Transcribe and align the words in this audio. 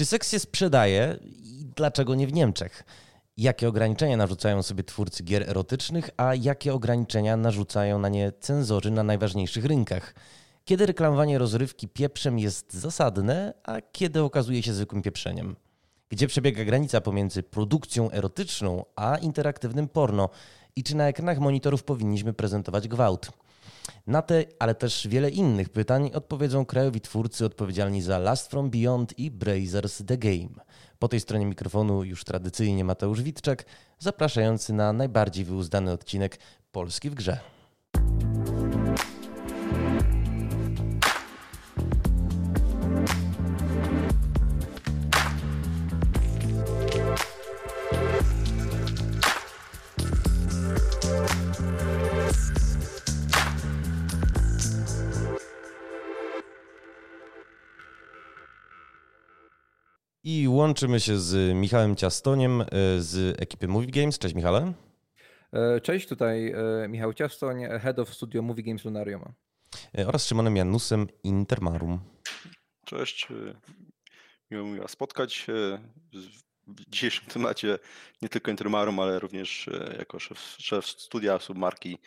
Czy 0.00 0.06
seks 0.06 0.30
się 0.30 0.38
sprzedaje 0.38 1.18
i 1.22 1.66
dlaczego 1.76 2.14
nie 2.14 2.26
w 2.26 2.32
Niemczech? 2.32 2.84
Jakie 3.36 3.68
ograniczenia 3.68 4.16
narzucają 4.16 4.62
sobie 4.62 4.84
twórcy 4.84 5.22
gier 5.22 5.50
erotycznych, 5.50 6.10
a 6.16 6.34
jakie 6.34 6.74
ograniczenia 6.74 7.36
narzucają 7.36 7.98
na 7.98 8.08
nie 8.08 8.32
cenzorzy 8.40 8.90
na 8.90 9.02
najważniejszych 9.02 9.64
rynkach? 9.64 10.14
Kiedy 10.64 10.86
reklamowanie 10.86 11.38
rozrywki 11.38 11.88
pieprzem 11.88 12.38
jest 12.38 12.72
zasadne, 12.72 13.54
a 13.64 13.80
kiedy 13.92 14.22
okazuje 14.22 14.62
się 14.62 14.72
zwykłym 14.72 15.02
pieprzeniem? 15.02 15.56
Gdzie 16.08 16.26
przebiega 16.26 16.64
granica 16.64 17.00
pomiędzy 17.00 17.42
produkcją 17.42 18.10
erotyczną 18.10 18.84
a 18.96 19.16
interaktywnym 19.16 19.88
porno? 19.88 20.28
I 20.76 20.82
czy 20.82 20.96
na 20.96 21.08
ekranach 21.08 21.38
monitorów 21.38 21.84
powinniśmy 21.84 22.32
prezentować 22.32 22.88
gwałt? 22.88 23.30
Na 24.06 24.22
te, 24.22 24.44
ale 24.58 24.74
też 24.74 25.08
wiele 25.08 25.30
innych 25.30 25.68
pytań 25.68 26.10
odpowiedzą 26.14 26.64
krajowi 26.64 27.00
twórcy 27.00 27.44
odpowiedzialni 27.44 28.02
za 28.02 28.18
Last 28.18 28.50
From 28.50 28.70
Beyond 28.70 29.18
i 29.18 29.30
Brazers 29.30 30.02
The 30.06 30.18
Game. 30.18 30.64
Po 30.98 31.08
tej 31.08 31.20
stronie 31.20 31.46
mikrofonu 31.46 32.04
już 32.04 32.24
tradycyjnie 32.24 32.84
Mateusz 32.84 33.22
Witczak, 33.22 33.64
zapraszający 33.98 34.72
na 34.72 34.92
najbardziej 34.92 35.44
wyuzdany 35.44 35.92
odcinek 35.92 36.38
Polski 36.72 37.10
w 37.10 37.14
grze. 37.14 37.40
I 60.24 60.48
łączymy 60.48 61.00
się 61.00 61.18
z 61.18 61.56
Michałem 61.56 61.96
Ciastoniem 61.96 62.60
e, 62.60 62.66
z 62.98 63.40
ekipy 63.40 63.68
Movie 63.68 63.90
Games. 63.90 64.18
Cześć 64.18 64.34
Michale. 64.34 64.72
E, 65.52 65.80
cześć, 65.80 66.08
tutaj 66.08 66.52
e, 66.84 66.88
Michał 66.88 67.14
Ciastoń, 67.14 67.62
Head 67.82 67.98
of 67.98 68.14
Studio 68.14 68.42
Movie 68.42 68.62
Games 68.62 68.84
Lunarium. 68.84 69.22
Oraz 70.06 70.26
Szymonem 70.26 70.56
Janusem 70.56 71.08
Intermarum. 71.24 72.00
Cześć, 72.84 73.28
miło 74.50 74.66
mi 74.66 74.80
Was 74.80 74.90
spotkać 74.90 75.46
w 76.66 76.90
dzisiejszym 76.90 77.26
temacie 77.26 77.78
nie 78.22 78.28
tylko 78.28 78.50
Intermarum, 78.50 79.00
ale 79.00 79.18
również 79.18 79.70
jako 79.98 80.18
szef, 80.18 80.56
szef 80.58 80.86
studia 80.86 81.38
submarki 81.38 81.98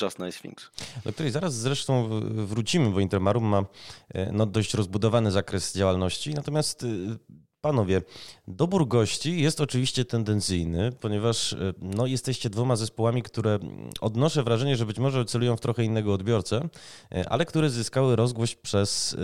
Just 0.00 0.18
Nice 0.18 0.40
Things. 0.40 0.70
Do 1.04 1.12
której 1.12 1.32
zaraz 1.32 1.54
zresztą 1.54 2.08
wrócimy, 2.46 2.90
bo 2.90 3.00
Intermarum 3.00 3.44
ma 3.44 3.64
e, 4.08 4.32
no, 4.32 4.46
dość 4.46 4.74
rozbudowany 4.74 5.30
zakres 5.30 5.74
działalności, 5.74 6.34
natomiast 6.34 6.82
y, 6.82 7.18
Panowie, 7.60 8.02
dobór 8.48 8.88
gości 8.88 9.40
jest 9.40 9.60
oczywiście 9.60 10.04
tendencyjny, 10.04 10.92
ponieważ 10.92 11.52
e, 11.52 11.56
no, 11.80 12.06
jesteście 12.06 12.50
dwoma 12.50 12.76
zespołami, 12.76 13.22
które 13.22 13.58
odnoszę 14.00 14.42
wrażenie, 14.42 14.76
że 14.76 14.86
być 14.86 14.98
może 14.98 15.24
celują 15.24 15.56
w 15.56 15.60
trochę 15.60 15.84
innego 15.84 16.12
odbiorcę, 16.12 16.68
e, 17.12 17.28
ale 17.28 17.44
które 17.44 17.70
zyskały 17.70 18.16
rozgłos 18.16 18.54
przez, 18.54 19.16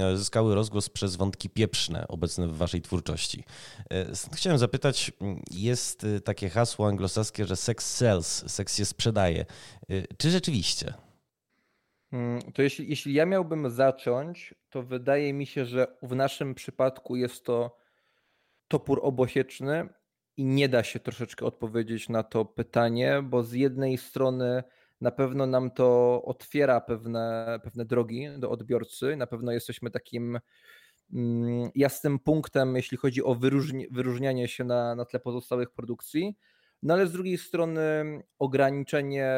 e, 0.00 0.16
zyskały 0.16 0.54
rozgłos 0.54 0.88
przez 0.88 1.16
wątki 1.16 1.50
pieprzne 1.50 2.08
obecne 2.08 2.48
w 2.48 2.56
waszej 2.56 2.82
twórczości. 2.82 3.44
Chciałem 4.34 4.58
zapytać, 4.58 5.12
jest 5.50 6.06
takie 6.24 6.50
hasło 6.50 6.88
anglosaskie, 6.88 7.46
że 7.46 7.56
sex 7.56 7.96
sells, 7.96 8.52
seks 8.52 8.76
się 8.76 8.84
sprzedaje. 8.84 9.46
Czy 10.18 10.30
rzeczywiście? 10.30 10.94
Hmm, 12.14 12.40
to 12.52 12.62
jeśli, 12.62 12.88
jeśli 12.88 13.14
ja 13.14 13.26
miałbym 13.26 13.70
zacząć, 13.70 14.54
to 14.70 14.82
wydaje 14.82 15.32
mi 15.32 15.46
się, 15.46 15.64
że 15.64 15.86
w 16.02 16.14
naszym 16.16 16.54
przypadku 16.54 17.16
jest 17.16 17.44
to 17.44 17.76
topór 18.68 19.00
obosieczny 19.02 19.88
i 20.36 20.44
nie 20.44 20.68
da 20.68 20.82
się 20.82 21.00
troszeczkę 21.00 21.46
odpowiedzieć 21.46 22.08
na 22.08 22.22
to 22.22 22.44
pytanie, 22.44 23.22
bo 23.22 23.42
z 23.42 23.52
jednej 23.52 23.98
strony 23.98 24.62
na 25.00 25.10
pewno 25.10 25.46
nam 25.46 25.70
to 25.70 26.22
otwiera 26.24 26.80
pewne, 26.80 27.58
pewne 27.64 27.84
drogi 27.84 28.28
do 28.38 28.50
odbiorcy, 28.50 29.16
na 29.16 29.26
pewno 29.26 29.52
jesteśmy 29.52 29.90
takim 29.90 30.38
mm, 31.12 31.70
jasnym 31.74 32.18
punktem, 32.18 32.76
jeśli 32.76 32.96
chodzi 32.96 33.24
o 33.24 33.34
wyróżni, 33.34 33.86
wyróżnianie 33.90 34.48
się 34.48 34.64
na, 34.64 34.94
na 34.94 35.04
tle 35.04 35.20
pozostałych 35.20 35.70
produkcji, 35.70 36.36
no 36.82 36.94
ale 36.94 37.06
z 37.06 37.12
drugiej 37.12 37.38
strony 37.38 38.04
ograniczenie 38.38 39.34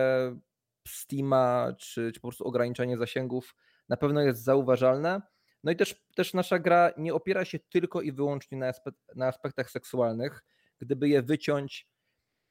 Steama, 0.87 1.73
czy, 1.79 2.13
czy 2.13 2.21
po 2.21 2.29
prostu 2.29 2.45
ograniczenie 2.45 2.97
zasięgów 2.97 3.55
na 3.89 3.97
pewno 3.97 4.23
jest 4.23 4.45
zauważalne. 4.45 5.23
No 5.65 5.73
i 5.73 5.77
też, 5.77 6.07
też 6.15 6.35
nasza 6.35 6.59
gra 6.59 6.91
nie 6.97 7.15
opiera 7.15 7.45
się 7.45 7.59
tylko 7.59 8.03
i 8.03 8.13
wyłącznie 8.13 8.59
na, 8.59 8.73
na 9.15 9.27
aspektach 9.27 9.71
seksualnych. 9.71 10.45
Gdyby 10.79 11.09
je 11.09 11.23
wyciąć, 11.23 11.89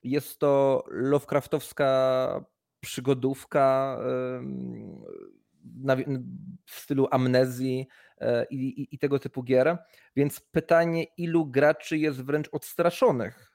jest 0.04 0.40
to 0.40 0.84
Lovecraftowska 0.88 2.46
przygodówka 2.80 3.98
w 6.66 6.80
stylu 6.80 7.08
amnezji 7.12 7.88
e, 8.18 8.46
i, 8.50 8.96
i, 8.96 9.00
tego 9.00 9.20
typu 9.20 9.44
gier. 9.44 9.78
Więc 10.16 10.40
pytanie, 10.40 11.04
ilu 11.18 11.46
graczy 11.46 11.98
jest 11.98 12.22
wręcz 12.24 12.50
odstraszonych 12.52 13.55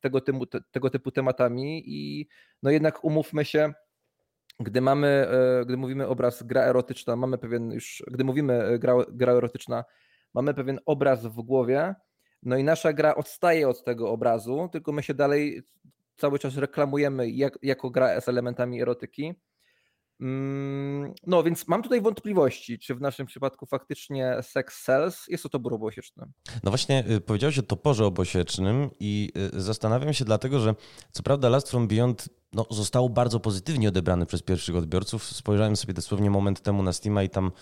tego 0.00 0.20
typu, 0.20 0.46
tego 0.46 0.90
typu 0.90 1.10
tematami 1.10 1.82
i 1.86 2.28
no 2.62 2.70
jednak 2.70 3.04
umówmy 3.04 3.44
się, 3.44 3.72
gdy 4.60 4.80
mamy, 4.80 5.08
e, 5.08 5.64
gdy 5.64 5.76
mówimy 5.76 6.08
obraz 6.08 6.42
gra 6.42 6.62
erotyczna, 6.62 7.16
mamy 7.16 7.38
pewien 7.38 7.70
już, 7.70 8.02
gdy 8.10 8.24
mówimy 8.24 8.64
e, 8.64 8.78
gra, 8.78 8.94
gra 9.08 9.32
erotyczna, 9.32 9.84
mamy 10.34 10.54
pewien 10.54 10.80
obraz 10.86 11.26
w 11.26 11.42
głowie, 11.42 11.94
no 12.42 12.56
i 12.56 12.64
nasza 12.64 12.92
gra 12.92 13.14
odstaje 13.14 13.68
od 13.68 13.84
tego 13.84 14.10
obrazu, 14.10 14.68
tylko 14.72 14.92
my 14.92 15.02
się 15.02 15.14
dalej 15.14 15.62
cały 16.16 16.38
czas 16.38 16.56
reklamujemy 16.56 17.30
jak, 17.30 17.58
jako 17.62 17.90
gra 17.90 18.20
z 18.20 18.28
elementami 18.28 18.82
erotyki. 18.82 19.34
Mm, 20.20 21.14
no 21.26 21.42
więc 21.42 21.68
mam 21.68 21.82
tutaj 21.82 22.00
wątpliwości, 22.00 22.78
czy 22.78 22.94
w 22.94 23.00
naszym 23.00 23.26
przypadku 23.26 23.66
faktycznie 23.66 24.36
sex 24.42 24.82
sells 24.82 25.26
jest 25.28 25.42
to 25.42 25.48
topór 25.48 25.74
obosieczny. 25.74 26.26
No 26.64 26.70
właśnie 26.70 27.04
y, 27.10 27.20
powiedziałeś 27.20 27.58
o 27.58 27.62
toporze 27.62 28.06
obosiecznym 28.06 28.90
i 29.00 29.32
y, 29.54 29.60
zastanawiam 29.60 30.14
się 30.14 30.24
dlatego, 30.24 30.60
że 30.60 30.74
co 31.12 31.22
prawda 31.22 31.48
Last 31.48 31.70
From 31.70 31.88
Beyond 31.88 32.28
no, 32.56 32.66
został 32.70 33.10
bardzo 33.10 33.40
pozytywnie 33.40 33.88
odebrany 33.88 34.26
przez 34.26 34.42
pierwszych 34.42 34.76
odbiorców. 34.76 35.24
Spojrzałem 35.24 35.76
sobie 35.76 35.94
dosłownie 35.94 36.30
moment 36.30 36.60
temu 36.60 36.82
na 36.82 36.92
Steama 36.92 37.22
i 37.22 37.28
tam 37.28 37.52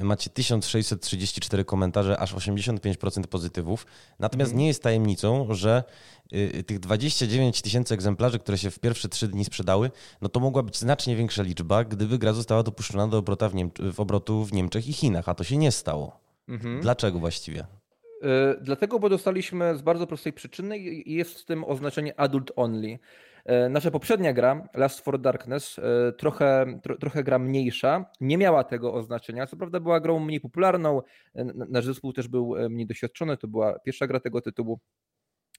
y, 0.00 0.04
macie 0.04 0.30
1634 0.30 1.64
komentarze, 1.64 2.18
aż 2.18 2.34
85% 2.34 3.26
pozytywów. 3.26 3.86
Natomiast 4.18 4.50
mm. 4.50 4.60
nie 4.60 4.66
jest 4.66 4.82
tajemnicą, 4.82 5.46
że 5.50 5.84
y, 6.32 6.62
tych 6.62 6.78
29 6.78 7.62
tysięcy 7.62 7.94
egzemplarzy, 7.94 8.38
które 8.38 8.58
się 8.58 8.70
w 8.70 8.78
pierwsze 8.78 9.08
trzy 9.08 9.28
dni 9.28 9.44
sprzedały, 9.44 9.90
no 10.22 10.28
to 10.28 10.40
mogła 10.40 10.62
być 10.62 10.78
znacznie 10.78 11.16
większa 11.16 11.42
liczba, 11.42 11.84
gdyby 11.84 12.18
gra 12.18 12.32
została 12.32 12.62
dopuszczona 12.62 13.08
do 13.08 13.18
obrota 13.18 13.48
w, 13.48 13.54
Niemczech, 13.54 13.94
w 13.94 14.00
obrotu 14.00 14.44
w 14.44 14.52
Niemczech 14.52 14.88
i 14.88 14.92
Chinach, 14.92 15.28
a 15.28 15.34
to 15.34 15.44
się 15.44 15.56
nie 15.56 15.72
stało. 15.72 16.20
Mhm. 16.48 16.80
Dlaczego 16.80 17.18
właściwie? 17.18 17.60
Y, 17.60 18.58
dlatego, 18.60 18.98
bo 18.98 19.08
dostaliśmy 19.08 19.76
z 19.76 19.82
bardzo 19.82 20.06
prostej 20.06 20.32
przyczyny 20.32 20.78
i 20.78 21.14
jest 21.14 21.40
w 21.40 21.44
tym 21.44 21.64
oznaczenie 21.64 22.20
adult 22.20 22.52
only. 22.56 22.98
E, 23.44 23.68
nasza 23.68 23.90
poprzednia 23.90 24.32
gra, 24.32 24.68
Last 24.74 25.00
for 25.00 25.20
Darkness, 25.20 25.78
e, 25.78 26.12
trochę, 26.12 26.66
tro, 26.82 26.96
trochę 26.96 27.24
gra 27.24 27.38
mniejsza, 27.38 28.04
nie 28.20 28.38
miała 28.38 28.64
tego 28.64 28.94
oznaczenia. 28.94 29.46
Co 29.46 29.56
prawda 29.56 29.80
była 29.80 30.00
grą 30.00 30.20
mniej 30.20 30.40
popularną, 30.40 31.02
e, 31.34 31.44
nasz 31.44 31.84
zespół 31.84 32.12
też 32.12 32.28
był 32.28 32.54
mniej 32.70 32.86
doświadczony, 32.86 33.36
to 33.36 33.48
była 33.48 33.78
pierwsza 33.78 34.06
gra 34.06 34.20
tego 34.20 34.40
tytułu, 34.40 34.80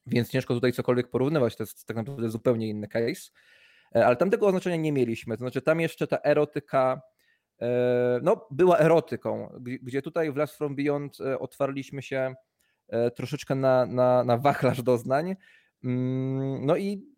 więc 0.06 0.30
ciężko 0.30 0.54
tutaj 0.54 0.74
cokolwiek 0.74 1.10
porównywać, 1.10 1.56
to 1.56 1.64
jest 1.64 1.86
tak 1.86 1.98
naprawdę 1.98 2.30
zupełnie 2.30 2.70
inny 2.70 2.88
case. 2.88 3.32
Ale 3.92 4.16
tam 4.16 4.30
tego 4.30 4.48
oznaczenia 4.48 4.76
nie 4.76 4.92
mieliśmy, 4.92 5.38
to 5.38 5.40
znaczy 5.40 5.62
tam 5.62 5.80
jeszcze 5.80 6.08
ta 6.08 6.18
erotyka 6.24 7.02
no, 8.22 8.48
była 8.52 8.78
erotyką, 8.78 9.50
gdzie 9.62 10.02
tutaj 10.02 10.32
w 10.32 10.36
Last 10.36 10.58
From 10.58 10.76
Beyond 10.76 11.18
otwarliśmy 11.40 12.02
się 12.02 12.36
troszeczkę 13.16 13.56
na, 13.56 13.86
na, 13.86 14.24
na 14.24 14.38
wachlarz 14.38 14.82
doznań. 14.82 15.36
Mm, 15.84 16.66
no 16.66 16.78
i 16.78 17.15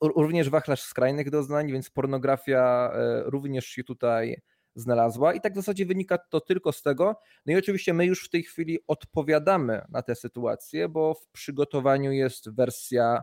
również 0.00 0.50
wachlarz 0.50 0.82
skrajnych 0.82 1.30
doznań, 1.30 1.72
więc 1.72 1.90
pornografia 1.90 2.92
e, 2.94 3.22
również 3.24 3.66
się 3.66 3.84
tutaj 3.84 4.40
znalazła 4.74 5.34
i 5.34 5.40
tak 5.40 5.52
w 5.52 5.56
zasadzie 5.56 5.86
wynika 5.86 6.18
to 6.18 6.40
tylko 6.40 6.72
z 6.72 6.82
tego. 6.82 7.16
No 7.46 7.52
i 7.52 7.56
oczywiście 7.56 7.94
my 7.94 8.06
już 8.06 8.24
w 8.24 8.30
tej 8.30 8.42
chwili 8.42 8.78
odpowiadamy 8.86 9.82
na 9.88 10.02
tę 10.02 10.14
sytuację, 10.14 10.88
bo 10.88 11.14
w 11.14 11.28
przygotowaniu 11.28 12.12
jest 12.12 12.54
wersja, 12.54 13.22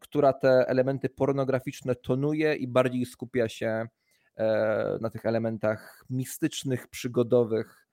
która 0.00 0.32
te 0.32 0.68
elementy 0.68 1.08
pornograficzne 1.08 1.94
tonuje 1.94 2.54
i 2.54 2.68
bardziej 2.68 3.06
skupia 3.06 3.48
się 3.48 3.86
e, 4.36 4.98
na 5.00 5.10
tych 5.10 5.26
elementach 5.26 6.04
mistycznych, 6.10 6.88
przygodowych 6.88 7.88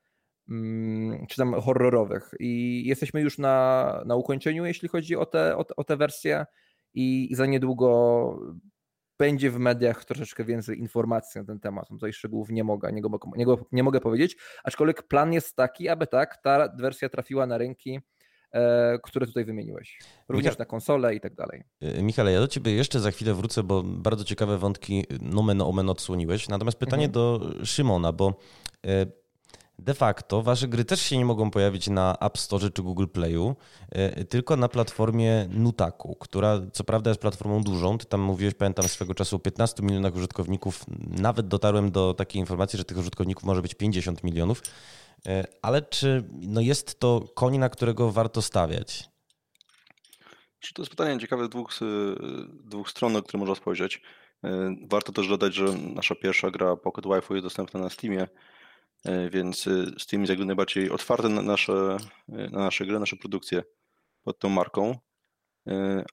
mm, 0.49 1.27
czy 1.27 1.37
tam 1.37 1.61
horrorowych. 1.61 2.31
I 2.39 2.83
jesteśmy 2.85 3.21
już 3.21 3.37
na, 3.37 4.03
na 4.05 4.15
ukończeniu, 4.15 4.65
jeśli 4.65 4.89
chodzi 4.89 5.15
o 5.15 5.25
te, 5.25 5.57
o, 5.57 5.65
o 5.77 5.83
te 5.83 5.97
wersje 5.97 6.45
i, 6.99 7.35
za 7.35 7.45
niedługo 7.45 8.39
będzie 9.19 9.51
w 9.51 9.59
mediach 9.59 10.05
troszeczkę 10.05 10.43
więcej 10.43 10.79
informacji 10.79 11.41
na 11.41 11.47
ten 11.47 11.59
temat. 11.59 11.89
No 11.89 11.97
tutaj 11.97 12.13
szczegółów 12.13 12.49
nie 12.49 12.63
mogę, 12.63 12.91
nie, 12.91 13.01
nie, 13.35 13.45
nie 13.71 13.83
mogę 13.83 13.99
powiedzieć, 13.99 14.37
aczkolwiek 14.63 15.03
plan 15.03 15.33
jest 15.33 15.55
taki, 15.55 15.89
aby 15.89 16.07
tak, 16.07 16.37
ta 16.43 16.69
wersja 16.77 17.09
trafiła 17.09 17.45
na 17.45 17.57
rynki 17.57 17.99
E, 18.51 18.99
które 19.03 19.27
tutaj 19.27 19.45
wymieniłeś. 19.45 19.99
Również 20.29 20.51
Michał, 20.53 20.59
na 20.59 20.65
konsolę 20.65 21.15
i 21.15 21.19
tak 21.19 21.35
dalej. 21.35 21.63
E, 21.81 22.03
Michale, 22.03 22.31
ja 22.31 22.39
do 22.39 22.47
ciebie 22.47 22.71
jeszcze 22.71 22.99
za 22.99 23.11
chwilę 23.11 23.33
wrócę, 23.33 23.63
bo 23.63 23.83
bardzo 23.83 24.23
ciekawe 24.23 24.57
wątki 24.57 25.05
nomen 25.21 25.61
omen 25.61 25.89
odsłoniłeś. 25.89 26.49
Natomiast 26.49 26.77
pytanie 26.77 27.05
mhm. 27.05 27.11
do 27.11 27.51
Szymona, 27.65 28.11
bo 28.13 28.39
e, 28.85 29.05
de 29.79 29.93
facto 29.93 30.41
wasze 30.41 30.67
gry 30.67 30.85
też 30.85 31.01
się 31.01 31.17
nie 31.17 31.25
mogą 31.25 31.51
pojawić 31.51 31.87
na 31.87 32.17
App 32.19 32.37
Store 32.37 32.69
czy 32.71 32.81
Google 32.81 33.07
Playu, 33.07 33.55
tylko 34.29 34.55
na 34.55 34.67
platformie 34.67 35.47
Nutaku, 35.49 36.15
która 36.15 36.61
co 36.73 36.83
prawda 36.83 37.09
jest 37.09 37.21
platformą 37.21 37.63
dużą. 37.63 37.97
Ty 37.97 38.05
tam 38.05 38.21
mówiłeś, 38.21 38.53
pamiętam 38.53 38.87
swego 38.87 39.13
czasu 39.13 39.35
o 39.35 39.39
15 39.39 39.83
milionach 39.83 40.15
użytkowników. 40.15 40.85
Nawet 41.07 41.47
dotarłem 41.47 41.91
do 41.91 42.13
takiej 42.13 42.39
informacji, 42.39 42.77
że 42.77 42.85
tych 42.85 42.97
użytkowników 42.97 43.43
może 43.43 43.61
być 43.61 43.75
50 43.75 44.23
milionów. 44.23 44.61
E, 45.25 45.47
ale 45.61 45.81
czy 45.81 46.23
no 46.31 46.61
jest 46.61 46.99
to 46.99 47.21
koń, 47.35 47.57
na 47.57 47.69
którego 47.69 48.11
warto 48.11 48.41
stawiać? 48.41 49.09
To 50.73 50.81
jest 50.81 50.89
pytanie 50.89 51.19
ciekawe 51.19 51.45
z 51.45 51.49
dwóch, 51.49 51.79
dwóch 52.51 52.89
stron, 52.89 53.13
na 53.13 53.21
które 53.21 53.39
można 53.39 53.55
spojrzeć. 53.55 54.01
E, 54.43 54.75
warto 54.87 55.11
też 55.11 55.27
dodać, 55.27 55.55
że 55.55 55.65
nasza 55.95 56.15
pierwsza 56.15 56.51
gra 56.51 56.75
Pocket 56.75 57.05
Wi-Fi 57.05 57.33
jest 57.33 57.45
dostępna 57.45 57.79
na 57.79 57.89
Steamie, 57.89 58.21
e, 58.23 58.27
więc 59.31 59.69
Steam 59.97 60.21
jest 60.21 60.29
jakby 60.29 60.45
najbardziej 60.45 60.89
otwarty 60.89 61.29
na 61.29 61.41
nasze, 61.41 61.97
na 62.27 62.59
nasze 62.59 62.85
gry, 62.85 62.99
nasze 62.99 63.15
produkcje 63.15 63.63
pod 64.23 64.39
tą 64.39 64.49
marką. 64.49 64.97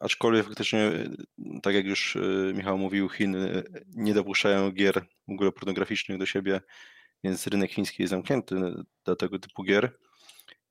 Aczkolwiek 0.00 0.46
faktycznie, 0.46 0.92
tak 1.62 1.74
jak 1.74 1.86
już 1.86 2.18
Michał 2.54 2.78
mówił, 2.78 3.08
Chiny 3.08 3.62
nie 3.88 4.14
dopuszczają 4.14 4.70
gier 4.70 5.06
w 5.28 5.32
ogóle 5.32 5.52
pornograficznych 5.52 6.18
do 6.18 6.26
siebie 6.26 6.60
więc 7.24 7.46
rynek 7.46 7.70
chiński 7.70 8.02
jest 8.02 8.10
zamknięty 8.10 8.56
dla 9.04 9.16
tego 9.16 9.38
typu 9.38 9.62
gier. 9.62 9.98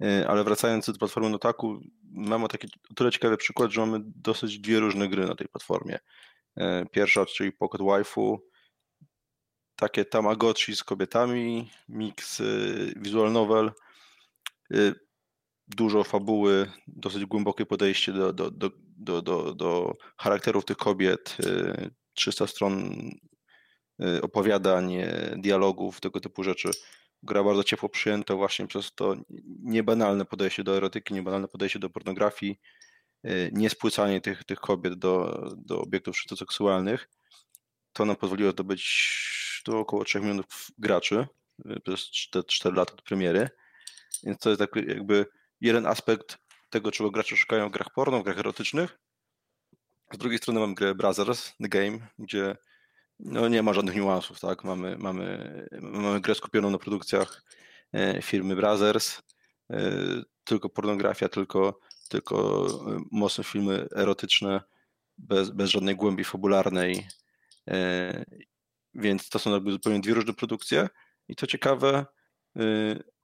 E, 0.01 0.27
ale 0.27 0.43
wracając 0.43 0.85
do 0.85 0.97
platformy 0.97 1.29
Notaku, 1.29 1.79
mamy 2.11 2.47
taki 2.47 2.67
tyle 2.95 3.11
ciekawy 3.11 3.37
przykład, 3.37 3.71
że 3.71 3.81
mamy 3.81 3.99
dosyć 4.05 4.59
dwie 4.59 4.79
różne 4.79 5.09
gry 5.09 5.25
na 5.25 5.35
tej 5.35 5.47
platformie. 5.47 5.99
E, 6.57 6.85
pierwsza, 6.85 7.25
czyli 7.25 7.51
Pocket 7.51 7.81
Waifu, 7.81 8.47
takie 9.75 10.05
Tamagotchi 10.05 10.75
z 10.75 10.83
kobietami, 10.83 11.71
mix 11.89 12.41
e, 12.41 12.43
visual 12.95 13.31
novel, 13.31 13.71
dużo 15.67 16.03
fabuły, 16.03 16.71
dosyć 16.87 17.25
głębokie 17.25 17.65
podejście 17.65 18.13
do, 18.13 18.33
do, 18.33 18.51
do, 18.51 18.71
do, 18.97 19.21
do, 19.21 19.53
do 19.53 19.93
charakterów 20.17 20.65
tych 20.65 20.77
kobiet, 20.77 21.37
300 22.13 22.47
stron 22.47 22.95
Y, 24.03 24.21
opowiadań, 24.21 24.93
dialogów, 25.37 26.01
tego 26.01 26.19
typu 26.19 26.43
rzeczy. 26.43 26.71
Gra 27.23 27.43
bardzo 27.43 27.63
ciepło 27.63 27.89
przyjęta 27.89 28.35
właśnie 28.35 28.67
przez 28.67 28.95
to 28.95 29.15
niebanalne 29.63 30.25
podejście 30.25 30.63
do 30.63 30.77
erotyki, 30.77 31.13
niebanalne 31.13 31.47
podejście 31.47 31.79
do 31.79 31.89
pornografii, 31.89 32.59
y, 33.25 33.49
niespłycanie 33.53 34.21
tych, 34.21 34.43
tych 34.43 34.59
kobiet 34.59 34.93
do, 34.93 35.41
do 35.57 35.81
obiektów 35.81 36.15
seksualnych. 36.39 37.09
To 37.93 38.05
nam 38.05 38.15
pozwoliło 38.15 38.51
zdobyć 38.51 39.44
do 39.65 39.79
około 39.79 40.03
3 40.03 40.19
milionów 40.19 40.71
graczy 40.77 41.27
y, 41.65 41.79
przez 41.79 41.99
4, 42.11 42.45
4 42.47 42.75
lata 42.75 42.93
od 42.93 43.01
premiery. 43.01 43.49
Więc 44.23 44.39
to 44.39 44.49
jest 44.49 44.59
tak 44.59 44.75
jakby 44.75 45.25
jeden 45.61 45.85
aspekt 45.85 46.37
tego, 46.69 46.91
czego 46.91 47.11
gracze 47.11 47.37
szukają 47.37 47.69
w 47.69 47.71
grach 47.71 47.93
porno, 47.95 48.19
w 48.19 48.23
grach 48.23 48.39
erotycznych. 48.39 48.99
Z 50.13 50.17
drugiej 50.17 50.37
strony 50.37 50.59
mam 50.59 50.75
grę 50.75 50.95
Brothers, 50.95 51.53
The 51.61 51.69
Game, 51.69 51.99
gdzie 52.19 52.55
no 53.19 53.47
nie 53.47 53.63
ma 53.63 53.73
żadnych 53.73 53.95
niuansów, 53.95 54.39
tak? 54.39 54.63
Mamy, 54.63 54.97
mamy, 54.97 55.67
mamy 55.81 56.21
grę 56.21 56.35
skupioną 56.35 56.69
na 56.69 56.77
produkcjach 56.77 57.43
e, 57.93 58.21
firmy 58.21 58.55
Brothers, 58.55 59.21
e, 59.71 59.91
tylko 60.43 60.69
pornografia, 60.69 61.29
tylko, 61.29 61.79
tylko 62.09 62.65
e, 62.67 62.99
mocne 63.11 63.43
filmy 63.43 63.87
erotyczne, 63.95 64.61
bez, 65.17 65.49
bez 65.49 65.69
żadnej 65.69 65.95
głębi 65.95 66.23
fabularnej. 66.23 67.07
Więc 68.95 69.29
to 69.29 69.39
są 69.39 69.51
jakby 69.51 69.71
zupełnie 69.71 69.99
dwie 69.99 70.13
różne 70.13 70.33
produkcje. 70.33 70.89
I 71.27 71.35
co 71.35 71.47
ciekawe, 71.47 72.05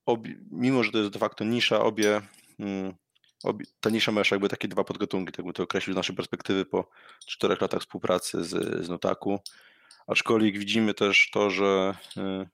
obie, 0.05 0.35
mimo 0.51 0.83
że 0.83 0.91
to 0.91 0.97
jest 0.97 1.11
de 1.11 1.19
facto 1.19 1.43
nisza, 1.43 1.81
obie, 1.81 2.21
mm, 2.59 2.93
obie 3.43 3.65
ta 3.79 3.89
nisza 3.89 4.11
ma 4.11 4.21
jeszcze 4.21 4.35
jakby 4.35 4.49
takie 4.49 4.67
dwa 4.67 4.83
podgatunki, 4.83 5.31
tak 5.31 5.45
by 5.45 5.53
to 5.53 5.63
określił 5.63 5.93
z 5.93 5.97
naszej 5.97 6.15
perspektywy 6.15 6.65
po 6.65 6.89
czterech 7.27 7.61
latach 7.61 7.81
współpracy 7.81 8.43
z, 8.43 8.85
z 8.85 8.89
Notaku. 8.89 9.39
Aczkolwiek 10.07 10.57
widzimy 10.57 10.93
też 10.93 11.29
to, 11.33 11.49
że 11.49 11.95
y, 12.17 12.49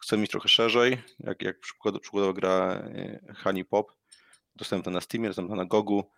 chcemy 0.00 0.22
iść 0.22 0.32
trochę 0.32 0.48
szerzej, 0.48 0.98
jak, 1.18 1.42
jak 1.42 1.60
przykładowo 1.60 2.32
gra 2.32 2.74
y, 2.74 3.34
Honey 3.42 3.64
Pop, 3.64 3.92
dostępna 4.56 4.92
na 4.92 5.00
Steamie, 5.00 5.28
dostępna 5.28 5.56
na 5.56 5.64
Gogu, 5.64 6.10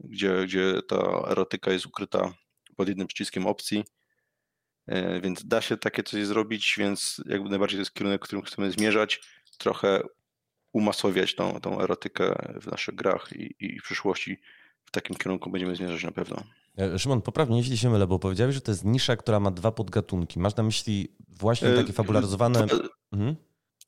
gdzie, 0.00 0.44
gdzie 0.44 0.82
ta 0.88 0.96
erotyka 1.28 1.72
jest 1.72 1.86
ukryta 1.86 2.32
pod 2.76 2.88
jednym 2.88 3.06
przyciskiem 3.06 3.46
opcji. 3.46 3.84
Y, 4.90 5.20
więc 5.20 5.46
da 5.46 5.60
się 5.60 5.76
takie 5.76 6.02
coś 6.02 6.26
zrobić, 6.26 6.74
więc 6.78 7.22
jakby 7.26 7.48
najbardziej 7.48 7.76
to 7.76 7.80
jest 7.80 7.94
kierunek, 7.94 8.24
w 8.24 8.24
którym 8.24 8.44
chcemy 8.44 8.70
zmierzać, 8.70 9.20
trochę 9.58 10.02
umasowiać 10.72 11.34
tą, 11.34 11.60
tą 11.60 11.80
erotykę 11.80 12.34
w 12.60 12.66
naszych 12.66 12.94
grach 12.94 13.32
i, 13.32 13.54
i 13.60 13.80
w 13.80 13.82
przyszłości 13.82 14.40
w 14.84 14.90
takim 14.90 15.16
kierunku 15.16 15.50
będziemy 15.50 15.76
zmierzać 15.76 16.04
na 16.04 16.12
pewno. 16.12 16.42
E, 16.78 16.98
Szymon, 16.98 17.22
poprawnie, 17.22 17.58
jeśli 17.58 17.78
się 17.78 17.90
mylę, 17.90 18.06
bo 18.06 18.18
powiedziałeś, 18.18 18.54
że 18.54 18.60
to 18.60 18.70
jest 18.70 18.84
nisza, 18.84 19.16
która 19.16 19.40
ma 19.40 19.50
dwa 19.50 19.72
podgatunki. 19.72 20.40
Masz 20.40 20.56
na 20.56 20.62
myśli 20.62 21.08
właśnie 21.28 21.68
e, 21.68 21.76
takie 21.76 21.92
fabularyzowane... 21.92 22.66
Mhm. 23.12 23.36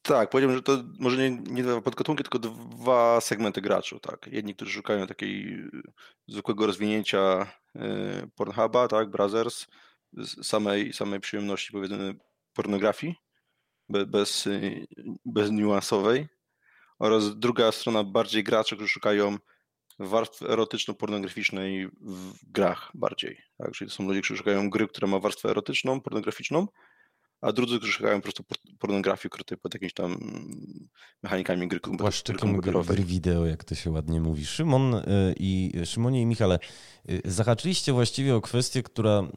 Tak, 0.03 0.31
powiedziałbym, 0.31 0.57
że 0.57 0.63
to 0.63 0.85
może 0.99 1.17
nie, 1.17 1.31
nie 1.31 1.63
dwa 1.63 1.81
podgatunki, 1.81 2.25
tylko 2.25 2.39
dwa 2.39 3.21
segmenty 3.21 3.61
graczy. 3.61 4.01
Tak. 4.01 4.29
Jedni, 4.33 4.55
którzy 4.55 4.73
szukają 4.73 5.07
takiej 5.07 5.55
e, 5.55 5.69
zwykłego 6.29 6.67
rozwinięcia 6.67 7.47
Pornhuba, 8.37 8.89
tak, 8.89 9.11
Brothers, 9.11 9.67
samej, 10.43 10.93
samej 10.93 11.21
przyjemności, 11.21 11.73
powiedzmy, 11.73 12.15
pornografii, 12.53 13.15
bez, 13.89 14.49
bez 15.25 15.51
niuansowej. 15.51 16.29
Oraz 16.99 17.39
druga 17.39 17.73
strona, 17.73 18.05
bardziej 18.05 18.45
graczy, 18.45 18.75
którzy 18.75 18.93
szukają 18.93 19.39
warstwy 19.99 20.47
erotyczno-pornograficznej 20.49 21.89
w 22.01 22.53
grach 22.53 22.91
bardziej. 22.95 23.43
Tak? 23.59 23.73
Czyli 23.73 23.91
to 23.91 23.97
są 23.97 24.07
ludzie, 24.09 24.21
którzy 24.23 24.39
szukają 24.39 24.71
gry, 24.71 24.89
która 24.89 25.09
ma 25.09 25.19
warstwę 25.19 25.51
erotyczną, 25.51 26.01
pornograficzną, 26.01 26.69
a 27.43 27.53
drudzy, 27.53 27.77
którzy 27.77 27.93
szukają 27.93 28.17
po 28.17 28.23
prostu 28.23 28.45
pornografii 28.79 29.27
ukrytej 29.27 29.59
pod 29.59 29.75
jakimiś 29.75 29.95
tam 29.95 30.19
mechanikami 31.23 31.69
gry 31.69 31.81
Płaszczykiem 31.81 32.61
gry, 32.61 33.05
wideo, 33.05 33.47
jak 33.47 33.65
to 33.65 33.75
się 33.75 33.91
ładnie 33.91 34.21
mówi. 34.21 34.47
Szymon 34.47 34.95
y, 34.95 35.03
i 35.39 35.73
Szymonie 35.85 36.23
i 36.23 36.27
Michale, 36.27 36.59
y, 37.11 37.23
zahaczyliście 37.25 37.93
właściwie 37.93 38.37
o 38.37 38.41
kwestię, 38.41 38.83
która 38.83 39.19
mm, 39.19 39.31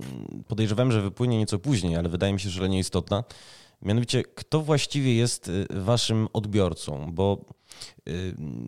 podejrzewam, 0.48 0.92
że 0.92 1.02
wypłynie 1.02 1.38
nieco 1.38 1.60
później, 1.60 1.96
ale 1.96 2.10
wydaje 2.10 2.34
mi 2.34 2.40
się, 2.40 2.50
że 2.50 2.70
nieistotna. 2.70 3.24
Mianowicie, 3.82 4.24
kto 4.24 4.62
właściwie 4.62 5.16
jest 5.16 5.48
y, 5.48 5.68
waszym 5.70 6.28
odbiorcą? 6.34 7.12
Bo 7.14 7.46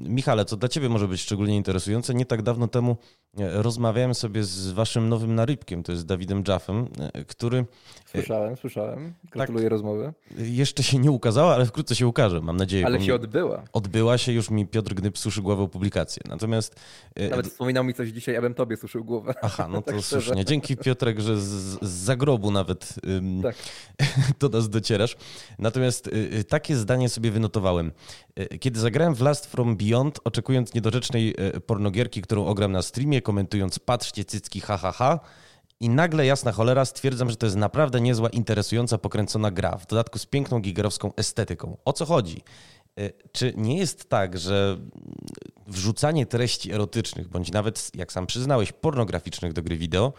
Michale, 0.04 0.46
co 0.46 0.58
dla 0.58 0.70
Ciebie 0.70 0.90
może 0.90 1.08
być 1.08 1.22
szczególnie 1.22 1.56
interesujące, 1.56 2.14
nie 2.14 2.26
tak 2.26 2.42
dawno 2.42 2.68
temu 2.68 2.98
e, 3.40 3.62
rozmawiałem 3.62 4.16
sobie 4.16 4.44
z 4.44 4.72
Waszym 4.72 5.10
nowym 5.10 5.36
narybkiem, 5.36 5.84
to 5.84 5.92
jest 5.92 6.06
Dawidem 6.06 6.44
Jaffem, 6.48 6.88
e, 7.14 7.26
który... 7.26 7.58
E, 7.58 7.66
słyszałem, 8.06 8.58
słyszałem. 8.58 9.14
Gratuluję 9.32 9.66
tak, 9.66 9.72
rozmowy. 9.72 10.14
Jeszcze 10.38 10.84
się 10.84 11.00
nie 11.00 11.12
ukazała, 11.12 11.56
ale 11.56 11.66
wkrótce 11.66 11.96
się 11.96 12.08
ukaże, 12.08 12.42
mam 12.42 12.58
nadzieję. 12.58 12.86
Ale 12.86 13.02
się 13.02 13.16
odbyła. 13.16 13.64
Odbyła 13.74 14.18
się, 14.18 14.32
już 14.32 14.50
mi 14.50 14.68
Piotr 14.68 14.94
Gnyb 14.94 15.18
suszy 15.18 15.42
głowę 15.42 15.64
o 15.64 15.68
publikację. 15.68 16.24
Natomiast... 16.30 16.76
Nawet 17.30 17.48
wspominał 17.48 17.84
mi 17.84 17.94
coś 17.94 18.10
dzisiaj, 18.10 18.36
abym 18.36 18.54
Tobie 18.54 18.78
suszył 18.78 19.04
głowę. 19.04 19.34
Aha, 19.42 19.68
no 19.72 19.82
to 19.82 19.92
tak 19.92 20.02
słusznie. 20.02 20.46
Dzięki 20.46 20.78
Piotrek, 20.78 21.20
że 21.20 21.38
z, 21.38 21.44
z 21.82 21.88
zagrobu 21.88 22.52
nawet 22.52 22.94
tak. 23.44 23.56
do 24.40 24.50
nas 24.50 24.70
docierasz. 24.70 25.16
Natomiast 25.60 26.10
takie 26.48 26.76
zdanie 26.76 27.10
sobie 27.10 27.32
wynotowałem. 27.32 27.92
Kiedy 28.60 28.80
zagrałem 28.80 29.16
w 29.16 29.22
Last 29.22 29.46
From 29.46 29.78
Beyond, 29.78 30.20
oczekując 30.24 30.74
niedorzecznej 30.74 31.36
e, 31.38 31.60
pornogierki, 31.60 32.22
którą 32.22 32.46
ogram 32.46 32.72
na 32.72 32.82
streamie, 32.82 33.22
komentując 33.22 33.80
patrzcie 33.80 34.26
cycki 34.26 34.62
ha 34.62 34.78
ha 34.78 34.92
ha. 34.92 35.20
I 35.80 35.90
nagle 35.90 36.26
jasna 36.26 36.52
cholera 36.52 36.86
stwierdzam, 36.86 37.30
że 37.30 37.36
to 37.36 37.46
jest 37.46 37.56
naprawdę 37.56 38.02
niezła, 38.02 38.30
interesująca, 38.30 38.98
pokręcona 38.98 39.52
gra, 39.52 39.78
w 39.78 39.88
dodatku 39.88 40.20
z 40.20 40.26
piękną 40.26 40.60
gigerowską 40.60 41.12
estetyką. 41.16 41.78
O 41.86 41.94
co 41.94 42.06
chodzi? 42.06 42.42
E, 43.00 43.12
czy 43.32 43.54
nie 43.58 43.78
jest 43.78 44.10
tak, 44.10 44.38
że 44.38 44.78
wrzucanie 45.68 46.26
treści 46.26 46.72
erotycznych, 46.72 47.28
bądź 47.28 47.52
nawet, 47.52 47.92
jak 47.96 48.12
sam 48.12 48.28
przyznałeś, 48.28 48.72
pornograficznych 48.72 49.54
do 49.54 49.64
gry 49.64 49.78
wideo, 49.78 50.14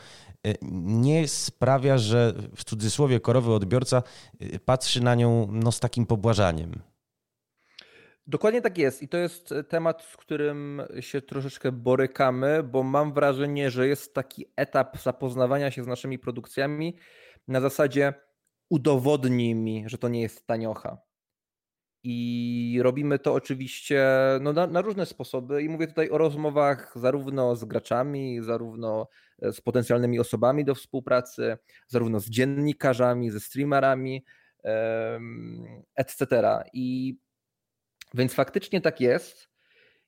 e, 0.46 0.54
nie 0.82 1.28
sprawia, 1.28 1.98
że 1.98 2.34
w 2.56 2.64
cudzysłowie 2.64 3.20
korowy 3.20 3.52
odbiorca 3.52 4.02
patrzy 4.64 5.00
na 5.00 5.14
nią 5.14 5.48
no, 5.52 5.72
z 5.72 5.80
takim 5.80 6.06
pobłażaniem? 6.06 6.87
Dokładnie 8.28 8.62
tak 8.62 8.78
jest 8.78 9.02
i 9.02 9.08
to 9.08 9.16
jest 9.16 9.54
temat, 9.68 10.02
z 10.02 10.16
którym 10.16 10.82
się 11.00 11.22
troszeczkę 11.22 11.72
borykamy, 11.72 12.62
bo 12.62 12.82
mam 12.82 13.12
wrażenie, 13.12 13.70
że 13.70 13.88
jest 13.88 14.14
taki 14.14 14.46
etap 14.56 14.98
zapoznawania 14.98 15.70
się 15.70 15.84
z 15.84 15.86
naszymi 15.86 16.18
produkcjami 16.18 16.96
na 17.48 17.60
zasadzie 17.60 18.14
udowodnij 18.70 19.54
mi, 19.54 19.84
że 19.86 19.98
to 19.98 20.08
nie 20.08 20.22
jest 20.22 20.46
taniocha. 20.46 20.98
I 22.02 22.80
robimy 22.82 23.18
to 23.18 23.34
oczywiście 23.34 24.06
no, 24.40 24.52
na, 24.52 24.66
na, 24.66 24.80
różne 24.80 25.06
sposoby. 25.06 25.62
I 25.62 25.68
mówię 25.68 25.86
tutaj 25.86 26.10
o 26.10 26.18
rozmowach 26.18 26.92
zarówno 26.96 27.56
z 27.56 27.64
graczami, 27.64 28.42
zarówno 28.42 29.08
e, 29.42 29.52
z 29.52 29.60
potencjalnymi 29.60 30.20
osobami 30.20 30.64
do 30.64 30.74
współpracy, 30.74 31.58
zarówno 31.86 32.20
z 32.20 32.30
dziennikarzami, 32.30 33.30
ze 33.30 33.40
streamerami, 33.40 34.24
etc. 35.96 36.26
I 36.72 37.16
więc 38.14 38.34
faktycznie 38.34 38.80
tak 38.80 39.00
jest. 39.00 39.48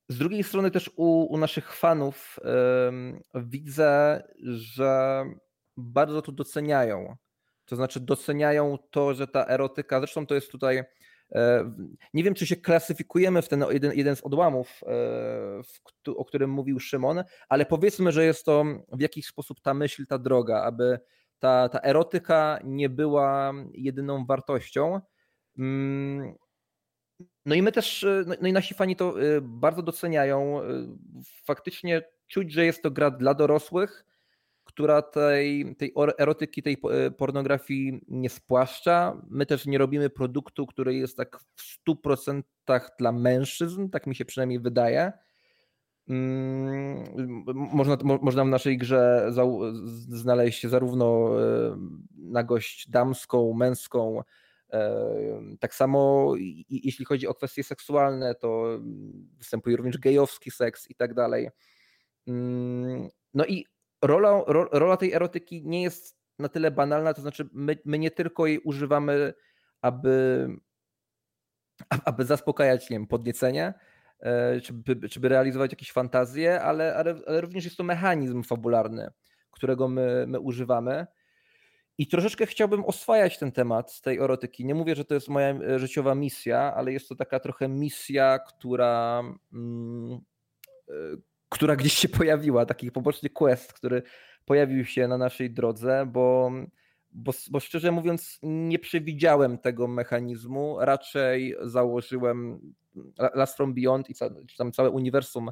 Z 0.09 0.19
drugiej 0.19 0.45
strony 0.45 0.71
też 0.71 0.91
u, 0.97 1.35
u 1.35 1.39
naszych 1.39 1.75
fanów 1.75 2.39
widzę, 3.35 4.23
że 4.45 5.25
bardzo 5.77 6.23
to 6.23 6.33
doceniają. 6.33 7.17
To 7.65 7.77
znaczy 7.77 8.01
doceniają 8.01 8.79
to, 8.91 9.15
że 9.15 9.27
ta 9.27 9.47
erotyka, 9.47 9.99
zresztą 9.99 10.27
to 10.27 10.35
jest 10.35 10.51
tutaj 10.51 10.85
E, 11.35 11.73
nie 12.15 12.25
wiem, 12.25 12.35
czy 12.35 12.47
się 12.47 12.57
klasyfikujemy 12.57 13.43
w 13.43 13.49
ten 13.49 13.65
jeden, 13.71 13.93
jeden 13.95 14.17
z 14.17 14.23
odłamów, 14.23 14.81
e, 16.07 16.13
o 16.17 16.25
którym 16.25 16.51
mówił 16.51 16.81
Szymon, 16.81 17.25
ale 17.49 17.67
powiedzmy, 17.67 18.13
że 18.13 18.25
jest 18.25 18.45
to 18.45 18.65
w 18.93 19.01
jakiś 19.01 19.27
sposób 19.27 19.61
ta 19.61 19.75
myśl, 19.75 20.07
ta 20.07 20.19
droga, 20.19 20.63
aby 20.63 20.99
ta, 21.39 21.69
ta 21.69 21.81
erotyka 21.81 22.59
nie 22.65 22.89
była 22.89 23.53
jedyną 23.73 24.27
wartością. 24.27 25.01
No 27.47 27.55
i 27.55 27.63
my 27.63 27.73
też, 27.73 28.07
no, 28.27 28.35
no 28.41 28.49
i 28.49 28.53
nasi 28.53 28.75
fani 28.75 28.97
to 28.97 29.23
e, 29.23 29.41
bardzo 29.41 29.83
doceniają. 29.83 30.61
Faktycznie 31.45 32.03
czuć, 32.29 32.53
że 32.53 32.65
jest 32.65 32.83
to 32.83 32.91
gra 32.91 33.11
dla 33.11 33.35
dorosłych, 33.35 34.05
która 34.65 35.03
tej, 35.03 35.77
tej 35.77 35.93
erotyki, 36.19 36.63
tej 36.63 36.77
e, 36.91 37.11
pornografii 37.11 38.01
nie 38.09 38.31
spłaszcza. 38.31 39.23
My 39.31 39.47
też 39.47 39.67
nie 39.67 39.79
robimy 39.79 40.11
produktu, 40.11 40.67
który 40.67 40.95
jest 40.95 41.17
tak 41.17 41.39
w 41.57 41.79
100% 41.89 42.43
dla 42.99 43.13
mężczyzn, 43.13 43.89
tak 43.89 44.07
mi 44.07 44.15
się 44.15 44.25
przynajmniej 44.25 44.61
wydaje. 44.61 45.13
Mm, 46.09 47.05
można, 47.55 47.97
można 48.23 48.45
w 48.45 48.49
naszej 48.49 48.79
grze 48.79 49.33
znaleźć 50.09 50.67
zarówno 50.67 51.31
e, 51.43 51.77
nagość 52.17 52.91
damską, 52.91 53.53
męską. 53.53 54.23
E, 54.73 55.05
tak 55.61 55.75
samo 55.75 56.33
jeśli 56.69 57.05
chodzi 57.05 57.27
o 57.27 57.35
kwestie 57.35 57.65
seksualne, 57.65 58.35
to 58.35 58.81
występuje 59.39 59.77
również 59.77 59.99
gejowski 59.99 60.51
seks 60.51 60.91
i 60.91 60.95
tak 60.95 61.15
dalej. 61.15 61.51
Mm, 62.27 63.09
no 63.35 63.47
i 63.47 63.65
rola, 64.03 64.43
rola 64.73 64.97
tej 64.97 65.13
erotyki 65.13 65.63
nie 65.67 65.83
jest 65.83 66.21
na 66.39 66.49
tyle 66.49 66.71
banalna, 66.71 67.15
to 67.15 67.23
znaczy 67.23 67.49
my, 67.53 67.77
my 67.85 67.99
nie 67.99 68.11
tylko 68.11 68.47
jej 68.47 68.59
używamy, 68.59 69.35
aby, 69.83 70.47
aby 72.05 72.25
zaspokajać 72.25 72.91
nie 72.91 72.99
wiem, 72.99 73.07
podniecenie, 73.07 73.75
e, 74.21 74.61
czy 74.61 74.73
by, 74.73 75.09
czy 75.09 75.21
by 75.21 75.29
realizować 75.29 75.73
jakieś 75.73 75.93
fantazje, 75.93 76.63
ale, 76.63 76.97
ale, 76.97 77.15
ale 77.27 77.41
również 77.41 77.65
jest 77.65 77.77
to 77.77 77.85
mechanizm 77.85 78.43
fabularny, 78.43 79.11
którego 79.51 79.89
my, 79.89 80.25
my 80.29 80.41
używamy. 80.41 81.07
I 82.01 82.07
troszeczkę 82.07 82.47
chciałbym 82.47 82.85
oswajać 82.85 83.39
ten 83.39 83.53
temat 83.53 84.01
tej 84.01 84.19
erotyki. 84.19 84.65
Nie 84.65 84.75
mówię, 84.75 84.95
że 84.95 85.05
to 85.05 85.15
jest 85.15 85.29
moja 85.29 85.49
e, 85.49 85.79
życiowa 85.79 86.15
misja, 86.15 86.75
ale 86.75 86.93
jest 86.93 87.09
to 87.09 87.15
taka 87.15 87.41
trochę 87.41 87.69
misja, 87.69 88.39
która, 88.39 89.23
mm, 89.53 90.21
e, 90.89 90.93
która 91.49 91.77
gdzieś 91.77 91.93
się 91.93 92.09
pojawiła, 92.09 92.67
taki 92.67 92.93
poboczny 92.93 93.31
quest, 93.31 93.73
który 93.73 94.03
pojawił 94.45 94.85
się 94.85 95.09
na 95.09 95.19
naszej 95.19 95.51
drodze, 95.51 96.07
bo, 96.07 96.53
bo, 97.13 97.33
bo 97.51 97.61
szczerze 97.61 97.93
mówiąc 97.93 98.39
nie 98.43 98.79
przewidziałem 98.79 99.59
tego 99.59 99.89
mechanizmu, 99.89 100.77
raczej 100.81 101.57
założyłem 101.63 102.61
Last 103.35 103.57
From 103.57 103.75
Beyond 103.75 104.11
i 104.11 104.15
tam 104.59 104.73
całe 104.73 104.91
uniwersum 104.91 105.51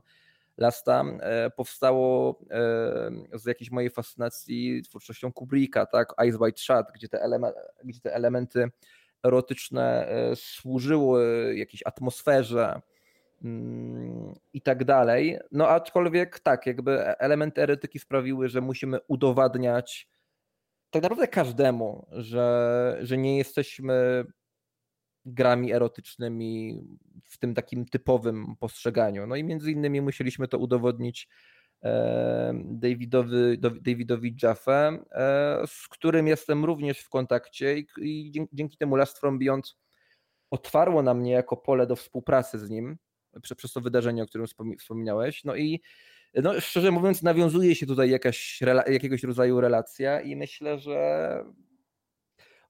Lasta 0.58 1.04
e, 1.20 1.50
powstało 1.50 2.40
e, 2.50 3.38
z 3.38 3.46
jakiejś 3.46 3.70
mojej 3.70 3.90
fascynacji 3.90 4.82
twórczością 4.82 5.32
Kubricka, 5.32 5.86
tak, 5.86 6.14
Eyes 6.22 6.36
Wide 6.36 6.58
Shut, 6.58 6.86
gdzie 6.94 7.08
te, 7.08 7.22
elementy, 7.22 7.60
gdzie 7.84 8.00
te 8.00 8.14
elementy 8.14 8.70
erotyczne 9.26 10.08
e, 10.08 10.36
służyły 10.36 11.54
jakiejś 11.56 11.82
atmosferze, 11.86 12.80
Mm, 13.42 14.34
i 14.52 14.60
tak 14.62 14.84
dalej. 14.84 15.38
No 15.52 15.68
aczkolwiek 15.68 16.40
tak, 16.40 16.66
jakby 16.66 17.04
elementy 17.18 17.62
erotyki 17.62 17.98
sprawiły, 17.98 18.48
że 18.48 18.60
musimy 18.60 18.98
udowadniać 19.08 20.08
tak 20.90 21.02
naprawdę 21.02 21.28
każdemu, 21.28 22.06
że, 22.12 22.98
że 23.00 23.18
nie 23.18 23.38
jesteśmy 23.38 24.24
grami 25.35 25.73
erotycznymi 25.73 26.82
w 27.25 27.38
tym 27.38 27.54
takim 27.54 27.87
typowym 27.87 28.56
postrzeganiu. 28.61 29.26
No 29.26 29.37
i 29.37 29.44
między 29.44 29.73
innymi 29.73 30.00
musieliśmy 30.00 30.49
to 30.49 30.58
udowodnić 30.58 31.28
e, 31.82 32.52
Davidowi, 32.64 33.58
Davidowi 33.58 34.37
Jaffe, 34.42 34.99
e, 35.12 35.62
z 35.66 35.88
którym 35.88 36.26
jestem 36.26 36.64
również 36.64 37.00
w 37.00 37.08
kontakcie 37.08 37.78
i, 38.00 38.32
dzięki, 38.52 38.76
temu 38.76 38.97
Last 38.97 39.18
From 39.18 39.38
Beyond 39.38 39.76
otwarło 40.50 41.02
na 41.02 41.14
mnie 41.14 41.32
jako 41.32 41.56
pole 41.56 41.87
do 41.87 41.97
współpracy 41.97 42.58
z 42.58 42.70
nim 42.70 42.99
przez, 43.42 43.58
przez 43.58 43.73
to 43.73 43.80
wydarzenie, 43.80 44.23
o 44.23 44.26
którym 44.26 44.47
wspominałeś. 44.78 45.44
No 45.44 45.56
i 45.56 45.80
no, 46.35 46.61
szczerze 46.61 46.90
mówiąc, 46.90 47.23
nawiązuje 47.23 47.75
się 47.75 47.87
tutaj 47.87 48.11
jakaś, 48.11 48.61
jakiegoś 48.87 49.23
rodzaju 49.23 49.61
relacja 49.61 50.20
i 50.20 50.37
myślę, 50.37 50.78
że 50.78 51.44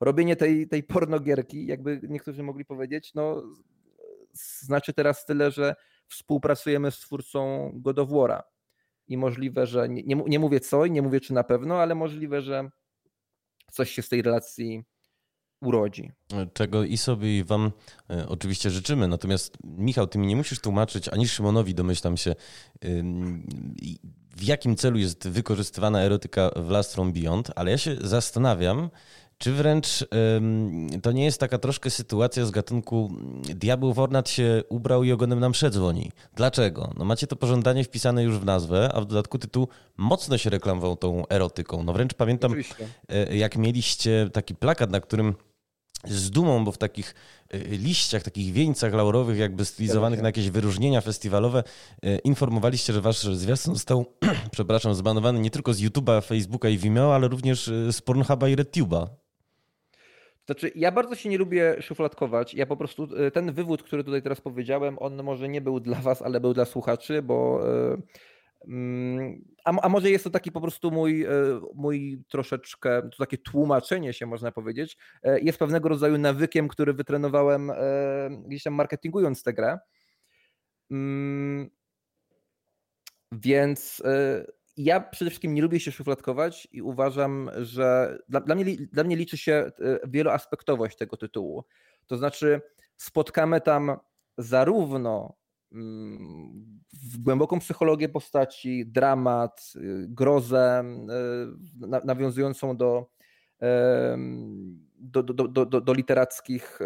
robienie 0.00 0.37
tej, 0.37 0.69
tej 0.69 0.83
pornogierki, 0.83 1.67
jakby 1.67 2.00
niektórzy 2.09 2.43
mogli 2.43 2.64
powiedzieć, 2.64 3.14
no 3.14 3.43
znaczy 4.62 4.93
teraz 4.93 5.26
tyle, 5.26 5.50
że 5.50 5.75
współpracujemy 6.09 6.90
z 6.90 6.99
twórcą 6.99 7.71
God 7.75 7.99
of 7.99 8.09
War'a 8.09 8.40
i 9.09 9.17
możliwe, 9.17 9.67
że 9.67 9.88
nie, 9.88 10.02
nie, 10.02 10.23
nie 10.26 10.38
mówię 10.38 10.61
co 10.61 10.85
i 10.85 10.90
nie 10.90 11.02
mówię 11.02 11.21
czy 11.21 11.33
na 11.33 11.45
pewno, 11.45 11.81
ale 11.81 11.95
możliwe, 11.95 12.43
że 12.43 12.71
coś 13.73 13.90
się 13.90 14.02
z 14.02 14.09
tej 14.09 14.23
relacji 14.23 14.85
urodzi. 15.62 16.12
Czego 16.52 16.85
i 16.85 16.97
sobie 16.97 17.38
i 17.38 17.45
wam 17.45 17.73
e, 18.11 18.28
oczywiście 18.28 18.71
życzymy. 18.71 19.09
Natomiast 19.09 19.59
Michał, 19.64 20.07
ty 20.07 20.19
mi 20.19 20.26
nie 20.26 20.37
musisz 20.37 20.61
tłumaczyć, 20.61 21.09
ani 21.09 21.28
Szymonowi 21.28 21.75
domyślam 21.75 22.17
się, 22.17 22.35
w 24.37 24.43
jakim 24.43 24.76
celu 24.76 24.99
jest 24.99 25.28
wykorzystywana 25.28 26.02
erotyka 26.02 26.50
w 26.57 26.71
Last 26.71 26.95
From 26.95 27.12
Beyond, 27.12 27.50
ale 27.57 27.71
ja 27.71 27.78
się 27.78 27.97
zastanawiam, 28.00 28.90
czy 29.38 29.52
wręcz 29.52 30.04
to 31.02 31.12
nie 31.12 31.25
jest 31.25 31.40
taka 31.40 31.59
troszkę 31.59 31.90
sytuacja 31.90 32.47
z 32.47 32.50
gatunku 32.50 33.12
Diabeł 33.42 33.92
Wornat 33.92 34.30
się 34.30 34.62
ubrał 34.68 35.04
i 35.04 35.12
ogonem 35.12 35.40
nam 35.40 35.52
przedzwoni. 35.52 36.11
Dlaczego? 36.35 36.92
No 36.97 37.04
macie 37.04 37.26
to 37.26 37.37
pożądanie 37.37 37.85
wpisane 37.85 38.23
już 38.23 38.38
w 38.38 38.45
nazwę, 38.45 38.90
a 38.95 39.00
w 39.00 39.07
dodatku 39.07 39.38
tytuł 39.38 39.68
mocno 39.97 40.38
się 40.38 40.50
reklamował 40.50 40.97
tą 40.97 41.28
erotyką. 41.28 41.83
No 41.83 41.92
wręcz 41.92 42.14
pamiętam. 42.14 42.54
E, 43.09 43.37
jak 43.37 43.57
mieliście 43.57 44.30
taki 44.33 44.54
plakat, 44.54 44.90
na 44.90 45.00
którym 45.00 45.35
z 46.04 46.30
dumą, 46.30 46.64
bo 46.64 46.73
w 46.73 46.78
takich 46.78 47.14
y, 47.54 47.59
liściach, 47.59 48.23
takich 48.23 48.52
wieńcach 48.52 48.95
laurowych, 48.95 49.38
jakby 49.38 49.64
stylizowanych 49.64 50.23
na 50.23 50.28
jakieś 50.28 50.50
wyróżnienia 50.50 51.00
festiwalowe, 51.00 51.64
y, 52.04 52.18
informowaliście, 52.25 52.92
że 52.92 53.00
wasz 53.00 53.18
zwiastun 53.18 53.75
został, 53.75 54.07
przepraszam, 54.52 54.95
zbanowany 54.95 55.40
nie 55.40 55.50
tylko 55.50 55.75
z 55.75 55.80
YouTube'a, 55.80 56.23
Facebooka 56.23 56.68
i 56.68 56.78
Vimeo, 56.78 57.14
ale 57.14 57.28
również 57.28 57.68
y, 57.68 57.92
z 57.92 58.00
Pornhuba 58.00 58.49
i 58.49 58.57
RedTube'a. 58.57 59.07
Znaczy, 60.49 60.73
ja 60.75 60.93
bardzo 60.93 61.14
się 61.14 61.28
nie 61.28 61.38
lubię 61.38 61.76
szufladkować. 61.83 62.55
Ja 62.55 62.67
po 62.67 62.76
prostu 62.76 63.09
ten 63.33 63.52
wywód, 63.52 63.83
który 63.83 64.05
tutaj 64.05 64.23
teraz 64.23 64.40
powiedziałem, 64.40 64.97
on 64.99 65.23
może 65.23 65.49
nie 65.49 65.61
był 65.61 65.81
dla 65.81 66.00
was, 66.00 66.23
ale 66.23 66.40
był 66.40 66.55
dla 66.55 66.64
słuchaczy, 66.64 67.23
bo 67.23 67.61
Mm, 68.67 69.45
a, 69.64 69.81
a, 69.83 69.88
może 69.88 70.11
jest 70.11 70.25
to 70.25 70.31
taki 70.31 70.52
po 70.52 70.61
prostu 70.61 70.90
mój, 70.90 71.25
e, 71.25 71.31
mój 71.75 72.23
troszeczkę, 72.28 73.02
to 73.02 73.19
takie 73.19 73.38
tłumaczenie 73.38 74.12
się 74.12 74.26
można 74.26 74.52
powiedzieć, 74.52 74.97
e, 75.23 75.40
jest 75.40 75.59
pewnego 75.59 75.88
rodzaju 75.88 76.19
nawykiem, 76.19 76.69
który 76.69 76.93
wytrenowałem 76.93 77.71
e, 77.71 77.75
gdzieś 78.47 78.62
tam 78.62 78.75
marketingując 78.75 79.43
tę 79.43 79.52
grę. 79.52 79.78
Mm, 80.90 81.71
więc 83.33 84.02
ja 84.79 85.01
przede 85.01 85.31
wszystkim 85.31 85.55
nie 85.55 85.63
lubię 85.63 85.81
się 85.81 85.93
szufladkować 85.93 86.69
i 86.73 86.83
uważam, 86.83 87.51
że 87.63 88.19
dla, 88.29 88.41
dla, 88.41 88.55
mnie, 88.55 88.65
dla 88.93 89.05
mnie 89.05 89.17
liczy 89.17 89.39
się 89.39 89.73
wieloaspektowość 90.07 90.97
tego 90.97 91.17
tytułu. 91.17 91.65
To 92.07 92.17
znaczy, 92.17 92.61
spotkamy 92.97 93.61
tam 93.61 93.97
zarówno 94.39 95.39
w 96.93 97.19
głęboką 97.19 97.59
psychologię 97.61 98.09
postaci, 98.09 98.87
dramat, 98.87 99.73
y, 99.77 100.07
grozę 100.09 100.85
y, 101.85 102.05
nawiązującą 102.05 102.77
do, 102.77 103.11
do, 104.99 105.23
do, 105.23 105.49
do, 105.49 105.81
do, 105.81 105.93
literackich 105.93 106.79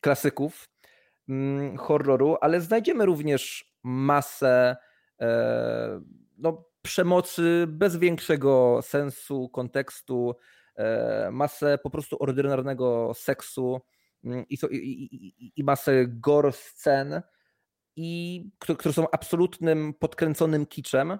klasyków. 0.00 0.68
mm, 1.28 1.76
horroru, 1.76 2.36
ale 2.40 2.60
znajdziemy 2.60 3.06
również 3.06 3.74
masę 3.82 4.76
e, 5.20 6.00
no, 6.36 6.64
przemocy 6.82 7.64
bez 7.68 7.96
większego 7.96 8.80
sensu, 8.82 9.48
kontekstu, 9.48 10.36
e, 10.76 11.30
masę 11.32 11.78
po 11.82 11.90
prostu 11.90 12.16
ordynarnego 12.20 13.12
seksu 13.14 13.80
mm, 14.24 14.44
i, 14.48 14.58
i, 14.70 15.52
i, 15.60 15.64
masę 15.64 16.06
gore 16.08 16.52
scen, 16.52 17.22
i, 17.96 18.50
które 18.58 18.92
są 18.92 19.10
absolutnym 19.10 19.94
podkręconym 19.94 20.66
kiczem. 20.66 21.18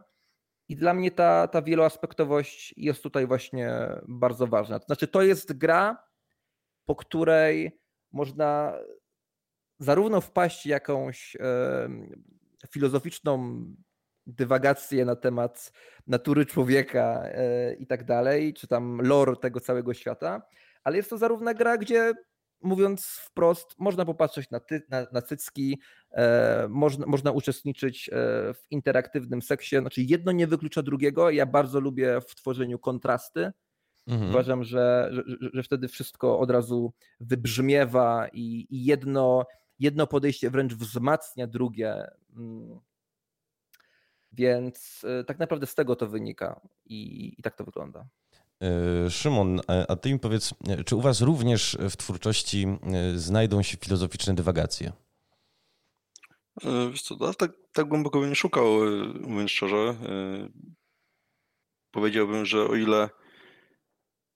I 0.69 0.77
dla 0.77 0.95
mnie 0.95 1.11
ta, 1.11 1.49
ta 1.49 1.63
wieloaspektowość 1.63 2.75
jest 2.77 3.03
tutaj 3.03 3.27
właśnie 3.27 3.73
bardzo 4.09 4.47
ważna. 4.47 4.79
To 4.79 4.87
znaczy, 4.87 5.09
to 5.09 5.23
jest 5.23 5.53
gra, 5.53 6.05
po 6.85 6.97
której 6.97 7.81
można 8.13 8.79
zarówno 9.79 10.21
wpaść 10.21 10.67
jakąś 10.67 11.37
e, 11.37 11.89
filozoficzną 12.71 13.65
dywagację 14.27 15.05
na 15.05 15.17
temat 15.17 15.73
natury 16.07 16.47
człowieka 16.47 17.23
e, 17.25 17.75
i 17.75 17.87
tak 17.87 18.05
dalej, 18.05 18.55
czy 18.55 18.67
tam 18.67 19.01
lore 19.01 19.37
tego 19.37 19.61
całego 19.61 19.95
świata, 19.95 20.43
ale 20.85 20.97
jest 20.97 21.11
to 21.11 21.19
zarówno 21.19 21.55
gra, 21.55 21.79
gdzie 21.79 22.13
mówiąc 22.63 23.07
wprost, 23.07 23.75
można 23.79 24.05
popatrzeć 24.05 24.51
na, 24.51 24.61
ty, 24.61 24.83
na, 24.91 25.07
na 25.13 25.23
cycki, 25.23 25.81
e, 26.13 26.67
można, 26.71 27.07
można 27.07 27.31
uczestniczyć 27.31 28.09
e, 28.09 28.13
w 28.55 28.67
interaktywnym 28.71 29.43
seksie. 29.43 29.77
Znaczy, 29.79 30.03
jedno 30.03 30.33
nie 30.33 30.47
wyklucza 30.47 30.83
drugiego. 30.83 31.31
Ja 31.31 31.47
bardzo 31.47 31.81
lubię 31.81 32.21
w 32.21 32.35
tworzeniu 32.35 32.79
kontrasty. 32.79 33.53
Mhm. 34.07 34.31
Uważam, 34.31 34.65
że, 34.65 35.11
że, 35.13 35.23
że, 35.53 35.63
wtedy 35.63 35.89
wszystko 35.89 36.39
od 36.39 36.51
razu 36.51 36.93
wybrzmiewa 37.21 38.29
i, 38.33 38.67
i 38.71 38.85
jedno, 38.85 39.47
jedno 39.79 40.07
podejście 40.07 40.51
wręcz 40.51 40.75
wzmacnia 40.75 41.47
drugie. 41.47 42.07
Więc 44.37 45.05
e, 45.21 45.25
tak 45.25 45.39
naprawdę 45.39 45.67
z 45.67 45.75
tego 45.75 45.97
to 45.97 46.07
wynika 46.07 46.61
i, 46.87 47.35
i 47.39 47.43
tak 47.43 47.57
to 47.57 47.65
wygląda. 47.65 48.07
E, 48.63 49.11
Szymon, 49.11 49.61
a 49.89 49.97
ty 49.97 50.13
mi 50.13 50.19
powiedz, 50.19 50.55
czy 50.87 50.97
u 50.97 51.01
was 51.01 51.21
również 51.21 51.79
w 51.91 51.97
twórczości 51.97 52.67
e, 52.67 53.19
znajdą 53.19 53.63
się 53.63 53.77
filozoficzne 53.77 54.35
dywagacje? 54.35 54.93
E, 56.65 56.91
wiesz 56.91 57.03
co, 57.03 57.17
no, 57.21 57.35
tak, 57.35 57.53
tak 57.73 57.89
głęboko 57.89 58.21
bym 58.21 58.29
nie 58.29 58.37
szukał, 58.37 58.67
mówiąc 59.21 59.51
szczerze. 59.51 59.97
Powiedziałbym, 61.91 62.45
że 62.47 62.67
o 62.67 62.75
ile 62.75 63.09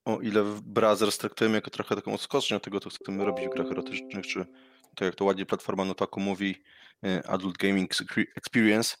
o 0.05 0.21
ile 0.21 0.43
Brothers 0.63 1.17
traktujemy 1.17 1.55
jako 1.55 1.69
trochę 1.69 1.95
taką 1.95 2.13
odskocznię 2.13 2.57
od 2.57 2.63
tego, 2.63 2.79
co 2.79 2.89
chcemy 2.89 3.25
robić 3.25 3.45
w 3.45 3.49
grach 3.49 3.71
erotycznych, 3.71 4.27
czy 4.27 4.45
tak 4.95 5.05
jak 5.05 5.15
to 5.15 5.25
ładnie 5.25 5.45
platforma 5.45 5.85
Notaku 5.85 6.19
mówi, 6.19 6.63
Adult 7.27 7.57
Gaming 7.57 7.91
Experience, 8.35 8.95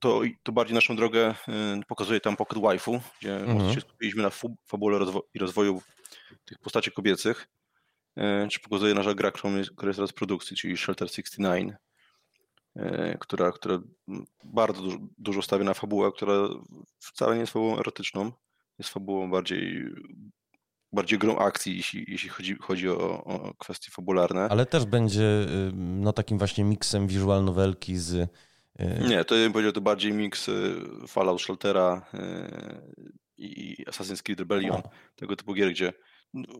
to, 0.00 0.20
to 0.42 0.52
bardziej 0.52 0.74
naszą 0.74 0.96
drogę 0.96 1.34
y, 1.48 1.84
pokazuje 1.88 2.20
tam 2.20 2.36
Pocket 2.36 2.58
Waifu, 2.58 3.00
gdzie 3.20 3.36
mhm. 3.36 3.74
się 3.74 3.80
skupiliśmy 3.80 4.22
na 4.22 4.30
fabule 4.66 4.98
rozwo 4.98 5.22
i 5.34 5.38
rozwoju 5.38 5.82
tych 6.44 6.58
postaci 6.58 6.92
kobiecych, 6.92 7.48
y, 8.18 8.48
czy 8.48 8.60
pokazuje 8.60 8.94
nasza 8.94 9.14
gra, 9.14 9.30
która 9.32 9.58
jest, 9.58 9.70
teraz 9.76 10.10
w 10.10 10.14
produkcji, 10.14 10.56
czyli 10.56 10.76
Shelter 10.76 11.08
69, 11.08 11.72
y, 12.76 13.16
która, 13.20 13.52
która 13.52 13.78
bardzo 14.44 14.82
dużo, 14.82 14.98
dużo 15.18 15.42
stawia 15.42 15.64
na 15.64 15.74
fabułę, 15.74 16.12
która 16.12 16.48
wcale 16.98 17.34
nie 17.34 17.40
jest 17.40 17.52
fabułą 17.52 17.78
erotyczną, 17.78 18.32
jest 18.78 18.90
fabułą 18.90 19.30
bardziej 19.30 19.84
bardziej 20.92 21.18
grą 21.18 21.38
akcji, 21.38 21.76
jeśli, 21.76 22.04
jeśli 22.08 22.28
chodzi, 22.28 22.56
chodzi 22.60 22.88
o, 22.88 23.24
o 23.24 23.54
kwestie 23.54 23.90
fabularne. 23.90 24.48
Ale 24.50 24.66
też 24.66 24.84
będzie 24.84 25.46
no, 25.74 26.12
takim 26.12 26.38
właśnie 26.38 26.64
miksem 26.64 27.06
visual 27.06 27.44
novelki 27.44 27.96
z 27.96 28.30
nie, 28.78 29.24
to 29.24 29.34
bym 29.34 29.52
powiedział 29.52 29.72
to 29.72 29.80
bardziej 29.80 30.12
miks 30.12 30.48
y, 30.48 30.74
Fallout 31.08 31.42
Sheltera 31.42 32.06
y, 32.14 33.06
i 33.36 33.84
Assassin's 33.86 34.22
Creed 34.22 34.40
Rebellion, 34.40 34.76
o. 34.76 34.90
tego 35.16 35.36
typu 35.36 35.54
gier, 35.54 35.70
gdzie 35.70 35.92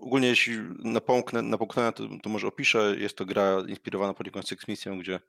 ogólnie 0.00 0.28
jeśli 0.28 0.58
napomknę, 0.78 1.42
napomknę 1.42 1.92
to, 1.92 2.08
to 2.22 2.30
może 2.30 2.46
opiszę, 2.46 2.94
jest 2.98 3.16
to 3.16 3.24
gra 3.24 3.62
inspirowana 3.68 4.14
poniekąd 4.14 4.48
Six 4.48 4.68
Mission, 4.68 4.98
gdzie 4.98 5.20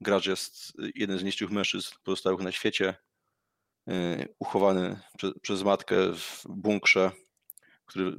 gracz 0.00 0.26
jest 0.26 0.72
jeden 0.94 1.18
z 1.18 1.22
nielicznych 1.22 1.50
mężczyzn 1.50 1.94
pozostałych 2.04 2.40
na 2.40 2.52
świecie, 2.52 2.94
y, 3.88 4.34
uchowany 4.38 5.00
prze, 5.18 5.32
przez 5.42 5.62
matkę 5.62 5.96
w 6.14 6.44
bunkrze, 6.48 7.10
który 7.86 8.16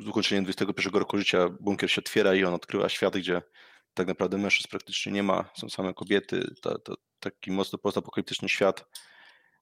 z 0.00 0.08
ukończeniem 0.08 0.44
21 0.44 0.92
roku 0.94 1.18
życia 1.18 1.48
bunkier 1.60 1.90
się 1.90 2.00
otwiera 2.00 2.34
i 2.34 2.44
on 2.44 2.54
odkrywa 2.54 2.88
świat, 2.88 3.16
gdzie 3.16 3.42
tak 3.94 4.06
naprawdę 4.06 4.38
mężczyzn 4.38 4.68
praktycznie 4.70 5.12
nie 5.12 5.22
ma, 5.22 5.50
są 5.56 5.68
same 5.68 5.94
kobiety, 5.94 6.54
to, 6.62 6.78
to 6.78 6.94
taki 7.30 7.50
mocno 7.50 7.78
postapokaliptyczny 7.78 8.48
świat, 8.48 8.84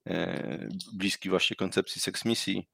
e, 0.06 0.68
bliski 0.92 1.30
właśnie 1.30 1.56
koncepcji 1.56 2.00
seks 2.00 2.24
misji. 2.24 2.68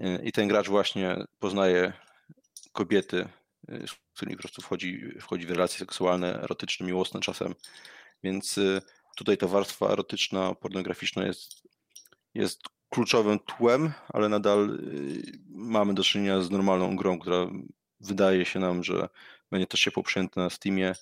E, 0.00 0.24
i 0.24 0.32
ten 0.32 0.48
gracz 0.48 0.68
właśnie 0.68 1.16
poznaje 1.38 1.92
kobiety, 2.72 3.28
e, 3.68 3.86
z 3.86 3.94
którymi 4.14 4.36
po 4.36 4.42
prostu 4.42 4.62
wchodzi, 4.62 5.12
wchodzi 5.20 5.46
w 5.46 5.50
relacje 5.50 5.78
seksualne, 5.78 6.42
erotyczne, 6.42 6.86
miłosne 6.86 7.20
czasem, 7.20 7.54
więc 8.22 8.60
tutaj 9.16 9.38
ta 9.38 9.46
warstwa 9.46 9.88
erotyczna, 9.90 10.54
pornograficzna 10.54 11.26
jest, 11.26 11.62
jest 12.34 12.62
kluczowym 12.88 13.38
tłem, 13.38 13.92
ale 14.08 14.28
nadal 14.28 14.78
mamy 15.48 15.94
do 15.94 16.04
czynienia 16.04 16.40
z 16.42 16.50
normalną 16.50 16.96
grą, 16.96 17.18
która 17.18 17.50
wydaje 18.00 18.44
się 18.44 18.58
nam, 18.58 18.84
że 18.84 19.08
będzie 19.50 19.66
to 19.66 19.76
się 19.76 19.90
poprzęte 19.90 20.40
na 20.40 20.50
Steamie, 20.50 20.94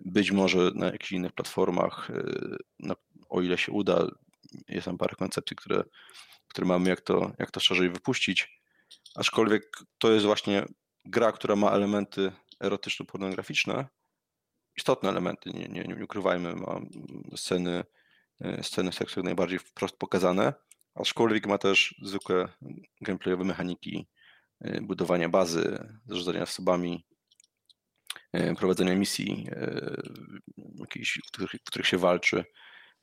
być 0.00 0.32
może 0.32 0.70
na 0.74 0.86
jakichś 0.86 1.12
innych 1.12 1.32
platformach, 1.32 2.10
e, 2.10 2.94
o 3.28 3.42
ile 3.42 3.58
się 3.58 3.72
uda. 3.72 4.06
Jest 4.68 4.84
tam 4.84 4.98
parę 4.98 5.16
koncepcji, 5.16 5.56
które, 5.56 5.84
które 6.48 6.66
mamy, 6.66 6.90
jak 6.90 7.00
to, 7.00 7.32
jak 7.38 7.50
to 7.50 7.60
szerzej 7.60 7.90
wypuścić. 7.90 8.60
Aczkolwiek 9.14 9.78
to 9.98 10.12
jest 10.12 10.26
właśnie 10.26 10.66
gra, 11.04 11.32
która 11.32 11.56
ma 11.56 11.70
elementy 11.70 12.32
erotyczno-pornograficzne, 12.60 13.86
istotne 14.76 15.08
elementy, 15.08 15.50
nie, 15.50 15.68
nie, 15.68 15.82
nie 15.82 16.04
ukrywajmy, 16.04 16.54
ma 16.56 16.80
sceny, 17.36 17.84
e, 18.40 18.62
sceny 18.62 18.92
seksu 18.92 19.20
jak 19.20 19.24
najbardziej 19.24 19.58
wprost 19.58 19.96
pokazane, 19.96 20.52
aczkolwiek 20.94 21.46
ma 21.46 21.58
też 21.58 21.94
zwykłe 22.02 22.48
gameplayowe 23.00 23.44
mechaniki 23.44 24.06
budowania 24.82 25.28
bazy, 25.28 25.78
zarządzania 26.06 26.42
osobami, 26.42 27.04
E, 27.11 27.11
prowadzenia 28.58 28.94
misji, 28.94 29.46
e, 29.50 29.96
jakichś, 30.78 31.18
w, 31.18 31.26
których, 31.26 31.50
w 31.50 31.64
których 31.64 31.86
się 31.86 31.98
walczy. 31.98 32.44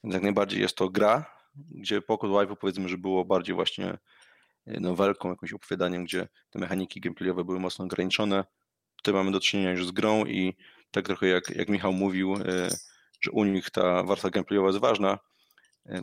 Więc 0.04 0.14
jak 0.14 0.24
najbardziej 0.24 0.62
jest 0.62 0.76
to 0.76 0.90
gra, 0.90 1.26
gdzie 1.56 2.02
Pocket 2.02 2.30
Wife 2.30 2.56
powiedzmy, 2.56 2.90
że 2.90 2.98
było 2.98 3.26
bardziej 3.26 3.56
właśnie 3.56 3.98
e, 4.66 4.80
nowelką, 4.80 5.30
jakimś 5.30 5.54
opowiadaniem, 5.54 6.04
gdzie 6.04 6.28
te 6.50 6.60
mechaniki 6.60 7.00
gameplayowe 7.02 7.44
były 7.44 7.60
mocno 7.60 7.86
ograniczone. 7.86 8.44
Tutaj 8.96 9.14
mamy 9.14 9.32
do 9.32 9.40
czynienia 9.40 9.72
już 9.72 9.88
z 9.88 9.92
grą 9.92 10.26
i 10.26 10.56
tak 10.92 11.06
trochę 11.06 11.28
jak, 11.28 11.50
jak 11.50 11.70
Michał 11.70 11.94
mówił, 11.94 12.36
że 13.22 13.32
u 13.32 13.44
nich 13.44 13.70
ta 13.70 14.04
warstwa 14.04 14.30
gameplayowa 14.30 14.68
jest 14.68 14.80
ważna, 14.80 15.20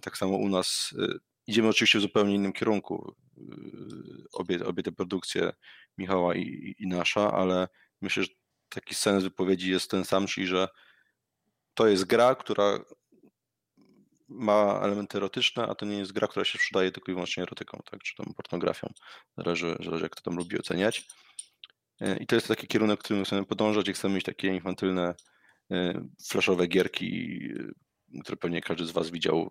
tak 0.02 0.16
samo 0.18 0.36
u 0.36 0.48
nas 0.48 0.94
idziemy 1.46 1.68
oczywiście 1.68 1.98
w 1.98 2.02
zupełnie 2.02 2.34
innym 2.34 2.52
kierunku. 2.52 3.14
Obie, 4.32 4.66
obie 4.66 4.82
te 4.82 4.92
produkcje 4.92 5.52
Michała 5.98 6.34
i, 6.34 6.74
i 6.78 6.86
nasza, 6.86 7.32
ale 7.32 7.68
myślę, 8.00 8.22
że 8.22 8.28
taki 8.68 8.94
sens 8.94 9.22
wypowiedzi 9.22 9.70
jest 9.70 9.90
ten 9.90 10.04
sam, 10.04 10.26
czyli 10.26 10.46
że 10.46 10.68
to 11.74 11.86
jest 11.86 12.04
gra, 12.04 12.34
która 12.34 12.78
ma 14.28 14.80
elementy 14.82 15.18
erotyczne, 15.18 15.66
a 15.66 15.74
to 15.74 15.86
nie 15.86 15.98
jest 15.98 16.12
gra, 16.12 16.28
która 16.28 16.44
się 16.44 16.58
sprzedaje 16.58 16.92
tylko 16.92 17.12
i 17.12 17.14
wyłącznie 17.14 17.42
erotyką, 17.42 17.82
tak, 17.90 18.00
czy 18.00 18.16
tam 18.16 18.34
pornografią. 18.34 18.92
Zależy, 19.36 19.76
zależy 19.84 20.02
jak 20.02 20.12
kto 20.12 20.22
tam 20.22 20.36
lubi 20.36 20.58
oceniać. 20.58 21.08
E, 22.00 22.16
I 22.16 22.26
to 22.26 22.34
jest 22.34 22.48
taki 22.48 22.66
kierunek, 22.66 23.00
którym 23.00 23.24
chcemy 23.24 23.44
podążać, 23.44 23.86
jak 23.86 23.96
chcemy 23.96 24.14
mieć 24.14 24.24
takie 24.24 24.48
infantylne, 24.48 25.14
e, 25.70 26.06
flashowe 26.28 26.66
gierki, 26.66 27.38
e, 28.14 28.20
które 28.20 28.36
pewnie 28.36 28.60
każdy 28.60 28.86
z 28.86 28.90
Was 28.90 29.10
widział 29.10 29.50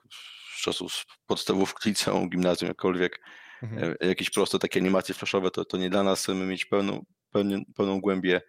z 0.55 0.61
czasów 0.61 1.05
podstawówki, 1.25 1.89
liceum, 1.89 2.29
gimnazjum, 2.29 2.67
jakkolwiek. 2.67 3.21
Mhm. 3.63 3.95
Jakieś 4.01 4.29
proste 4.29 4.59
takie 4.59 4.79
animacje 4.79 5.15
flashowe, 5.15 5.51
to, 5.51 5.65
to 5.65 5.77
nie 5.77 5.89
dla 5.89 6.03
nas. 6.03 6.23
Chcemy 6.23 6.45
mieć 6.45 6.65
pełną, 6.65 7.05
pełną, 7.31 7.61
pełną 7.75 8.01
głębię 8.01 8.41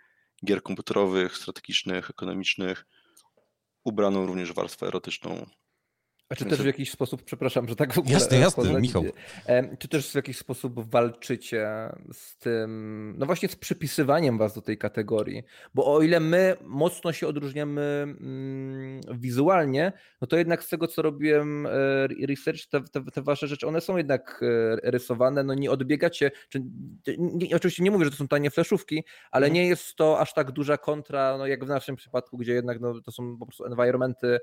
gier 0.45 0.63
komputerowych, 0.63 1.37
strategicznych, 1.37 2.11
ekonomicznych, 2.11 2.87
ubraną 3.85 4.27
również 4.27 4.53
warstwę 4.53 4.87
erotyczną 4.87 5.47
A 6.29 6.35
czy 6.35 6.45
też 6.45 6.63
w 6.63 6.67
jakiś 6.67 6.91
sposób, 6.91 7.23
przepraszam, 7.23 7.69
że 7.69 7.77
tak 7.77 7.93
w 7.93 7.99
ogóle... 7.99 8.15
Jasne, 8.15 8.39
jasne, 8.39 8.81
Michał. 8.81 9.05
Czy 9.79 9.89
też 9.89 10.11
w 10.11 10.15
jakiś 10.15 10.39
sposób 10.39 10.91
walczycie 10.91 11.69
z 12.13 12.39
tym, 12.39 13.15
no 13.19 13.27
właśnie 13.27 13.49
z 13.49 13.57
przypisywaniem 13.57 14.39
was 14.39 14.55
do 14.55 14.63
tej 14.63 14.79
kategorii? 14.79 15.43
Bo 15.75 15.95
o 15.95 16.03
ile 16.03 16.21
my 16.21 16.57
mocno 16.65 17.13
się 17.13 17.27
odróżniamy 17.27 17.83
mm, 17.83 19.01
wizualnie, 19.15 19.93
no 20.21 20.27
to 20.27 20.37
jednak 20.37 20.65
z 20.65 20.69
tego, 20.69 20.87
co 20.87 21.03
robiłem 21.03 21.67
e, 21.67 21.71
research, 22.27 22.67
te, 22.71 22.81
te, 22.81 23.05
te 23.05 23.23
wasze 23.23 23.47
rzeczy, 23.47 23.67
one 23.67 23.81
są 23.81 23.97
jednak 23.97 24.41
e, 24.43 24.91
rysowane, 24.91 25.45
no 25.45 25.55
nie 25.55 25.71
odbiegacie, 25.71 26.31
czy, 26.49 26.63
nie, 27.19 27.57
oczywiście 27.57 27.83
nie 27.83 27.91
mówię, 27.91 28.05
że 28.05 28.11
to 28.11 28.17
są 28.17 28.29
tanie 28.29 28.51
fleszówki, 28.51 29.05
ale 29.31 29.47
mhm. 29.47 29.55
nie 29.55 29.69
jest 29.69 29.97
to 29.97 30.21
aż 30.21 30.35
tak 30.35 30.53
duża 30.53 30.79
kontra, 30.79 31.39
no 31.39 31.47
jak 31.47 31.65
w 31.65 31.69
naszym 31.69 31.97
przypadku, 31.97 32.39
gdzie 32.39 32.53
jednak 32.53 32.81
no, 32.81 33.01
to 33.01 33.13
są 33.13 33.39
po 33.39 33.47
prostu 33.47 33.65
environmenty 33.65 34.39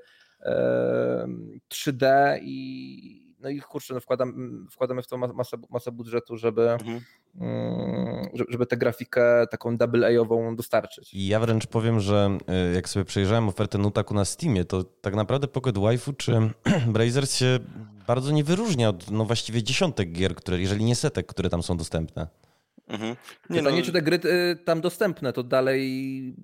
3D 1.68 2.38
i 2.42 3.24
no 3.44 3.50
i 3.50 3.60
kurczę, 3.60 3.94
no 3.94 4.00
wkładam, 4.00 4.66
wkładamy 4.70 5.02
w 5.02 5.06
to 5.06 5.16
masę, 5.16 5.56
masę 5.70 5.92
budżetu, 5.92 6.36
żeby, 6.36 6.70
mhm. 6.70 7.00
Mm, 7.40 8.28
żeby 8.48 8.66
tę 8.66 8.76
grafikę 8.76 9.46
taką 9.50 9.76
double 9.76 10.06
A-ową 10.06 10.56
dostarczyć. 10.56 11.14
I 11.14 11.26
ja 11.26 11.40
wręcz 11.40 11.66
powiem, 11.66 12.00
że 12.00 12.38
y, 12.70 12.74
jak 12.74 12.88
sobie 12.88 13.04
przejrzałem 13.04 13.48
ofertę 13.48 13.78
Nutaku 13.78 14.14
na 14.14 14.24
Steamie, 14.24 14.64
to 14.64 14.84
tak 14.84 15.14
naprawdę 15.14 15.48
Pocket 15.48 15.78
Waifu 15.78 16.12
czy 16.12 16.32
Brazers 16.94 17.36
się 17.36 17.58
bardzo 18.06 18.32
nie 18.32 18.44
wyróżnia 18.44 18.88
od 18.88 19.10
no 19.10 19.24
właściwie 19.24 19.62
dziesiątek 19.62 20.12
gier, 20.12 20.34
które, 20.34 20.60
jeżeli 20.60 20.84
nie 20.84 20.96
setek, 20.96 21.26
które 21.26 21.50
tam 21.50 21.62
są 21.62 21.76
dostępne. 21.76 22.26
Mhm. 22.88 23.16
Nie, 23.50 23.62
no, 23.62 23.70
nie 23.70 23.82
czy 23.82 23.92
te 23.92 24.02
gry 24.02 24.20
y, 24.24 24.56
tam 24.64 24.80
dostępne, 24.80 25.32
to 25.32 25.42
dalej 25.42 26.34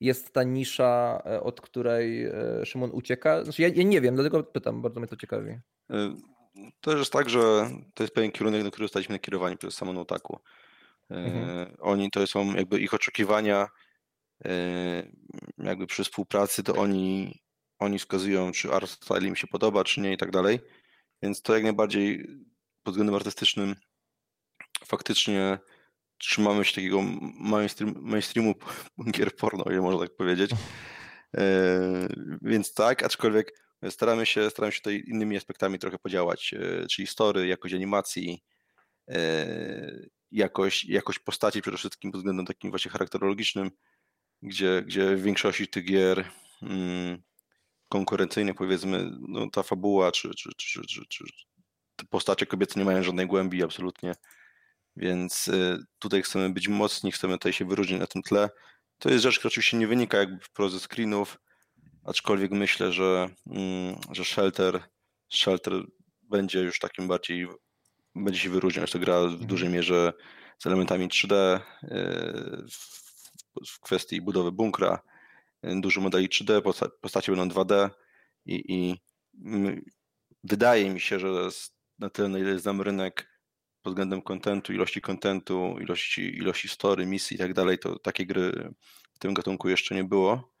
jest 0.00 0.32
ta 0.32 0.42
nisza, 0.42 1.22
e, 1.26 1.40
od 1.40 1.60
której 1.60 2.24
e, 2.24 2.32
Szymon 2.66 2.90
ucieka? 2.92 3.44
Znaczy 3.44 3.62
ja, 3.62 3.68
ja, 3.68 3.82
nie 3.82 4.00
wiem, 4.00 4.14
dlatego 4.14 4.42
pytam, 4.42 4.82
bardzo 4.82 5.00
mnie 5.00 5.08
to 5.08 5.16
ciekawi. 5.16 5.50
E, 5.90 6.16
to 6.80 6.96
jest 6.96 7.12
tak, 7.12 7.30
że 7.30 7.70
to 7.94 8.02
jest 8.02 8.14
pewien 8.14 8.32
kierunek, 8.32 8.64
na 8.64 8.70
który 8.70 8.84
zostaliśmy 8.84 9.12
nakierowani 9.12 9.56
przez 9.56 9.74
samą 9.74 10.00
Otaku. 10.00 10.38
Mhm. 11.10 11.76
Oni, 11.80 12.10
to 12.10 12.26
są 12.26 12.54
jakby 12.54 12.80
ich 12.80 12.94
oczekiwania, 12.94 13.68
jakby 15.58 15.86
przy 15.86 16.04
współpracy, 16.04 16.62
to 16.62 16.74
oni, 16.74 17.40
oni 17.78 17.98
wskazują, 17.98 18.52
czy 18.52 18.72
art 18.72 18.90
style 18.90 19.28
im 19.28 19.36
się 19.36 19.46
podoba, 19.46 19.84
czy 19.84 20.00
nie 20.00 20.12
i 20.12 20.16
tak 20.16 20.30
dalej. 20.30 20.60
Więc 21.22 21.42
to 21.42 21.54
jak 21.54 21.62
najbardziej 21.62 22.26
pod 22.82 22.94
względem 22.94 23.14
artystycznym 23.14 23.74
faktycznie 24.84 25.58
trzymamy 26.18 26.64
się 26.64 26.74
takiego 26.74 27.02
mainstream, 27.40 27.94
mainstreamu 28.00 28.54
gier 29.14 29.36
porno, 29.36 29.64
ile 29.70 29.80
można 29.80 30.00
tak 30.00 30.16
powiedzieć. 30.16 30.50
E, 31.36 32.08
więc 32.42 32.74
tak, 32.74 33.02
aczkolwiek 33.02 33.52
staramy 33.90 34.26
się, 34.26 34.50
staramy 34.50 34.72
się 34.72 34.78
tutaj 34.78 35.02
innymi 35.06 35.36
aspektami 35.36 35.78
trochę 35.78 35.98
podziałać, 35.98 36.54
e, 36.54 36.86
czyli 36.86 37.06
story, 37.06 37.46
jakość 37.46 37.74
animacji, 37.74 38.44
e, 39.08 40.08
jakość, 40.30 40.84
jakość 40.84 41.18
postaci 41.18 41.62
przede 41.62 41.76
wszystkim 41.76 42.12
pod 42.12 42.20
względem 42.20 42.46
takim 42.46 42.70
właśnie 42.70 42.90
charakterologicznym, 42.90 43.70
gdzie, 44.42 44.82
gdzie 44.86 45.16
w 45.16 45.22
większości 45.22 45.68
tych 45.68 45.84
gier 45.84 46.24
mm, 46.62 47.22
konkurencyjnych 47.88 48.54
powiedzmy, 48.54 49.10
no, 49.28 49.50
ta 49.50 49.62
fabuła 49.62 50.12
czy, 50.12 50.30
czy, 50.34 50.50
czy, 50.56 50.82
czy, 50.86 51.02
czy 51.08 51.24
te 51.96 52.06
postacie 52.06 52.46
kobiece 52.46 52.80
nie 52.80 52.84
mają 52.84 53.02
żadnej 53.02 53.26
głębi 53.26 53.62
absolutnie 53.62 54.14
więc 54.98 55.48
y, 55.48 55.78
tutaj 55.98 56.22
chcemy 56.22 56.50
być 56.50 56.68
mocni, 56.68 57.12
chcemy 57.12 57.34
tutaj 57.34 57.52
się 57.52 57.64
wyróżnić 57.64 58.00
na 58.00 58.06
tym 58.06 58.22
tle. 58.22 58.50
To 58.98 59.10
jest 59.10 59.22
rzecz, 59.22 59.38
która 59.38 59.48
oczywiście 59.48 59.76
nie 59.76 59.86
wynika 59.86 60.18
jakby 60.18 60.44
wprost 60.44 60.74
ze 60.74 60.80
screenów, 60.80 61.38
aczkolwiek 62.04 62.50
myślę, 62.50 62.92
że, 62.92 63.28
mm, 63.46 63.96
że 64.12 64.24
Shelter, 64.24 64.82
Shelter 65.32 65.72
będzie 66.22 66.60
już 66.60 66.78
takim 66.78 67.08
bardziej, 67.08 67.48
będzie 68.14 68.40
się 68.40 68.50
wyróżniał. 68.50 68.82
Jest 68.82 68.92
to 68.92 68.98
gra 68.98 69.20
w 69.20 69.24
mhm. 69.24 69.46
dużej 69.46 69.68
mierze 69.68 70.12
z 70.58 70.66
elementami 70.66 71.08
3D 71.08 71.60
y, 71.84 72.64
w 73.68 73.80
kwestii 73.80 74.20
budowy 74.20 74.52
bunkra, 74.52 75.02
y, 75.66 75.80
dużo 75.80 76.00
modeli 76.00 76.28
3D, 76.28 76.62
postacie 77.00 77.32
będą 77.32 77.62
2D 77.62 77.90
i, 78.46 78.74
i 78.74 78.96
wydaje 80.44 80.90
mi 80.90 81.00
się, 81.00 81.18
że 81.18 81.48
na 81.98 82.10
tyle, 82.10 82.28
na 82.28 82.38
ile 82.38 82.58
znam 82.58 82.82
rynek, 82.82 83.27
pod 83.88 83.94
względem 83.94 84.22
kontentu, 84.22 84.72
ilości 84.72 85.00
kontentu, 85.00 85.76
ilości, 85.80 86.36
ilości 86.36 86.68
story, 86.68 87.06
misji 87.06 87.34
i 87.34 87.38
tak 87.38 87.54
dalej, 87.54 87.78
to 87.78 87.98
takiej 87.98 88.26
gry 88.26 88.74
w 89.12 89.18
tym 89.18 89.34
gatunku 89.34 89.68
jeszcze 89.68 89.94
nie 89.94 90.04
było, 90.04 90.52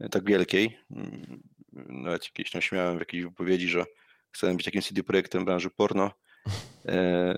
e, 0.00 0.08
tak 0.08 0.24
wielkiej. 0.24 0.78
Mm, 0.90 1.42
nawet 1.72 2.32
kiedyś 2.32 2.52
tam 2.52 2.62
śmiałem 2.62 2.96
w 2.96 3.00
jakiejś 3.00 3.24
wypowiedzi, 3.24 3.68
że 3.68 3.84
chcę 4.30 4.54
być 4.54 4.64
takim 4.64 4.82
CD 4.82 5.02
projektem 5.02 5.44
branży 5.44 5.70
porno. 5.70 6.10
E, 6.86 7.34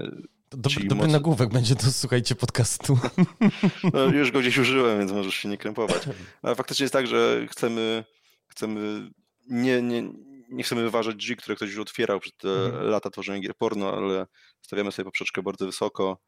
dobry, 0.51 0.85
dobry 0.85 1.05
moc... 1.05 1.13
nagłówek 1.13 1.51
będzie 1.51 1.77
to, 1.77 1.93
słuchajcie, 1.93 2.35
podcastu. 2.35 2.99
No, 3.93 4.05
już 4.05 4.31
go 4.33 4.41
gdzieś 4.41 4.59
użyłem, 4.59 4.99
więc 4.99 5.13
możesz 5.13 5.35
się 5.35 5.49
nie 5.49 5.59
krępować. 5.59 6.03
Ale 6.43 6.55
faktycznie 6.55 6.85
jest 6.85 6.93
tak, 6.93 7.07
że 7.07 7.47
chcemy, 7.51 8.05
chcemy 8.47 9.11
nie, 9.51 9.83
nie, 9.83 10.03
nie 10.49 10.63
chcemy 10.65 10.83
wyważać 10.83 11.17
drzwi, 11.17 11.37
które 11.37 11.57
ktoś 11.57 11.71
już 11.71 11.79
otwierał 11.79 12.21
przez 12.21 12.33
te 12.37 12.49
mhm. 12.67 12.87
lata 12.87 13.11
tworzenia 13.11 13.41
gier 13.41 13.55
porno, 13.55 13.93
ale 13.93 14.27
stawiamy 14.63 14.93
sobie 14.93 15.05
poprzeczkę 15.05 15.43
bardzo 15.43 15.67
wysoko. 15.67 16.19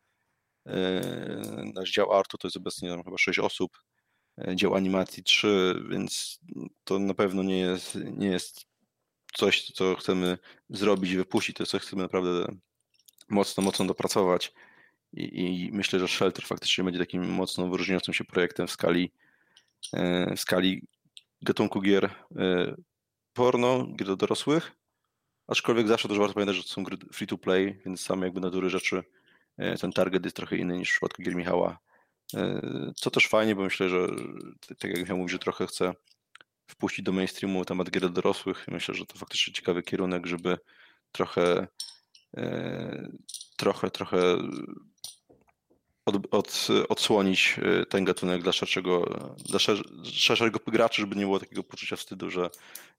E, 0.66 1.00
nasz 1.74 1.90
dział 1.90 2.12
artu 2.12 2.38
to 2.38 2.48
jest 2.48 2.56
obecnie 2.56 2.90
tam 2.90 3.04
chyba 3.04 3.18
6 3.18 3.38
osób, 3.38 3.78
e, 4.38 4.56
dział 4.56 4.74
animacji 4.74 5.22
3, 5.22 5.82
więc 5.90 6.40
to 6.84 6.98
na 6.98 7.14
pewno 7.14 7.42
nie 7.42 7.58
jest, 7.58 7.98
nie 8.16 8.28
jest 8.28 8.66
coś, 9.34 9.72
co 9.72 9.96
chcemy 9.96 10.38
zrobić 10.70 11.10
i 11.10 11.16
wypuścić, 11.16 11.56
to 11.56 11.62
jest 11.62 11.70
coś, 11.72 11.82
co 11.82 11.86
chcemy 11.86 12.02
naprawdę 12.02 12.56
mocno, 13.28 13.62
mocno 13.62 13.86
dopracować. 13.86 14.52
I, 15.12 15.40
I, 15.40 15.70
myślę, 15.72 16.00
że 16.00 16.08
Shelter 16.08 16.44
faktycznie 16.44 16.84
będzie 16.84 17.00
takim 17.00 17.30
mocno 17.30 17.68
wyróżniającym 17.68 18.14
się 18.14 18.24
projektem 18.24 18.66
w 18.66 18.70
skali, 18.70 19.12
e, 19.92 20.36
w 20.36 20.40
skali 20.40 20.86
gatunku 21.42 21.80
gier 21.80 22.10
porno, 23.32 23.86
gry 23.88 24.06
do 24.06 24.16
dorosłych, 24.16 24.72
aczkolwiek 25.48 25.88
zawsze 25.88 26.08
też 26.08 26.18
warto 26.18 26.34
pamiętać, 26.34 26.56
że 26.56 26.62
to 26.62 26.68
są 26.68 26.84
gry 26.84 26.96
free 27.12 27.26
to 27.26 27.38
play, 27.38 27.82
więc 27.84 28.00
sam 28.00 28.22
jakby 28.22 28.40
natury 28.40 28.70
rzeczy 28.70 29.02
e, 29.58 29.78
ten 29.78 29.92
target 29.92 30.24
jest 30.24 30.36
trochę 30.36 30.56
inny 30.56 30.78
niż 30.78 30.88
w 30.88 30.92
przypadku 30.92 31.22
gier 31.22 31.36
Michała. 31.36 31.78
E, 32.34 32.62
co 32.96 33.10
też 33.10 33.28
fajnie, 33.28 33.54
bo 33.54 33.62
myślę, 33.62 33.88
że 33.88 34.06
tak 34.78 34.90
jak 34.90 35.00
Michał 35.00 35.16
mówi, 35.16 35.32
że 35.32 35.38
trochę 35.38 35.66
chce 35.66 35.94
wpuścić 36.70 37.04
do 37.04 37.12
mainstreamu 37.12 37.64
temat 37.64 37.90
gier 37.90 38.02
do 38.02 38.08
dorosłych. 38.08 38.66
Myślę, 38.68 38.94
że 38.94 39.06
to 39.06 39.18
faktycznie 39.18 39.52
ciekawy 39.52 39.82
kierunek, 39.82 40.26
żeby 40.26 40.58
trochę 41.12 41.66
e, 42.36 43.10
trochę, 43.56 43.90
trochę 43.90 44.36
od, 46.10 46.34
od, 46.34 46.68
odsłonić 46.88 47.56
y, 47.82 47.86
ten 47.86 48.04
gatunek 48.04 48.42
dla 48.42 48.52
szerszego, 48.52 49.20
dla 49.48 49.58
szerszego 50.04 50.58
graczy, 50.66 51.02
żeby 51.02 51.16
nie 51.16 51.24
było 51.24 51.40
takiego 51.40 51.62
poczucia 51.62 51.96
wstydu, 51.96 52.30
że 52.30 52.50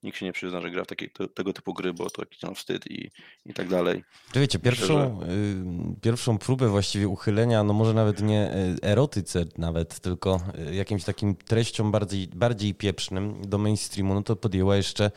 nikt 0.03 0.17
się 0.17 0.25
nie 0.25 0.33
przyzna, 0.33 0.61
że 0.61 0.71
gra 0.71 0.83
w 0.83 0.87
takie, 0.87 1.09
te, 1.09 1.27
tego 1.27 1.53
typu 1.53 1.73
gry, 1.73 1.93
bo 1.93 2.09
to 2.09 2.21
jakiś 2.21 2.39
tam 2.39 2.55
wstyd 2.55 2.91
i, 2.91 3.11
i 3.45 3.53
tak 3.53 3.67
dalej. 3.67 4.03
Czy 4.33 4.39
wiecie, 4.39 4.59
pierwszą, 4.59 5.17
Myślę, 5.19 5.33
że... 5.33 5.33
Y, 5.33 6.01
pierwszą 6.01 6.37
próbę 6.37 6.67
właściwie 6.69 7.07
uchylenia, 7.07 7.63
no 7.63 7.73
może 7.73 7.93
nawet 7.93 8.21
nie 8.21 8.55
y, 8.55 8.81
erotyce 8.81 9.45
nawet, 9.57 9.99
tylko 9.99 10.39
jakimś 10.71 11.03
takim 11.03 11.35
treścią 11.35 11.91
bardziej, 11.91 12.27
bardziej 12.27 12.73
pieprznym 12.73 13.41
do 13.45 13.57
mainstreamu, 13.57 14.13
no 14.13 14.23
to 14.23 14.35
podjęła 14.35 14.75
jeszcze 14.75 15.11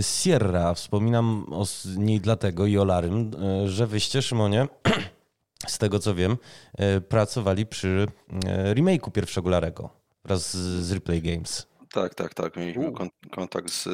Sierra. 0.00 0.74
Wspominam 0.74 1.46
o 1.50 1.66
niej 1.96 2.20
dlatego 2.20 2.66
i 2.66 2.78
o 2.78 2.84
Larym, 2.84 3.30
że 3.66 3.86
wyście, 3.86 4.22
Szymonie, 4.22 4.68
z 5.66 5.78
tego 5.78 5.98
co 5.98 6.14
wiem, 6.14 6.36
e, 6.74 7.00
pracowali 7.00 7.66
przy 7.66 8.06
e, 8.46 8.74
remake'u 8.74 9.10
pierwszego 9.10 9.50
Larego 9.50 9.90
wraz 10.24 10.56
z 10.56 10.92
Replay 10.92 11.22
Games. 11.22 11.66
Tak, 11.92 12.14
tak, 12.14 12.34
tak. 12.34 12.56
Mieliśmy 12.56 12.92
kontakt 13.30 13.70
z 13.70 13.88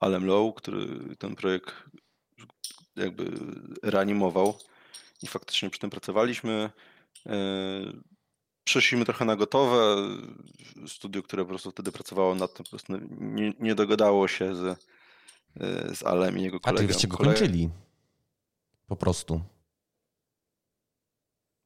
Alem 0.00 0.26
Low, 0.26 0.54
który 0.54 1.16
ten 1.16 1.36
projekt 1.36 1.74
jakby 2.96 3.30
reanimował 3.82 4.58
i 5.22 5.26
faktycznie 5.26 5.70
przy 5.70 5.80
tym 5.80 5.90
pracowaliśmy. 5.90 6.70
E, 7.26 7.38
przeszliśmy 8.64 9.04
trochę 9.04 9.24
na 9.24 9.36
gotowe. 9.36 9.96
Studio, 10.86 11.22
które 11.22 11.42
po 11.42 11.48
prostu 11.48 11.70
wtedy 11.70 11.92
pracowało 11.92 12.34
nad 12.34 12.54
tym, 12.54 12.64
po 12.64 12.70
prostu 12.70 12.92
nie, 13.20 13.52
nie 13.60 13.74
dogadało 13.74 14.28
się 14.28 14.54
z, 14.56 14.78
z 15.98 16.02
Alem 16.02 16.38
i 16.38 16.42
jego 16.42 16.60
kolegą. 16.60 16.94
A 16.94 16.98
ty 17.00 17.08
go 17.08 17.16
kończyli? 17.16 17.70
Po 18.86 18.96
prostu. 18.96 19.40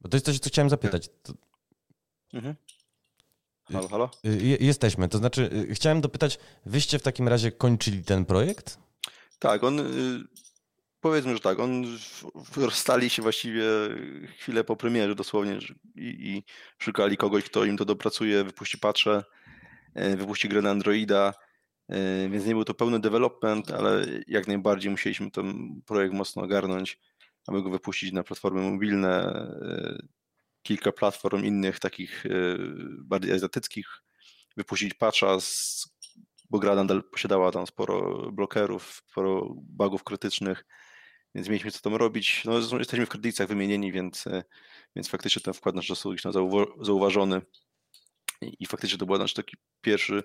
Bo 0.01 0.09
to 0.09 0.17
jest 0.17 0.25
coś, 0.25 0.39
co 0.39 0.49
chciałem 0.49 0.69
zapytać. 0.69 1.09
To... 1.23 1.33
Mhm. 2.33 2.55
Halo, 3.63 3.87
halo? 3.87 4.09
Y, 4.25 4.29
y, 4.29 4.57
jesteśmy. 4.59 5.09
To 5.09 5.17
znaczy, 5.17 5.49
y, 5.71 5.75
chciałem 5.75 6.01
dopytać, 6.01 6.39
wyście 6.65 6.99
w 6.99 7.03
takim 7.03 7.27
razie 7.27 7.51
kończyli 7.51 8.03
ten 8.03 8.25
projekt? 8.25 8.77
Tak, 9.39 9.63
on, 9.63 9.79
powiedzmy, 11.01 11.33
że 11.33 11.39
tak, 11.39 11.59
on 11.59 11.97
rozstali 12.57 13.09
się 13.09 13.21
właściwie 13.21 13.63
chwilę 14.37 14.63
po 14.63 14.75
premierze 14.75 15.15
dosłownie 15.15 15.59
i, 15.95 16.01
i 16.05 16.43
szukali 16.77 17.17
kogoś, 17.17 17.43
kto 17.43 17.65
im 17.65 17.77
to 17.77 17.85
dopracuje, 17.85 18.43
wypuści 18.43 18.77
patche, 18.77 19.23
wypuści 19.95 20.49
grę 20.49 20.61
na 20.61 20.71
Androida 20.71 21.33
więc 22.29 22.45
nie 22.45 22.53
był 22.53 22.65
to 22.65 22.73
pełny 22.73 22.99
development, 22.99 23.71
ale 23.71 24.05
jak 24.27 24.47
najbardziej 24.47 24.91
musieliśmy 24.91 25.31
ten 25.31 25.81
projekt 25.85 26.13
mocno 26.13 26.41
ogarnąć, 26.41 26.99
aby 27.51 27.63
go 27.63 27.69
wypuścić 27.69 28.11
na 28.11 28.23
platformy 28.23 28.61
mobilne, 28.61 29.47
kilka 30.63 30.91
platform 30.91 31.45
innych 31.45 31.79
takich 31.79 32.23
bardziej 32.97 33.33
azjatyckich, 33.33 33.87
wypuścić 34.57 34.93
patcha, 34.93 35.37
bo 36.49 36.59
gra 36.59 36.75
nadal 36.75 37.03
posiadała 37.03 37.51
tam 37.51 37.67
sporo 37.67 38.31
blokerów, 38.31 39.01
sporo 39.09 39.53
bugów 39.55 40.03
krytycznych, 40.03 40.65
więc 41.35 41.47
mieliśmy 41.47 41.71
co 41.71 41.81
tam 41.81 41.95
robić. 41.95 42.43
No, 42.45 42.77
jesteśmy 42.79 43.05
w 43.05 43.09
kredytach 43.09 43.47
wymienieni, 43.47 43.91
więc, 43.91 44.25
więc 44.95 45.09
faktycznie 45.09 45.41
ten 45.41 45.53
wkład 45.53 45.75
nasz 45.75 45.87
został 45.87 46.11
gdzieś 46.11 46.23
tam 46.23 46.33
zauważony 46.81 47.41
i, 48.41 48.65
faktycznie 48.65 48.97
to 48.97 49.05
była 49.05 49.17
nasz 49.17 49.33
taki 49.33 49.57
pierwszy, 49.81 50.23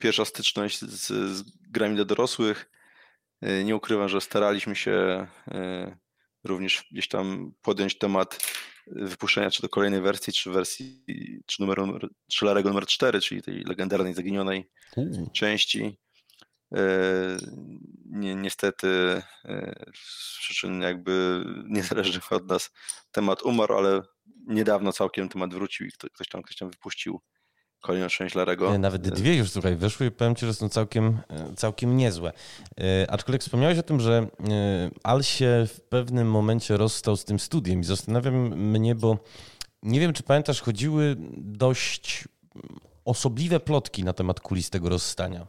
pierwsza 0.00 0.24
styczność 0.24 0.80
z, 0.80 1.06
z 1.06 1.42
grami 1.60 1.96
dla 1.96 2.04
dorosłych. 2.04 2.70
Nie 3.64 3.76
ukrywam, 3.76 4.08
że 4.08 4.20
staraliśmy 4.20 4.76
się 4.76 5.26
e, 5.48 5.96
również 6.44 6.84
gdzieś 6.92 7.08
tam 7.08 7.52
podjąć 7.62 7.98
temat 7.98 8.38
wypuszczenia 8.86 9.50
czy 9.50 9.62
do 9.62 9.68
kolejnej 9.68 10.00
wersji, 10.00 10.32
czy 10.32 10.50
wersji, 10.50 11.04
czy 11.46 11.60
numeru, 11.62 11.98
czy 12.30 12.44
Larego 12.44 12.68
numer 12.68 12.86
4, 12.86 13.20
czyli 13.20 13.42
tej 13.42 13.64
legendarnej, 13.64 14.14
zaginionej 14.14 14.70
części. 15.32 15.98
E, 16.74 17.36
ni 18.10 18.36
niestety 18.36 18.88
e, 19.44 19.74
z 19.94 20.38
przyczyn 20.38 20.82
jakby 20.82 21.44
niezależnych 21.76 22.32
od 22.32 22.48
nas 22.48 22.70
temat 23.12 23.42
umarł, 23.42 23.74
ale 23.74 24.02
niedawno 24.46 24.92
całkiem 24.92 25.28
temat 25.28 25.54
wrócił 25.54 25.86
i 25.86 25.92
ktoś 25.92 26.28
tam, 26.28 26.42
ktoś 26.42 26.56
tam 26.56 26.70
wypuścił 26.70 27.20
kolejną 27.82 28.08
część 28.08 28.34
Larego. 28.34 28.78
Nawet 28.78 29.08
dwie 29.08 29.36
już 29.36 29.52
tutaj 29.52 29.76
wyszły 29.76 30.06
i 30.06 30.10
powiem 30.10 30.34
Ci, 30.34 30.46
że 30.46 30.54
są 30.54 30.68
całkiem, 30.68 31.18
całkiem 31.56 31.96
niezłe. 31.96 32.32
E, 32.80 33.10
aczkolwiek 33.10 33.42
wspomniałeś 33.42 33.78
o 33.78 33.82
tym, 33.82 34.00
że 34.00 34.26
Al 35.02 35.22
się 35.22 35.66
w 35.68 35.80
pewnym 35.80 36.30
momencie 36.30 36.76
rozstał 36.76 37.16
z 37.16 37.24
tym 37.24 37.38
studiem 37.38 37.80
i 37.80 37.84
zastanawiam 37.84 38.34
mnie, 38.56 38.94
bo 38.94 39.18
nie 39.82 40.00
wiem, 40.00 40.12
czy 40.12 40.22
pamiętasz, 40.22 40.60
chodziły 40.60 41.16
dość 41.36 42.28
osobliwe 43.04 43.60
plotki 43.60 44.04
na 44.04 44.12
temat 44.12 44.40
kulis 44.40 44.70
tego 44.70 44.88
rozstania. 44.88 45.46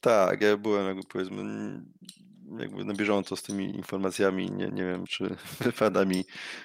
Tak, 0.00 0.40
ja 0.40 0.56
byłem 0.56 0.86
jakby 0.86 1.02
powiedzmy 1.12 1.42
jakby 2.58 2.84
na 2.84 2.94
bieżąco 2.94 3.36
z 3.36 3.42
tymi 3.42 3.76
informacjami. 3.76 4.50
Nie, 4.50 4.68
nie 4.68 4.84
wiem, 4.84 5.06
czy 5.06 5.36
wypada 5.64 6.04
mi 6.04 6.24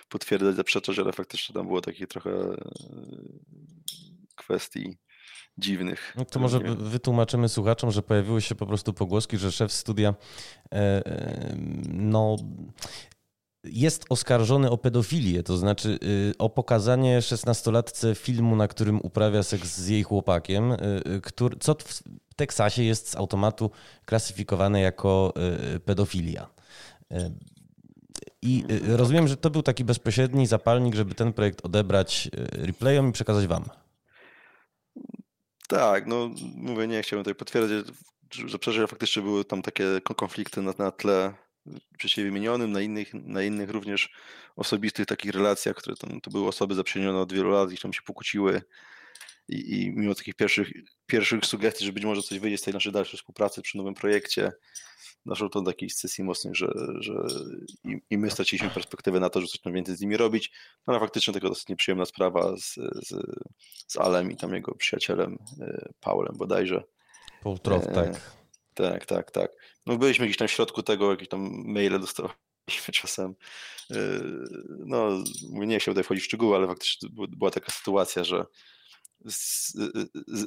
potwierdzać, 0.10 0.56
zaprzeczać, 0.56 0.99
ale 0.99 1.12
faktycznie 1.12 1.54
tam 1.54 1.67
było 1.67 1.82
takich 1.82 2.08
trochę 2.08 2.32
e, 2.32 2.56
kwestii 4.36 4.98
dziwnych. 5.58 6.13
No 6.17 6.26
to 6.26 6.39
może 6.39 6.60
wytłumaczymy 6.78 7.50
słuchaczom, 7.50 7.91
że 7.91 8.02
pojawiły 8.02 8.41
się 8.41 8.56
po 8.56 8.65
prostu 8.65 8.93
pogłoski, 8.93 9.38
że 9.38 9.52
szef 9.52 9.72
studia 9.72 10.15
e, 10.72 10.76
e, 10.76 11.56
no 11.88 12.38
jest 13.63 14.06
oskarżony 14.10 14.69
o 14.69 14.78
pedofilię, 14.78 15.43
to 15.43 15.58
znaczy 15.58 16.00
y, 16.04 16.34
o 16.38 16.50
pokazanie 16.50 17.22
szesnastolatce 17.22 18.15
filmu, 18.15 18.56
na 18.56 18.67
którym 18.67 19.00
uprawia 19.02 19.43
seks 19.43 19.78
z 19.78 19.88
jej 19.88 20.04
chłopakiem, 20.04 20.72
y, 20.72 20.78
y, 21.08 21.22
który, 21.22 21.58
co 21.60 21.76
w 21.80 22.04
Teksasie 22.36 22.84
jest 22.84 23.10
z 23.10 23.15
automatu 23.15 23.72
klasyfikowane 24.06 24.82
jako 24.82 25.34
pedofilia. 25.86 26.50
I 28.41 28.63
rozumiem, 28.88 29.28
że 29.28 29.38
to 29.38 29.50
był 29.50 29.63
taki 29.63 29.84
bezpośredni 29.84 30.48
zapalnik, 30.48 30.96
żeby 30.96 31.15
ten 31.15 31.34
projekt 31.34 31.65
odebrać 31.65 32.30
replayom 32.52 33.10
i 33.10 33.12
przekazać 33.12 33.48
wam. 33.48 33.63
Tak, 35.69 36.08
no 36.08 36.30
mówię, 36.56 36.88
nie 36.88 37.02
chciałbym 37.02 37.23
tutaj 37.23 37.36
potwierdzić, 37.36 37.95
że 38.32 38.60
przecież 38.60 38.89
faktycznie 38.89 39.21
były 39.21 39.45
tam 39.45 39.62
takie 39.62 39.86
konflikty 40.15 40.62
na, 40.62 40.73
na 40.78 40.91
tle 40.91 41.34
wcześniej 41.93 42.26
wymienionym, 42.26 42.71
na 42.71 42.82
innych, 42.82 43.13
na 43.13 43.43
innych 43.43 43.69
również 43.69 44.10
osobistych 44.56 45.06
takich 45.06 45.32
relacjach, 45.32 45.76
które 45.76 45.95
tam, 45.95 46.21
to 46.21 46.32
były 46.32 46.47
osoby 46.47 46.76
zaprzyjaźnione 46.76 47.19
od 47.19 47.34
wielu 47.34 47.49
lat 47.49 47.71
i 47.71 47.78
tam 47.78 47.93
się 47.93 48.02
pokłóciły 48.06 48.62
i, 49.47 49.82
i 49.82 49.91
mimo 49.91 50.15
takich 50.15 50.36
pierwszych, 50.36 50.71
pierwszych 51.06 51.45
sugestii, 51.45 51.86
że 51.86 51.93
być 51.93 52.06
może 52.06 52.21
coś 52.21 52.39
wyjdzie 52.39 52.58
z 52.58 52.62
tej 52.62 52.73
naszej 52.73 52.91
dalszej 52.91 53.17
współpracy 53.17 53.62
przy 53.62 53.78
nowym 53.78 53.93
projekcie, 53.93 54.52
doszło 55.26 55.50
to 55.50 55.62
do 55.62 55.70
jakiejś 55.70 55.96
sesji 55.96 56.24
mocnych, 56.24 56.56
że, 56.56 56.74
że 57.00 57.14
i, 57.86 58.02
i, 58.10 58.18
my 58.18 58.32
straciliśmy 58.32 58.70
perspektywę 58.70 59.20
na 59.20 59.30
to, 59.30 59.42
że 59.42 59.48
coś 59.48 59.74
więcej 59.74 59.96
z 59.96 60.02
nimi 60.02 60.18
robić, 60.18 60.52
no 60.88 60.94
ale 60.94 61.00
faktycznie 61.00 61.34
tego 61.34 61.50
dosyć 61.50 61.68
nieprzyjemna 61.68 62.06
sprawa 62.06 62.58
z, 62.58 62.74
z, 63.08 63.16
z 63.88 63.98
Alem 63.98 64.32
i 64.32 64.38
tam 64.38 64.54
jego 64.54 64.76
przyjacielem 64.76 65.38
e, 65.62 65.90
Paulem 66.00 66.38
bodajże. 66.38 66.84
Paul 67.44 67.60
Troth, 67.60 67.94
tak. 67.94 68.08
E, 68.08 68.20
tak, 68.74 69.06
tak, 69.06 69.32
tak. 69.32 69.52
No 69.86 69.98
byliśmy 69.98 70.26
gdzieś 70.26 70.38
tam 70.38 70.48
w 70.48 70.52
środku 70.52 70.84
tego, 70.84 71.12
jakieś 71.12 71.28
tam 71.28 71.64
maile 71.66 72.00
dostawaliśmy 72.00 72.94
czasem. 73.02 73.36
E, 73.92 73.96
no, 74.86 75.10
nie 75.52 75.80
chciałbym 75.80 75.96
tutaj 75.96 76.04
wchodzić 76.04 76.24
w 76.24 76.28
szczegóły, 76.28 76.56
ale 76.56 76.68
faktycznie 76.68 77.10
była 77.12 77.52
taka 77.52 77.72
sytuacja, 77.72 78.24
że 78.24 78.46
z, 79.28 79.74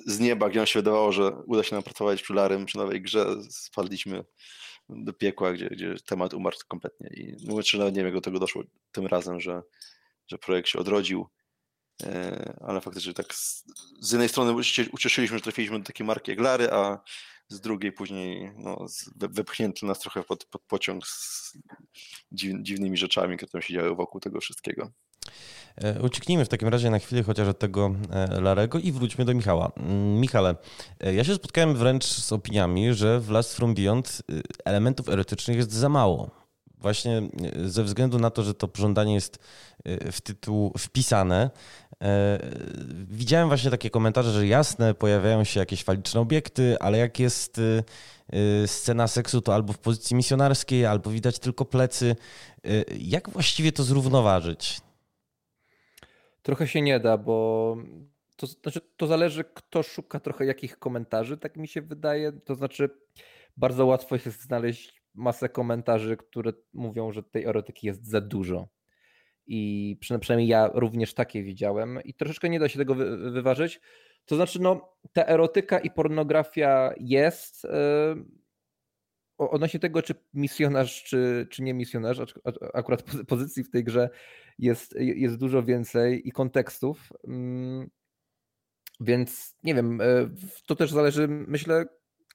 z, 0.07 0.21
nieba, 0.21 0.49
gdzie 0.49 0.59
nam 0.59 0.67
się 0.67 0.79
wydawało, 0.79 1.13
że 1.13 1.31
uda 1.47 1.63
się 1.63 1.75
nam 1.75 1.83
pracować 1.83 2.23
przy 2.23 2.35
Larym, 2.35 2.67
przy 2.67 2.79
nowej 2.79 3.03
grze, 3.03 3.27
spadliśmy 3.51 4.25
do 4.89 5.13
piekła, 5.13 5.53
gdzie, 5.53 5.69
gdzie 5.69 5.95
temat 6.07 6.35
umarł 6.35 6.57
kompletnie. 6.69 7.09
I 7.15 7.37
mówię, 7.49 7.63
czy 7.63 7.79
nawet 7.79 7.95
nie 7.95 7.99
wiem, 7.99 8.07
jak 8.07 8.15
do 8.15 8.21
tego 8.21 8.39
doszło 8.39 8.63
tym 8.93 9.07
razem, 9.07 9.41
że, 9.41 9.63
że 10.29 10.39
projekt 10.39 10.69
się 10.69 10.79
odrodził. 10.79 11.27
E, 12.03 12.59
ale 12.61 12.81
faktycznie 12.81 13.13
tak 13.13 13.35
z, 13.35 13.65
z 14.01 14.13
jednej 14.13 14.29
strony 14.29 14.63
ucieszyliśmy, 14.93 15.39
że 15.39 15.43
trafiliśmy 15.43 15.79
do 15.79 15.85
takiej 15.85 16.07
marki 16.07 16.31
jak 16.31 16.41
Lary, 16.41 16.71
a 16.73 17.01
z 17.49 17.61
drugiej 17.61 17.93
później 17.93 18.53
no, 18.57 18.87
wepchnięto 19.17 19.87
nas 19.87 19.99
trochę 19.99 20.23
pod, 20.23 20.45
pod 20.45 20.63
pociąg 20.63 21.07
z 21.07 21.59
dziwnymi 22.63 22.97
rzeczami, 22.97 23.37
które 23.37 23.53
tam 23.53 23.63
się 23.63 23.75
działy 23.75 23.95
wokół 23.95 24.21
tego 24.21 24.41
wszystkiego. 24.41 24.93
E, 25.85 26.03
ucieknijmy 26.03 26.45
w 26.45 26.49
takim 26.49 26.69
razie 26.69 26.91
na 26.91 26.99
chwilę 26.99 27.23
chociaż 27.23 27.49
od 27.49 27.59
tego 27.59 27.95
e, 28.11 28.41
Larego 28.41 28.79
i 28.79 28.93
wróćmy 28.93 29.25
do 29.25 29.35
Michała. 29.35 29.73
Mm, 29.77 30.21
Michale, 30.21 30.55
e, 31.01 31.15
ja 31.15 31.25
się 31.25 31.35
spotkałem 31.35 31.75
wręcz 31.75 32.05
z 32.05 32.33
opiniami, 32.33 32.95
że 32.95 33.21
w 33.21 33.31
Last 33.31 33.57
From 33.57 33.75
Beyond 33.75 34.23
elementów 34.65 35.09
erotycznych 35.09 35.57
jest 35.57 35.73
za 35.73 35.89
mało. 35.89 36.31
Właśnie 36.79 37.23
ze 37.65 37.85
względu 37.85 38.19
na 38.19 38.31
to, 38.31 38.43
że 38.43 38.55
to 38.55 38.69
pożądanie 38.69 39.15
jest 39.15 39.39
w 40.13 40.21
tytuł 40.21 40.73
wpisane. 40.79 41.51
Widziałem 43.09 43.49
właśnie 43.49 43.71
takie 43.71 43.91
komentarze, 43.91 44.33
że 44.33 44.47
jasne, 44.47 44.95
pojawiają 44.95 45.45
się 45.45 45.61
jakieś 45.61 45.85
faliczne 45.85 46.21
obiekty, 46.21 46.77
ale 46.81 46.99
jak 46.99 47.19
jest 47.19 47.61
scena 48.67 49.09
seksu, 49.09 49.41
to 49.41 49.55
albo 49.55 49.73
w 49.73 49.79
pozycji 49.79 50.17
misjonarskiej, 50.17 50.87
albo 50.87 51.11
widać 51.11 51.39
tylko 51.39 51.65
plecy. 51.65 52.17
Jak 52.99 53.31
właściwie 53.31 53.73
to 53.73 53.85
zrównoważyć? 53.85 54.81
Trochę 56.47 56.67
się 56.67 56.83
nie 56.83 57.01
da, 57.01 57.19
bo 57.19 57.77
to, 58.37 58.47
znaczy, 58.47 58.81
to 58.97 59.07
zależy, 59.07 59.45
kto 59.55 59.83
szuka 59.83 60.21
trochę 60.21 60.47
jakich 60.47 60.79
komentarzy, 60.79 61.37
tak 61.37 61.57
mi 61.57 61.69
się 61.69 61.83
wydaje. 61.83 62.33
To 62.33 62.55
znaczy, 62.55 62.91
bardzo 63.57 63.87
łatwo 63.87 64.15
jest 64.15 64.43
znaleźć 64.43 65.03
masę 65.15 65.49
komentarzy, 65.49 66.17
które 66.17 66.53
mówią, 66.73 67.13
że 67.13 67.23
tej 67.23 67.45
erotyki 67.45 67.87
jest 67.87 68.07
za 68.07 68.21
dużo. 68.21 68.69
I 69.47 69.97
przynajmniej 70.01 70.49
ja 70.49 70.71
również 70.75 71.15
takie 71.15 71.43
widziałem, 71.43 71.99
i 72.05 72.15
troszeczkę 72.15 72.49
nie 72.49 72.61
da 72.61 72.69
się 72.69 72.79
tego 72.79 72.95
wy 72.95 73.31
wyważyć. 73.31 73.81
To 74.25 74.37
znaczy, 74.37 74.63
no, 74.63 74.97
ta 75.13 75.27
erotyka 75.27 75.79
i 75.79 75.91
pornografia 75.91 76.93
jest. 77.01 77.65
Yy, 77.65 78.25
odnośnie 79.39 79.81
tego, 79.81 80.03
czy 80.03 80.15
misjonarz, 80.35 81.05
czy, 81.05 81.47
czy 81.51 81.63
nie 81.63 81.75
misjonarz, 81.75 82.19
akurat 82.75 83.03
pozycji 83.29 83.65
w 83.65 83.71
tej 83.71 83.85
grze 83.85 84.11
jest, 84.59 84.95
jest 84.99 85.37
dużo 85.37 85.63
więcej 85.63 86.29
i 86.29 86.33
kontekstów. 86.33 87.13
Mm, 87.29 87.91
więc 89.01 89.57
nie 89.65 89.75
wiem, 89.75 90.01
e, 90.01 90.05
to 90.67 90.77
też 90.77 90.91
zależy, 90.91 91.29
myślę, 91.29 91.85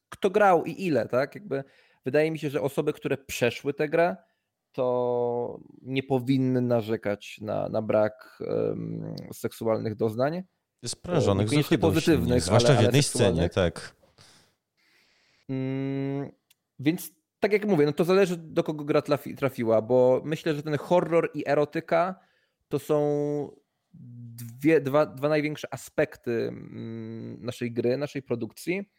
kto 0.10 0.30
grał 0.30 0.66
i 0.66 0.86
ile, 0.86 1.08
tak? 1.08 1.36
Jakby 1.36 1.64
wydaje 2.06 2.32
mi 2.32 2.40
się, 2.40 2.50
że 2.50 2.62
osoby, 2.62 2.94
które 2.94 3.18
przeszły 3.18 3.74
tę 3.74 3.90
grę, 3.90 4.16
to 4.72 5.60
nie 5.82 6.04
powinny 6.04 6.62
narzekać 6.62 7.38
na, 7.42 7.70
na 7.70 7.82
brak 7.82 8.40
um, 8.40 9.16
seksualnych 9.34 9.96
doznań. 9.96 10.44
Sprężonych, 10.86 11.50
z 11.50 11.78
pozytywnych. 11.80 12.42
Zwłaszcza 12.42 12.74
w 12.74 12.82
jednej 12.82 13.04
scenie, 13.04 13.50
tak. 13.50 13.96
Mm, 15.50 16.32
więc 16.82 17.12
tak 17.40 17.54
jak 17.54 17.66
mówię, 17.66 17.86
no 17.86 17.94
to 17.94 18.04
zależy 18.04 18.38
do 18.38 18.64
kogo 18.64 18.84
gra 18.86 19.02
trafi, 19.02 19.36
trafiła, 19.36 19.82
bo 19.82 20.22
myślę, 20.26 20.56
że 20.56 20.64
ten 20.64 20.78
horror 20.78 21.32
i 21.34 21.48
erotyka 21.48 22.20
to 22.70 22.80
są 22.80 23.02
dwie, 23.94 24.82
dwa, 24.82 25.06
dwa 25.06 25.30
największe 25.30 25.74
aspekty 25.74 26.32
mm, 26.32 27.46
naszej 27.46 27.72
gry, 27.72 27.98
naszej 27.98 28.24
produkcji. 28.24 28.90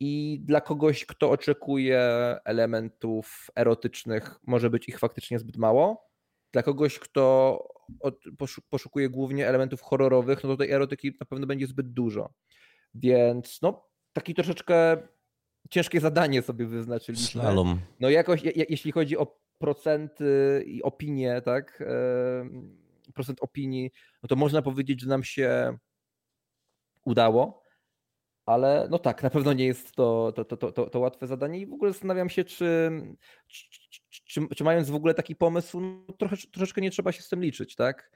I 0.00 0.40
dla 0.44 0.60
kogoś, 0.60 1.06
kto 1.06 1.30
oczekuje 1.30 2.00
elementów 2.44 3.46
erotycznych, 3.56 4.34
może 4.46 4.70
być 4.70 4.88
ich 4.88 4.98
faktycznie 4.98 5.38
zbyt 5.38 5.56
mało. 5.56 6.08
Dla 6.52 6.62
kogoś, 6.62 6.98
kto 6.98 7.58
poszukuje 8.68 9.08
głównie 9.08 9.48
elementów 9.48 9.82
horrorowych, 9.82 10.44
no 10.44 10.50
to 10.50 10.56
tej 10.56 10.70
erotyki 10.70 11.16
na 11.20 11.26
pewno 11.26 11.46
będzie 11.46 11.66
zbyt 11.66 11.92
dużo. 11.92 12.34
Więc 12.94 13.62
no, 13.62 13.88
taki 14.12 14.34
troszeczkę 14.34 14.96
ciężkie 15.70 16.00
zadanie 16.00 16.42
sobie 16.42 16.66
wyznaczyliśmy. 16.66 17.40
Slalom. 17.40 17.80
No 18.00 18.10
jakoś, 18.10 18.42
je, 18.42 18.52
jeśli 18.68 18.92
chodzi 18.92 19.16
o 19.16 19.38
procenty 19.58 20.64
i 20.66 20.82
opinie, 20.82 21.42
tak, 21.44 21.84
procent 23.14 23.38
opinii, 23.40 23.90
no 24.22 24.28
to 24.28 24.36
można 24.36 24.62
powiedzieć, 24.62 25.00
że 25.00 25.08
nam 25.08 25.24
się 25.24 25.78
udało, 27.04 27.62
ale 28.46 28.88
no 28.90 28.98
tak, 28.98 29.22
na 29.22 29.30
pewno 29.30 29.52
nie 29.52 29.66
jest 29.66 29.92
to, 29.92 30.32
to, 30.36 30.44
to, 30.44 30.72
to, 30.72 30.90
to 30.90 30.98
łatwe 30.98 31.26
zadanie 31.26 31.60
i 31.60 31.66
w 31.66 31.72
ogóle 31.72 31.92
zastanawiam 31.92 32.28
się, 32.28 32.44
czy, 32.44 32.90
czy, 33.46 33.68
czy, 34.24 34.48
czy 34.56 34.64
mając 34.64 34.90
w 34.90 34.94
ogóle 34.94 35.14
taki 35.14 35.36
pomysł, 35.36 35.80
no 35.80 36.14
trochę, 36.18 36.36
troszeczkę 36.52 36.80
nie 36.80 36.90
trzeba 36.90 37.12
się 37.12 37.22
z 37.22 37.28
tym 37.28 37.42
liczyć, 37.42 37.76
tak? 37.76 38.10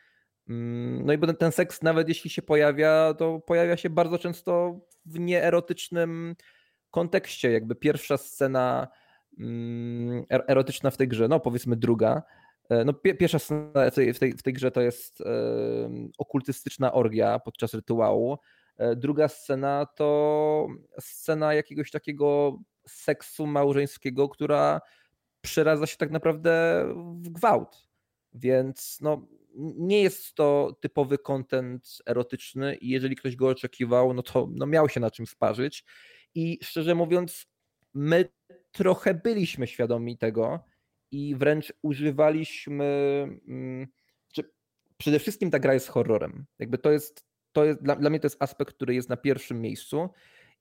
Mm, 0.49 1.07
no 1.07 1.13
i 1.13 1.19
bo 1.19 1.33
ten 1.33 1.53
seks, 1.53 1.83
nawet 1.83 2.09
jeśli 2.09 2.31
się 2.31 2.43
pojawia, 2.43 3.15
to 3.15 3.41
pojawia 3.41 3.77
się 3.77 3.91
bardzo 3.91 4.19
często 4.19 4.81
w 5.07 5.19
nieerotycznym 5.19 6.37
kontekście. 6.93 7.53
Jakby 7.53 7.75
pierwsza 7.75 8.17
scena 8.17 8.89
mm, 9.39 10.25
er, 10.31 10.45
erotyczna 10.49 10.91
w 10.91 10.97
tej 10.97 11.09
grze, 11.09 11.29
no 11.29 11.41
powiedzmy 11.41 11.77
druga. 11.77 12.23
E, 12.69 12.85
no, 12.85 12.93
pierwsza 12.93 13.39
scena 13.39 13.91
w 13.91 13.95
tej, 14.19 14.35
w 14.35 14.43
tej 14.43 14.53
grze 14.53 14.71
to 14.71 14.81
jest 14.81 15.23
okultystyczna 16.19 16.93
orgia 16.93 17.39
podczas 17.39 17.75
rytuału. 17.75 18.39
E, 18.77 18.97
druga 18.97 19.29
scena 19.29 19.87
to 19.87 20.69
scena 21.01 21.55
jakiegoś 21.55 21.91
takiego 21.91 22.59
seksu 22.89 23.47
małżeńskiego, 23.47 24.29
która 24.29 24.81
przeradza 25.41 25.87
się 25.87 25.97
tak 25.97 26.11
naprawdę 26.11 26.85
w 27.21 27.29
gwałt. 27.29 27.89
Więc 28.35 28.99
no, 29.01 29.27
nie 29.57 30.03
jest 30.03 30.35
to 30.35 30.77
typowy 30.81 31.19
content 31.19 31.99
erotyczny 32.07 32.77
i 32.77 32.89
jeżeli 32.89 33.17
ktoś 33.17 33.37
go 33.37 33.49
oczekiwał, 33.49 34.15
no 34.15 34.23
to 34.23 34.49
no 34.51 34.67
miał 34.67 34.89
się 34.89 35.01
na 35.01 35.11
czym 35.11 35.27
sparzyć. 35.27 35.85
I 36.35 36.59
szczerze 36.63 36.95
mówiąc, 36.95 37.47
my 37.95 38.29
trochę 38.73 39.15
byliśmy 39.15 39.67
świadomi 39.67 40.19
tego 40.19 40.65
i 41.11 41.37
wręcz 41.37 41.73
używaliśmy. 41.83 42.85
Mm, 43.49 43.87
przede 44.97 45.19
wszystkim 45.19 45.51
ta 45.51 45.59
gra 45.59 45.75
jest 45.75 45.89
horrorem. 45.89 46.47
Jakby 46.59 46.79
to 46.79 46.91
jest, 46.91 47.27
to 47.53 47.65
jest 47.65 47.83
dla, 47.83 47.97
dla 47.97 48.11
mnie 48.11 48.21
to 48.21 48.27
jest 48.27 48.43
aspekt, 48.43 48.75
który 48.75 48.95
jest 48.95 49.09
na 49.09 49.17
pierwszym 49.17 49.61
miejscu. 49.61 50.09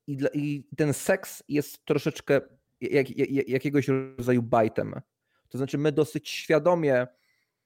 I, 0.07 0.17
dla, 0.17 0.29
i 0.33 0.67
ten 0.77 0.93
seks 0.93 1.43
jest 1.47 1.85
troszeczkę 1.85 2.41
jak, 2.81 3.17
jak, 3.17 3.49
jakiegoś 3.49 3.87
rodzaju 3.87 4.41
bajtem. 4.41 5.01
To 5.49 5.57
znaczy, 5.57 5.77
my 5.77 5.91
dosyć 5.91 6.29
świadomie 6.29 7.07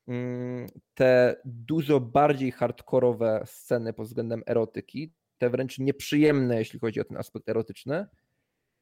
mm, 0.08 0.68
te 0.94 1.41
dużo 1.46 2.00
bardziej 2.00 2.52
hardkorowe 2.52 3.44
sceny 3.46 3.94
pod 3.94 4.08
względem 4.08 4.44
erotyki, 4.46 5.13
te 5.38 5.50
wręcz 5.50 5.80
nieprzyjemne, 5.80 6.58
jeśli 6.60 6.80
chodzi 6.80 7.02
o 7.02 7.04
ten 7.04 7.17
aspekt 7.17 7.50
erotyczny, 7.50 8.06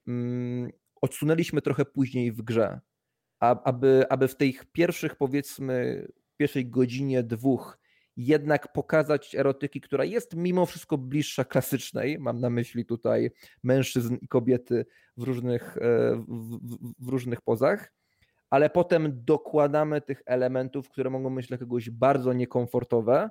mm, 0.08 0.72
odsunęliśmy 1.02 1.62
trochę 1.62 1.86
później 1.86 2.32
w 2.32 2.42
grze, 2.42 2.80
aby, 3.40 4.06
aby 4.10 4.28
w 4.28 4.36
tych 4.36 4.66
pierwszych, 4.66 5.16
powiedzmy, 5.16 6.08
pierwszej 6.38 6.70
godzinie, 6.70 7.24
dwóch, 7.24 7.78
jednak 8.18 8.74
pokazać 8.74 9.36
erotyki, 9.36 9.82
która 9.82 10.06
jest 10.06 10.36
mimo 10.36 10.66
wszystko 10.66 10.98
bliższa 10.98 11.46
klasycznej. 11.46 12.20
Mam 12.20 12.40
na 12.40 12.50
myśli 12.50 12.86
tutaj 12.86 13.32
mężczyzn 13.64 14.16
i 14.22 14.28
kobiety 14.28 14.86
w 15.18 15.24
różnych, 15.24 15.78
e, 15.78 16.16
w, 16.28 16.60
w, 16.62 16.94
w 17.00 17.08
różnych 17.08 17.42
pozach, 17.42 17.94
ale 18.50 18.70
potem 18.70 19.26
dokładamy 19.26 20.02
tych 20.02 20.22
elementów, 20.26 20.90
które 20.90 21.10
mogą 21.10 21.36
być 21.36 21.48
dla 21.48 21.58
kogoś 21.58 21.90
bardzo 21.90 22.34
niekomfortowe, 22.34 23.30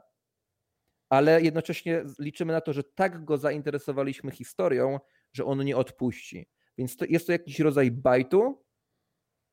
ale 1.12 1.42
jednocześnie 1.42 2.04
liczymy 2.18 2.52
na 2.52 2.60
to, 2.60 2.72
że 2.72 2.84
tak 2.84 3.24
go 3.24 3.38
zainteresowaliśmy 3.38 4.30
historią, 4.30 5.00
że 5.32 5.44
on 5.44 5.64
nie 5.64 5.76
odpuści. 5.76 6.48
Więc 6.78 6.96
to 6.96 7.04
jest 7.08 7.26
to 7.26 7.32
jakiś 7.32 7.60
rodzaj 7.60 7.90
bajtu, 7.90 8.64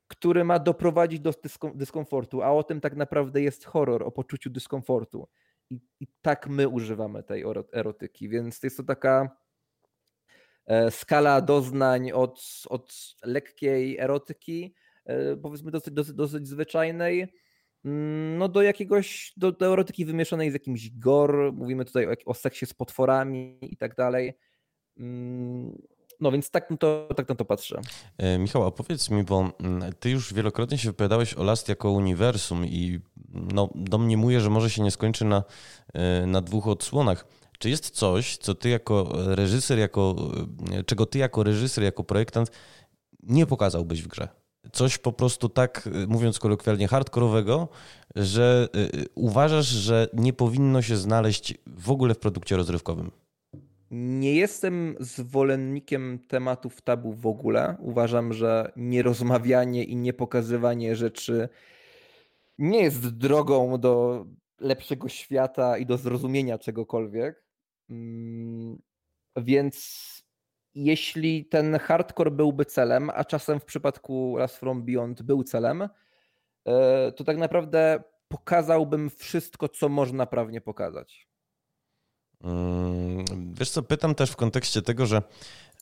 który 0.08 0.44
ma 0.44 0.58
doprowadzić 0.58 1.20
do 1.20 1.34
dyskomfortu, 1.74 2.42
a 2.42 2.50
o 2.50 2.62
tym 2.62 2.80
tak 2.80 2.96
naprawdę 2.96 3.42
jest 3.42 3.64
horror, 3.64 4.02
o 4.02 4.10
poczuciu 4.10 4.50
dyskomfortu. 4.50 5.28
I, 5.70 5.80
i 6.00 6.06
tak 6.22 6.48
my 6.48 6.68
używamy 6.68 7.22
tej 7.22 7.44
erotyki, 7.72 8.28
więc 8.28 8.62
jest 8.62 8.76
to 8.76 8.82
taka 8.82 9.36
e, 10.66 10.90
skala 10.90 11.40
doznań 11.40 12.12
od, 12.12 12.42
od 12.68 12.94
lekkiej 13.24 13.98
erotyki, 13.98 14.74
e, 15.04 15.36
powiedzmy 15.36 15.70
dosyć, 15.70 15.94
dosyć, 15.94 16.14
dosyć 16.14 16.48
zwyczajnej, 16.48 17.32
no 18.38 18.48
do 18.48 18.62
jakiegoś, 18.62 19.32
do, 19.36 19.52
do 19.52 19.72
erotyki 19.72 20.04
wymieszanej 20.04 20.50
z 20.50 20.52
jakimś 20.52 20.90
gore, 20.90 21.52
mówimy 21.52 21.84
tutaj 21.84 22.06
o, 22.06 22.12
o 22.26 22.34
seksie 22.34 22.66
z 22.66 22.74
potworami 22.74 23.58
i 23.62 23.76
tak 23.76 23.94
dalej. 23.94 24.38
Mm, 24.98 25.82
no 26.20 26.32
więc 26.32 26.50
tak, 26.50 26.68
to, 26.80 27.08
tak 27.16 27.28
na 27.28 27.34
to 27.34 27.44
patrzę. 27.44 27.80
E, 28.18 28.38
Michał, 28.38 28.66
a 28.66 28.70
powiedz 28.70 29.10
mi, 29.10 29.24
bo 29.24 29.50
mm, 29.60 29.92
ty 30.00 30.10
już 30.10 30.34
wielokrotnie 30.34 30.78
się 30.78 30.88
wypowiadałeś 30.88 31.34
o 31.34 31.44
Last 31.44 31.68
jako 31.68 31.90
uniwersum 31.90 32.66
i 32.66 33.00
no, 33.28 33.70
domniemuję, 33.74 34.40
że 34.40 34.50
może 34.50 34.70
się 34.70 34.82
nie 34.82 34.90
skończy 34.90 35.24
na, 35.24 35.44
e, 35.94 36.26
na 36.26 36.40
dwóch 36.40 36.68
odsłonach. 36.68 37.26
Czy 37.58 37.70
jest 37.70 37.90
coś, 37.90 38.36
co 38.36 38.54
ty 38.54 38.68
jako 38.68 39.12
reżyser, 39.14 39.78
jako, 39.78 40.16
e, 40.72 40.84
czego 40.84 41.06
ty 41.06 41.18
jako 41.18 41.42
reżyser, 41.42 41.84
jako 41.84 42.04
projektant 42.04 42.50
nie 43.22 43.46
pokazałbyś 43.46 44.02
w 44.02 44.08
grze? 44.08 44.39
Coś 44.72 44.98
po 44.98 45.12
prostu 45.12 45.48
tak, 45.48 45.88
mówiąc 46.08 46.38
kolokwialnie, 46.38 46.88
hardkorowego, 46.88 47.68
że 48.16 48.68
uważasz, 49.14 49.66
że 49.66 50.08
nie 50.12 50.32
powinno 50.32 50.82
się 50.82 50.96
znaleźć 50.96 51.54
w 51.66 51.90
ogóle 51.90 52.14
w 52.14 52.18
produkcie 52.18 52.56
rozrywkowym? 52.56 53.10
Nie 53.90 54.34
jestem 54.34 54.96
zwolennikiem 55.00 56.18
tematów 56.28 56.82
tabu 56.82 57.12
w 57.12 57.26
ogóle. 57.26 57.76
Uważam, 57.80 58.32
że 58.32 58.72
nierozmawianie 58.76 59.84
i 59.84 59.96
niepokazywanie 59.96 60.96
rzeczy 60.96 61.48
nie 62.58 62.82
jest 62.82 63.08
drogą 63.08 63.78
do 63.80 64.24
lepszego 64.60 65.08
świata 65.08 65.78
i 65.78 65.86
do 65.86 65.98
zrozumienia 65.98 66.58
czegokolwiek. 66.58 67.44
Mm, 67.90 68.78
więc 69.36 70.19
jeśli 70.74 71.44
ten 71.44 71.78
hardcore 71.78 72.30
byłby 72.30 72.64
celem, 72.64 73.10
a 73.14 73.24
czasem 73.24 73.60
w 73.60 73.64
przypadku 73.64 74.36
Last 74.36 74.56
From 74.56 74.82
Beyond 74.82 75.22
był 75.22 75.44
celem, 75.44 75.88
e, 76.64 77.12
to 77.12 77.24
tak 77.24 77.36
naprawdę 77.36 78.02
pokazałbym 78.28 79.10
wszystko, 79.10 79.68
co 79.68 79.88
można 79.88 80.26
prawnie 80.26 80.60
pokazać. 80.60 81.28
Mm, 82.44 83.24
wiesz 83.54 83.70
co, 83.70 83.82
pytam 83.82 84.14
też 84.14 84.30
w 84.30 84.36
kontekście 84.36 84.82
tego, 84.82 85.06
że 85.06 85.22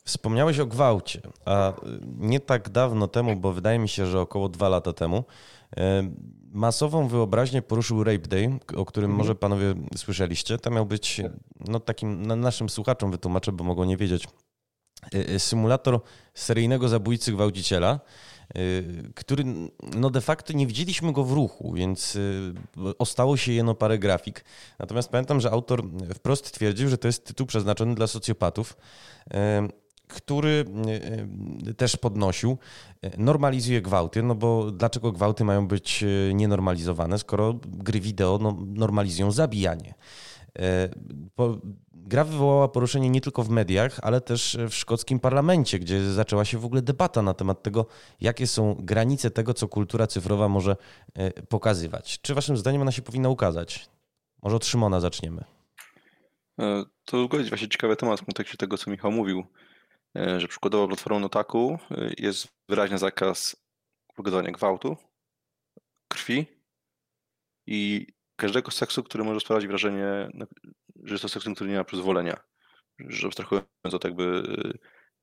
wspomniałeś 0.05 0.59
o 0.59 0.67
gwałcie, 0.67 1.21
a 1.45 1.73
nie 2.19 2.41
tak 2.41 2.69
dawno 2.69 3.09
temu, 3.09 3.37
bo 3.37 3.53
wydaje 3.53 3.79
mi 3.79 3.89
się, 3.89 4.07
że 4.07 4.21
około 4.21 4.49
dwa 4.49 4.69
lata 4.69 4.93
temu, 4.93 5.25
e, 5.77 6.11
masową 6.53 7.09
wyobraźnię 7.09 7.63
poruszył 7.63 8.05
Rape 8.05 8.29
Day, 8.29 8.59
o 8.77 8.85
którym 8.85 9.11
mhm. 9.11 9.19
może 9.19 9.35
panowie 9.35 9.75
słyszeliście. 9.97 10.59
To 10.59 10.71
miał 10.71 10.87
być, 10.87 11.21
no 11.69 11.81
takim 11.81 12.27
naszym 12.27 12.69
słuchaczom 12.69 13.11
wytłumaczę, 13.11 13.53
bo 13.53 13.65
mogą 13.65 13.85
nie 13.85 13.97
wiedzieć, 13.97 14.29
symulator 15.39 16.01
seryjnego 16.35 16.89
zabójcy 16.89 17.33
gwałciciela, 17.33 18.01
Y, 18.57 19.13
który 19.15 19.45
no 19.97 20.11
de 20.11 20.21
facto 20.21 20.53
nie 20.53 20.67
widzieliśmy 20.67 21.13
go 21.13 21.25
w 21.25 21.33
ruchu, 21.33 21.73
więc 21.73 22.17
y, 22.17 22.53
ostało 22.99 23.37
się 23.37 23.53
jeno 23.53 23.75
parę 23.75 23.99
grafik. 23.99 24.45
Natomiast 24.79 25.09
pamiętam, 25.09 25.41
że 25.41 25.51
autor 25.51 25.85
wprost 26.15 26.53
twierdził, 26.53 26.89
że 26.89 26.99
to 26.99 27.09
jest 27.09 27.25
tytuł 27.25 27.47
przeznaczony 27.47 27.95
dla 27.95 28.07
socjopatów 28.07 28.77
y, 29.27 29.35
który 30.09 30.65
też 31.77 31.97
podnosił, 31.97 32.59
normalizuje 33.19 33.83
gwałty, 33.83 34.23
no 34.23 34.35
bo 34.35 34.71
dlaczego 34.71 35.13
gwałty 35.13 35.45
mają 35.45 35.69
być 35.69 36.05
nienormalizowane, 36.35 37.19
skoro 37.19 37.55
gry 37.67 38.01
wideo 38.01 38.39
no, 38.43 38.57
normalizują 38.67 39.33
zabijanie. 39.33 39.95
Gra 42.07 42.25
wywołała 42.25 42.69
poruszenie 42.69 43.11
nie 43.11 43.21
tylko 43.21 43.43
w 43.43 43.51
mediach, 43.51 43.99
ale 44.03 44.21
też 44.21 44.59
w 44.71 44.75
szkockim 44.75 45.21
parlamencie, 45.21 45.79
gdzie 45.79 46.13
zaczęła 46.13 46.45
się 46.45 46.59
w 46.59 46.65
ogóle 46.65 46.83
debata 46.83 47.23
na 47.23 47.35
temat 47.35 47.63
tego, 47.63 47.87
jakie 48.21 48.47
są 48.47 48.77
granice 48.79 49.31
tego, 49.31 49.55
co 49.55 49.69
kultura 49.69 50.07
cyfrowa 50.07 50.49
może 50.49 50.77
e, 51.15 51.43
pokazywać. 51.43 52.21
Czy 52.21 52.35
waszym 52.35 52.57
zdaniem 52.57 52.83
ona 52.83 52.93
się 52.93 53.03
powinna 53.03 53.29
ukazać? 53.29 53.89
Może 54.43 54.57
od 54.57 54.67
Szymona 54.67 55.01
zaczniemy. 55.01 55.45
E, 56.61 56.85
to 57.05 57.29
jest 57.33 57.49
właśnie 57.49 57.69
ciekawy 57.69 57.97
temat 57.97 58.21
w 58.21 58.25
kontekście 58.25 58.57
tego, 58.57 58.79
co 58.79 58.91
Michał 58.91 59.13
mówił, 59.13 59.45
e, 60.17 60.41
że 60.41 60.49
przykładowo 60.49 60.89
platformą 60.89 61.21
Notaku 61.21 61.79
jest 62.19 62.49
wyraźny 62.69 62.99
zakaz 62.99 63.57
pokazywania 64.17 64.51
gwałtu, 64.51 64.97
krwi 66.09 66.47
i 67.67 68.07
każdego 68.37 68.71
seksu, 68.71 69.03
który 69.03 69.25
może 69.25 69.41
sprawiać 69.41 69.67
wrażenie, 69.67 70.31
że 71.05 71.15
jest 71.15 71.23
to 71.23 71.29
seksem, 71.29 71.55
który 71.55 71.71
nie 71.71 71.77
ma 71.77 71.85
przyzwolenia. 71.85 72.41
Że 72.99 73.27
abstrahując 73.27 73.95
od 73.95 74.05
jakby 74.05 74.43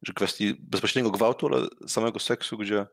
że 0.02 0.14
kwestii 0.14 0.56
bezpośredniego 0.60 1.12
gwałtu, 1.12 1.48
ale 1.48 1.68
samego 1.88 2.20
seksu, 2.20 2.58
gdzie, 2.58 2.86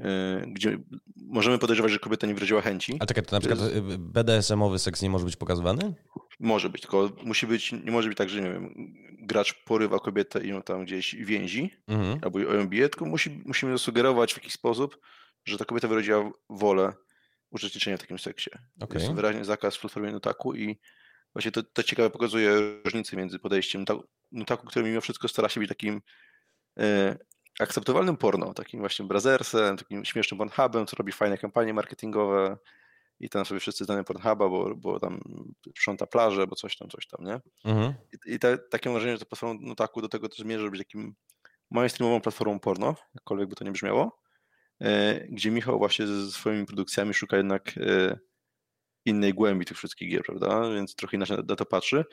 e, 0.00 0.44
gdzie 0.46 0.78
możemy 1.16 1.58
podejrzewać, 1.58 1.92
że 1.92 1.98
kobieta 1.98 2.26
nie 2.26 2.34
wyraziła 2.34 2.60
chęci. 2.60 2.96
A 3.00 3.06
czekaj, 3.06 3.24
to 3.24 3.36
na 3.36 3.40
przykład 3.40 3.60
BDSM-owy 3.98 4.78
seks 4.78 5.02
nie 5.02 5.10
może 5.10 5.24
być 5.24 5.36
pokazywany? 5.36 5.94
Może 6.40 6.70
być, 6.70 6.82
tylko 6.82 7.10
musi 7.24 7.46
być, 7.46 7.72
nie 7.72 7.90
może 7.92 8.08
być 8.08 8.18
tak, 8.18 8.28
że 8.28 8.42
nie 8.42 8.52
wiem, 8.52 8.74
gracz 9.18 9.64
porywa 9.64 9.98
kobietę 9.98 10.44
i 10.44 10.48
ją 10.48 10.62
tam 10.62 10.84
gdzieś 10.84 11.14
więzi, 11.14 11.70
mhm. 11.88 12.18
albo 12.22 12.38
ją 12.38 12.68
bije, 12.68 12.88
tylko 12.88 13.04
musi, 13.04 13.42
musimy 13.46 13.72
zasugerować 13.72 14.34
w 14.34 14.36
jakiś 14.36 14.52
sposób, 14.52 14.98
że 15.44 15.58
ta 15.58 15.64
kobieta 15.64 15.88
wyraziła 15.88 16.30
wolę 16.50 16.92
uczestniczenia 17.50 17.96
w 17.96 18.00
takim 18.00 18.18
seksie. 18.18 18.50
Okay. 18.80 19.02
Jest 19.02 19.12
wyraźny 19.12 19.44
zakaz 19.44 19.76
w 19.76 19.80
platformie 19.80 20.12
Nutaku 20.12 20.54
i 20.54 20.80
właśnie 21.36 21.52
to, 21.52 21.62
to 21.62 21.82
ciekawe 21.82 22.10
pokazuje 22.10 22.50
różnicę 22.84 23.16
między 23.16 23.38
podejściem 23.38 23.84
Nutaku, 24.32 24.66
który 24.66 24.88
mimo 24.88 25.00
wszystko 25.00 25.28
stara 25.28 25.48
się 25.48 25.60
być 25.60 25.68
takim 25.68 26.02
e, 26.78 27.16
akceptowalnym 27.60 28.16
porno, 28.16 28.54
takim 28.54 28.80
właśnie 28.80 29.04
brazersem, 29.04 29.76
takim 29.76 30.04
śmiesznym 30.04 30.38
Pornhubem, 30.38 30.86
co 30.86 30.96
robi 30.96 31.12
fajne 31.12 31.38
kampanie 31.38 31.74
marketingowe 31.74 32.56
i 33.20 33.28
tam 33.28 33.44
sobie 33.44 33.60
wszyscy 33.60 33.84
znamy 33.84 34.04
Pornhuba, 34.04 34.48
bo, 34.48 34.74
bo 34.76 35.00
tam 35.00 35.20
sprząta 35.68 36.06
plażę, 36.06 36.46
bo 36.46 36.56
coś 36.56 36.76
tam, 36.76 36.88
coś 36.88 37.06
tam, 37.06 37.26
nie? 37.26 37.40
Mhm. 37.64 37.94
I, 38.12 38.34
i 38.34 38.38
te, 38.38 38.58
takie 38.58 38.90
wrażenie, 38.90 39.12
że 39.12 39.18
to 39.18 39.26
platforma 39.26 39.60
Nutaku 39.60 40.02
do 40.02 40.08
tego 40.08 40.28
też 40.28 40.38
zmierza, 40.38 40.60
żeby 40.60 40.70
być 40.70 40.80
takim 40.80 41.14
mainstreamową 41.70 42.20
platformą 42.20 42.60
porno, 42.60 42.94
jakkolwiek 43.14 43.48
by 43.48 43.56
to 43.56 43.64
nie 43.64 43.72
brzmiało, 43.72 44.22
e, 44.80 45.20
gdzie 45.28 45.50
Michał 45.50 45.78
właśnie 45.78 46.06
ze 46.06 46.32
swoimi 46.32 46.66
produkcjami 46.66 47.14
szuka 47.14 47.36
jednak 47.36 47.74
e, 47.76 48.18
innej 49.06 49.34
głębi 49.34 49.64
tych 49.64 49.76
wszystkich 49.76 50.10
gier, 50.10 50.22
prawda? 50.22 50.70
Więc 50.74 50.94
trochę 50.94 51.16
inaczej 51.16 51.36
na 51.48 51.56
to 51.56 51.66
patrzy. 51.66 52.04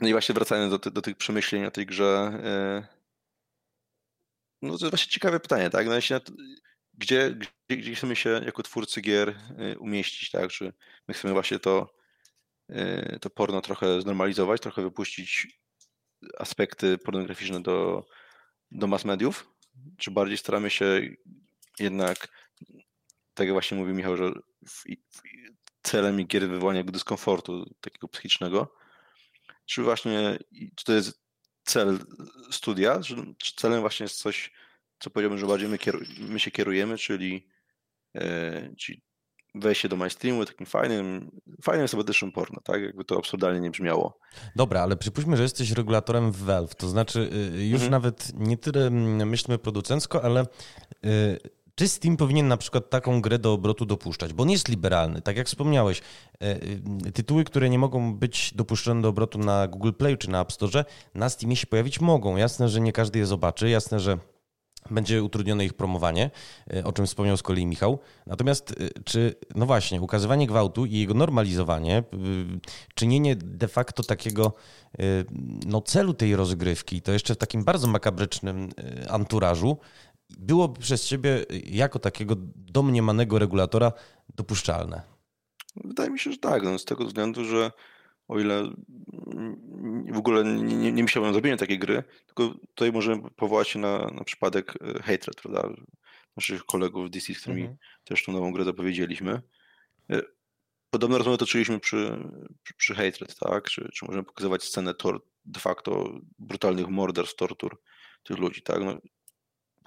No 0.00 0.08
i 0.08 0.12
właśnie 0.12 0.34
wracając 0.34 0.70
do, 0.70 0.78
ty, 0.78 0.90
do 0.90 1.02
tych 1.02 1.16
przemyśleń 1.16 1.64
o 1.64 1.70
tej 1.70 1.86
grze, 1.86 2.40
e, 2.44 2.86
no 4.62 4.68
to 4.78 4.84
jest 4.84 4.90
właśnie 4.90 5.12
ciekawe 5.12 5.40
pytanie, 5.40 5.70
tak? 5.70 5.86
No, 5.86 5.92
gdzie, 6.94 7.30
gdzie, 7.30 7.76
gdzie 7.76 7.94
chcemy 7.94 8.16
się 8.16 8.30
jako 8.30 8.62
twórcy 8.62 9.00
gier 9.00 9.38
umieścić, 9.78 10.30
tak? 10.30 10.50
Czy 10.50 10.72
my 11.08 11.14
chcemy 11.14 11.34
właśnie 11.34 11.58
to, 11.58 11.94
to 13.20 13.30
porno 13.30 13.60
trochę 13.60 14.00
znormalizować, 14.00 14.60
trochę 14.60 14.82
wypuścić 14.82 15.58
aspekty 16.38 16.98
pornograficzne 16.98 17.62
do, 17.62 18.06
do 18.70 18.86
mass 18.86 19.04
mediów, 19.04 19.50
czy 19.98 20.10
bardziej 20.10 20.38
staramy 20.38 20.70
się 20.70 21.00
jednak, 21.78 22.28
tak 23.34 23.46
jak 23.46 23.52
właśnie 23.52 23.78
mówił 23.78 23.94
Michał, 23.94 24.16
że 24.16 24.32
w, 24.66 24.84
w, 25.10 25.22
celem 25.84 26.26
gier 26.26 26.48
wywołania 26.48 26.84
dyskomfortu 26.84 27.74
takiego 27.80 28.08
psychicznego, 28.08 28.74
czy 29.66 29.82
właśnie, 29.82 30.38
czy 30.74 30.84
to 30.84 30.92
jest 30.92 31.24
cel 31.64 31.98
studia, 32.50 33.00
czy, 33.00 33.16
czy 33.38 33.52
celem 33.56 33.80
właśnie 33.80 34.04
jest 34.04 34.18
coś, 34.18 34.52
co 34.98 35.10
powiedziałbym, 35.10 35.38
że 35.38 35.46
bardziej 35.46 35.68
my, 35.68 35.78
my 36.18 36.40
się 36.40 36.50
kierujemy, 36.50 36.98
czyli, 36.98 37.48
e, 38.14 38.74
czyli 38.78 39.02
wejście 39.54 39.88
do 39.88 39.96
mainstreamu 39.96 40.44
takim 40.44 40.66
fajnym, 40.66 41.30
fajnym 41.62 41.88
sobotycznym 41.88 42.32
porno, 42.32 42.60
tak? 42.64 42.82
Jakby 42.82 43.04
to 43.04 43.18
absurdalnie 43.18 43.60
nie 43.60 43.70
brzmiało. 43.70 44.18
Dobra, 44.56 44.80
ale 44.80 44.96
przypuśćmy, 44.96 45.36
że 45.36 45.42
jesteś 45.42 45.70
regulatorem 45.70 46.32
w 46.32 46.36
Valve, 46.36 46.74
to 46.74 46.88
znaczy 46.88 47.30
y, 47.58 47.66
już 47.66 47.82
mhm. 47.82 47.90
nawet 47.90 48.32
nie 48.34 48.56
tyle 48.56 48.86
mm, 48.86 49.28
myślmy 49.28 49.58
producencko, 49.58 50.24
ale 50.24 50.46
y, 51.04 51.38
czy 51.74 51.88
Steam 51.88 52.16
powinien 52.16 52.48
na 52.48 52.56
przykład 52.56 52.90
taką 52.90 53.20
grę 53.20 53.38
do 53.38 53.52
obrotu 53.52 53.86
dopuszczać? 53.86 54.32
Bo 54.32 54.42
on 54.42 54.50
jest 54.50 54.68
liberalny, 54.68 55.22
tak 55.22 55.36
jak 55.36 55.46
wspomniałeś. 55.46 56.02
Y, 57.06 57.12
tytuły, 57.12 57.44
które 57.44 57.70
nie 57.70 57.78
mogą 57.78 58.14
być 58.14 58.54
dopuszczone 58.54 59.02
do 59.02 59.08
obrotu 59.08 59.38
na 59.38 59.68
Google 59.68 59.92
Play 59.92 60.18
czy 60.18 60.30
na 60.30 60.40
App 60.40 60.52
Store, 60.52 60.84
na 61.14 61.28
Steamie 61.28 61.56
się 61.56 61.66
pojawić 61.66 62.00
mogą. 62.00 62.36
Jasne, 62.36 62.68
że 62.68 62.80
nie 62.80 62.92
każdy 62.92 63.18
je 63.18 63.26
zobaczy, 63.26 63.68
jasne, 63.68 64.00
że 64.00 64.18
będzie 64.90 65.22
utrudnione 65.22 65.64
ich 65.64 65.74
promowanie, 65.74 66.30
e, 66.74 66.84
o 66.84 66.92
czym 66.92 67.06
wspomniał 67.06 67.36
z 67.36 67.42
kolei 67.42 67.66
Michał. 67.66 67.98
Natomiast 68.26 68.70
e, 68.70 69.02
czy, 69.04 69.34
no 69.54 69.66
właśnie, 69.66 70.00
ukazywanie 70.00 70.46
gwałtu 70.46 70.86
i 70.86 70.98
jego 70.98 71.14
normalizowanie, 71.14 72.02
czynienie 72.94 73.36
de 73.36 73.68
facto 73.68 74.02
takiego 74.02 74.52
e, 74.98 75.02
no, 75.66 75.80
celu 75.80 76.14
tej 76.14 76.36
rozgrywki, 76.36 77.02
to 77.02 77.12
jeszcze 77.12 77.34
w 77.34 77.38
takim 77.38 77.64
bardzo 77.64 77.86
makabrycznym 77.86 78.68
anturażu, 79.08 79.76
byłoby 80.30 80.80
przez 80.80 81.06
ciebie 81.06 81.44
jako 81.64 81.98
takiego 81.98 82.34
domniemanego 82.56 83.38
regulatora 83.38 83.92
dopuszczalne? 84.34 85.02
Wydaje 85.84 86.10
mi 86.10 86.18
się, 86.18 86.32
że 86.32 86.38
tak, 86.38 86.62
no, 86.62 86.78
z 86.78 86.84
tego 86.84 87.04
względu, 87.04 87.44
że 87.44 87.70
o 88.28 88.40
ile 88.40 88.70
w 90.12 90.16
ogóle 90.16 90.44
nie, 90.44 90.76
nie, 90.76 90.92
nie 90.92 91.02
myślałem 91.02 91.30
o 91.30 91.32
zrobieniu 91.32 91.56
takiej 91.56 91.78
gry, 91.78 92.02
tylko 92.26 92.54
tutaj 92.54 92.92
możemy 92.92 93.30
powołać 93.30 93.68
się 93.68 93.78
na, 93.78 93.98
na 93.98 94.24
przypadek 94.24 94.74
e, 94.80 95.02
Hatred, 95.02 95.36
prawda? 95.42 95.68
Naszych 96.36 96.64
kolegów 96.64 97.06
w 97.06 97.10
DC, 97.10 97.34
z 97.34 97.40
którymi 97.40 97.60
mhm. 97.60 97.78
też 98.04 98.24
tą 98.24 98.32
nową 98.32 98.52
grę 98.52 98.64
zapowiedzieliśmy. 98.64 99.42
E, 100.10 100.22
podobno 100.90 101.18
rozmowę 101.18 101.38
toczyliśmy 101.38 101.80
przy, 101.80 102.18
przy, 102.62 102.74
przy 102.74 102.94
Hatred, 102.94 103.38
tak? 103.38 103.70
Czy, 103.70 103.88
czy 103.92 104.04
możemy 104.06 104.24
pokazywać 104.24 104.64
scenę 104.64 104.94
tor, 104.94 105.22
de 105.44 105.60
facto 105.60 106.20
brutalnych 106.38 106.88
morderstw, 106.88 107.36
tortur 107.36 107.80
tych 108.22 108.38
ludzi, 108.38 108.62
tak? 108.62 108.84
No, 108.84 108.98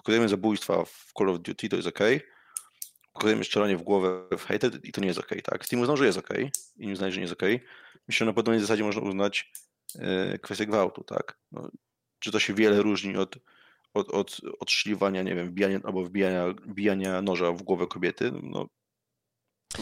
pokazujemy 0.08 0.30
zabójstwa 0.30 0.86
w 0.86 1.12
Call 1.18 1.30
of 1.30 1.40
Duty, 1.40 1.70
to 1.70 1.76
jest 1.76 1.88
ok, 1.88 2.00
pokazujemy 3.14 3.44
strzelanie 3.44 3.78
w 3.78 3.82
głowę 3.82 4.24
w 4.38 4.46
Hated 4.46 4.86
i 4.86 4.92
to 4.92 5.02
nie 5.02 5.08
jest 5.08 5.20
ok, 5.20 5.30
tak? 5.44 5.66
Steam 5.66 5.82
uznał, 5.82 5.98
że 5.98 6.06
jest 6.06 6.18
ok, 6.18 6.30
inni 6.78 6.94
uznają, 6.94 7.12
że 7.12 7.18
nie 7.18 7.28
jest 7.28 7.34
ok. 7.34 7.50
Myślę, 8.08 8.18
że 8.18 8.26
na 8.26 8.34
podobnej 8.34 8.62
zasadzie 8.62 8.84
można 8.84 9.02
uznać 9.02 9.52
e, 10.00 10.40
kwestię 10.40 10.66
gwałtu, 10.66 11.04
tak? 11.04 11.40
No, 11.52 11.70
czy 12.20 12.32
to 12.32 12.40
się 12.40 12.54
wiele 12.54 12.82
różni 12.82 13.18
od, 13.18 13.36
od, 13.94 14.10
od, 14.10 14.42
od 14.60 14.72
szliwania, 14.72 15.24
nie 15.24 15.36
wiem, 15.36 15.48
wbijania 15.48 15.80
albo 15.84 16.04
wbijania, 16.04 16.48
wbijania 16.48 17.22
noża 17.22 17.52
w 17.52 17.64
głowę 17.64 17.88
kobiety? 17.88 18.32
No, 18.44 18.68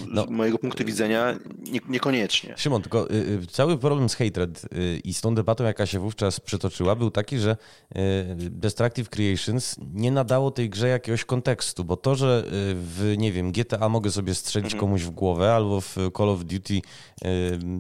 no, 0.08 0.26
z 0.26 0.30
mojego 0.30 0.58
punktu 0.58 0.86
widzenia 0.86 1.36
nie, 1.58 1.80
niekoniecznie. 1.90 2.54
Szymon, 2.58 2.82
tylko 2.82 3.12
y, 3.12 3.14
y, 3.14 3.48
cały 3.48 3.78
problem 3.78 4.10
z 4.10 4.16
Hatred 4.16 4.66
y, 4.74 5.02
i 5.04 5.14
z 5.14 5.22
tą 5.22 5.36
debatą, 5.36 5.64
jaka 5.64 5.86
się 5.86 6.00
wówczas 6.00 6.40
przytoczyła, 6.40 6.96
był 6.96 7.12
taki, 7.12 7.38
że 7.38 7.52
y, 7.52 7.98
Destructive 8.36 9.10
Creations 9.10 9.76
nie 9.94 10.12
nadało 10.12 10.52
tej 10.52 10.70
grze 10.70 10.88
jakiegoś 10.88 11.26
kontekstu, 11.26 11.84
bo 11.84 11.98
to, 11.98 12.16
że 12.16 12.44
y, 12.46 12.50
w, 12.76 13.14
nie 13.18 13.32
wiem, 13.32 13.52
GTA 13.52 13.90
mogę 13.90 14.12
sobie 14.12 14.36
strzelić 14.36 14.74
mhm. 14.74 14.80
komuś 14.80 15.02
w 15.02 15.10
głowę 15.10 15.54
albo 15.54 15.82
w 15.82 15.96
Call 16.18 16.30
of 16.30 16.44
Duty, 16.44 16.74
y, 16.74 16.82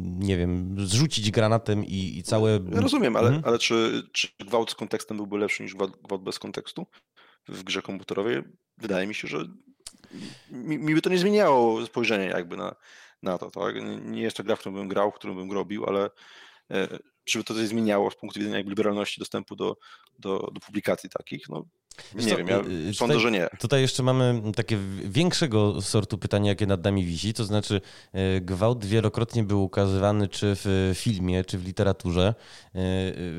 nie 0.03 0.37
wiem, 0.37 0.75
zrzucić 0.79 1.31
granatem 1.31 1.85
i, 1.85 2.17
i 2.17 2.23
całe... 2.23 2.59
Rozumiem, 2.71 3.15
ale, 3.15 3.27
mhm. 3.27 3.45
ale 3.45 3.59
czy, 3.59 4.03
czy 4.11 4.27
gwałt 4.39 4.71
z 4.71 4.75
kontekstem 4.75 5.17
byłby 5.17 5.37
lepszy 5.37 5.63
niż 5.63 5.75
gwałt, 5.75 5.97
gwałt 6.03 6.23
bez 6.23 6.39
kontekstu 6.39 6.85
w 7.47 7.63
grze 7.63 7.81
komputerowej? 7.81 8.43
Wydaje 8.77 9.07
mi 9.07 9.15
się, 9.15 9.27
że 9.27 9.45
mi, 10.51 10.77
mi 10.77 10.95
by 10.95 11.01
to 11.01 11.09
nie 11.09 11.17
zmieniało 11.17 11.85
spojrzenia 11.85 12.25
jakby 12.25 12.57
na, 12.57 12.75
na 13.23 13.37
to, 13.37 13.51
tak? 13.51 13.75
Nie 14.01 14.21
jest 14.21 14.37
to 14.37 14.43
gra, 14.43 14.55
w 14.55 14.59
którą 14.59 14.75
bym 14.75 14.87
grał, 14.87 15.11
w 15.11 15.15
którą 15.15 15.35
bym 15.35 15.51
robił, 15.51 15.85
ale 15.85 16.09
e, 16.71 16.99
czy 17.23 17.37
by 17.37 17.43
to 17.43 17.53
coś 17.53 17.67
zmieniało 17.67 18.11
z 18.11 18.15
punktu 18.15 18.39
widzenia 18.39 18.57
jakby 18.57 18.69
liberalności 18.69 19.19
dostępu 19.19 19.55
do, 19.55 19.77
do, 20.19 20.39
do 20.53 20.59
publikacji 20.59 21.09
takich? 21.09 21.49
No, 21.49 21.65
nie 22.15 22.27
co, 22.27 22.37
wiem, 22.37 22.47
ja 22.47 22.59
y, 22.59 22.89
y, 22.89 22.93
sądzę, 22.93 23.13
tutaj, 23.13 23.19
że 23.19 23.31
nie. 23.31 23.49
Tutaj 23.59 23.81
jeszcze 23.81 24.03
mamy 24.03 24.41
takie 24.55 24.77
większego 25.03 25.81
sortu 25.81 26.17
pytania, 26.17 26.49
jakie 26.49 26.65
nad 26.65 26.83
nami 26.83 27.05
wisi, 27.05 27.33
to 27.33 27.45
znaczy 27.45 27.81
e, 28.13 28.41
gwałt 28.41 28.85
wielokrotnie 28.85 29.43
był 29.43 29.63
ukazywany 29.63 30.27
czy 30.27 30.53
w 30.55 30.91
filmie, 30.95 31.45
czy 31.45 31.57
w 31.57 31.65
literaturze, 31.65 32.35
e, 32.75 32.81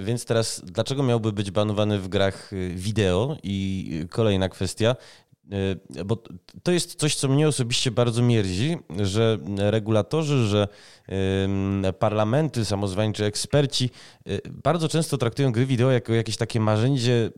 więc 0.05 0.25
teraz 0.25 0.63
dlaczego 0.65 1.03
miałby 1.03 1.33
być 1.33 1.51
banowany 1.51 1.99
w 1.99 2.09
grach 2.09 2.51
wideo? 2.75 3.37
I 3.43 4.07
kolejna 4.11 4.49
kwestia, 4.49 4.97
E, 5.26 5.26
bo 6.05 6.19
to 6.63 6.73
jest 6.73 6.95
coś, 6.95 7.15
co 7.15 7.29
mnie 7.29 7.49
osobiście 7.49 7.91
bardzo 7.91 8.23
mierzi, 8.23 8.77
że 9.03 9.39
regulatorzy, 9.57 10.47
że 10.47 10.69
parlamenty, 11.99 12.65
samozwańczy 12.65 13.25
eksperci 13.25 13.91
e, 14.27 14.39
bardzo 14.51 14.89
często 14.89 15.19
traktują 15.19 15.53
gry 15.53 15.67
wideo 15.67 15.91
jako 15.91 16.13
jakieś 16.13 16.37
takie 16.37 16.61
narzędzie, 16.61 17.31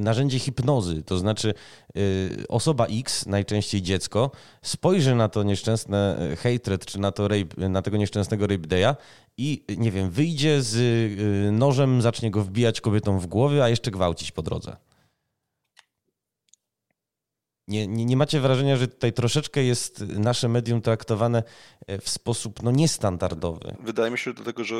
narzędzie 0.00 0.38
hipnozy. 0.38 1.02
To 1.02 1.18
znaczy 1.18 1.54
e, 1.96 2.00
osoba 2.48 2.86
X, 2.86 3.26
najczęściej 3.26 3.82
dziecko, 3.82 4.30
spojrzy 4.62 5.14
na 5.14 5.28
to 5.28 5.42
nieszczęsne 5.42 6.18
hatred, 6.42 6.86
czy 6.86 7.00
na, 7.00 7.12
to 7.12 7.28
rape, 7.28 7.68
na 7.68 7.82
tego 7.82 7.96
nieszczęsnego 7.96 8.46
rape 8.46 8.68
day'a 8.68 8.96
i 9.38 9.64
nie 9.76 9.90
wiem, 9.90 10.10
wyjdzie 10.10 10.62
z 10.62 10.78
nożem, 11.52 12.02
zacznie 12.02 12.30
go 12.30 12.44
wbijać 12.44 12.80
kobietom 12.80 13.20
w 13.20 13.26
głowy, 13.26 13.62
a 13.62 13.68
jeszcze 13.68 13.90
gwałcić 13.90 14.32
po 14.32 14.42
drodze. 14.42 14.76
Nie, 17.68 17.86
nie, 17.86 18.04
nie, 18.04 18.16
macie 18.16 18.40
wrażenia, 18.40 18.76
że 18.76 18.88
tutaj 18.88 19.12
troszeczkę 19.12 19.64
jest 19.64 20.00
nasze 20.00 20.48
medium 20.48 20.80
traktowane 20.80 21.42
e, 21.86 21.98
w 21.98 22.08
sposób 22.08 22.62
no, 22.62 22.70
niestandardowy? 22.70 23.76
Wydaje 23.80 24.10
mi 24.10 24.18
się 24.18 24.32
dlatego, 24.32 24.64
że 24.64 24.76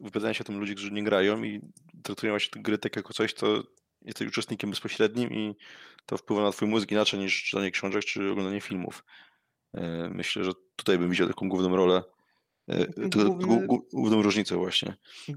wypowiadają 0.00 0.32
się 0.32 0.40
o 0.40 0.44
tym 0.44 0.60
ludzie, 0.60 0.74
którzy 0.74 0.92
nie 0.92 1.04
grają 1.04 1.42
i 1.42 1.60
traktują 2.02 2.32
właśnie 2.32 2.50
tę 2.50 2.60
gry 2.60 2.78
tak 2.78 2.96
jako 2.96 3.12
coś, 3.12 3.32
co 3.32 3.62
jesteś 4.02 4.28
uczestnikiem 4.28 4.70
bezpośrednim 4.70 5.30
i 5.32 5.56
to 6.06 6.16
wpływa 6.16 6.42
na 6.42 6.52
twój 6.52 6.68
mózg 6.68 6.90
inaczej 6.90 7.20
niż 7.20 7.44
czytanie 7.44 7.70
książek 7.70 8.04
czy 8.04 8.30
oglądanie 8.30 8.60
filmów. 8.60 9.04
E, 9.74 10.10
myślę, 10.14 10.44
że 10.44 10.52
tutaj 10.76 10.98
bym 10.98 11.10
widział 11.10 11.28
taką 11.28 11.48
główną 11.48 11.76
rolę, 11.76 12.02
e, 12.68 12.86
główny, 13.08 13.66
główną 13.92 14.22
różnicę 14.22 14.56
właśnie. 14.56 14.96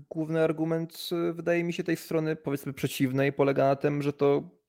Główny 0.10 0.44
argument 0.44 1.10
wydaje 1.34 1.64
mi 1.64 1.74
się 1.74 1.84
tej 1.84 1.98
strony 1.98 2.36
powiedzmy 2.36 2.74
przeciwnej 2.74 3.34
polega 3.34 3.68
na 3.68 3.76
tym, 3.76 4.02
że 4.02 4.14
to 4.14 4.44
E, 4.44 4.61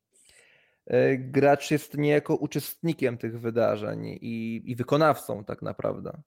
gracz 1.18 1.70
jest 1.70 1.96
niejako 1.96 2.36
uczestnikiem 2.36 3.18
tych 3.18 3.40
wydarzeń 3.40 4.06
i, 4.06 4.62
i 4.64 4.76
wykonawcą 4.76 5.44
tak 5.44 5.62
naprawdę. 5.62 6.22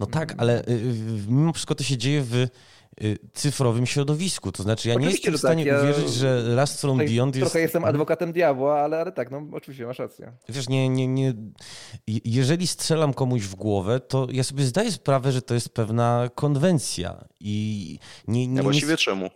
No 0.00 0.06
tak, 0.06 0.34
ale 0.38 0.64
y, 0.68 0.82
mimo 1.28 1.52
wszystko 1.52 1.74
to 1.74 1.84
się 1.84 1.96
dzieje 1.96 2.22
w 2.22 2.46
Y, 3.02 3.18
cyfrowym 3.34 3.86
środowisku. 3.86 4.52
To 4.52 4.62
znaczy, 4.62 4.88
ja 4.88 4.94
oczywiście, 4.94 5.28
nie 5.28 5.32
jestem 5.32 5.34
w 5.34 5.38
stanie 5.38 5.64
tak, 5.64 5.72
ja 5.72 5.80
uwierzyć, 5.80 6.14
że 6.14 6.42
Last 6.42 6.80
from 6.80 6.98
Beyond 6.98 7.36
jest... 7.36 7.46
Trochę 7.46 7.60
jestem 7.60 7.84
adwokatem 7.84 8.32
diabła, 8.32 8.80
ale, 8.80 9.00
ale 9.00 9.12
tak, 9.12 9.30
no 9.30 9.46
oczywiście 9.52 9.86
masz 9.86 9.98
rację. 9.98 10.32
Wiesz, 10.48 10.68
nie, 10.68 10.88
nie, 10.88 11.08
nie... 11.08 11.34
Jeżeli 12.24 12.66
strzelam 12.66 13.14
komuś 13.14 13.42
w 13.42 13.54
głowę, 13.54 14.00
to 14.00 14.26
ja 14.30 14.44
sobie 14.44 14.64
zdaję 14.64 14.92
sprawę, 14.92 15.32
że 15.32 15.42
to 15.42 15.54
jest 15.54 15.68
pewna 15.68 16.28
konwencja 16.34 17.24
i 17.40 17.98
nie... 18.28 18.46
nie, 18.46 18.54
nie 18.54 18.62
właściwie 18.62 18.96
czemu? 18.96 19.30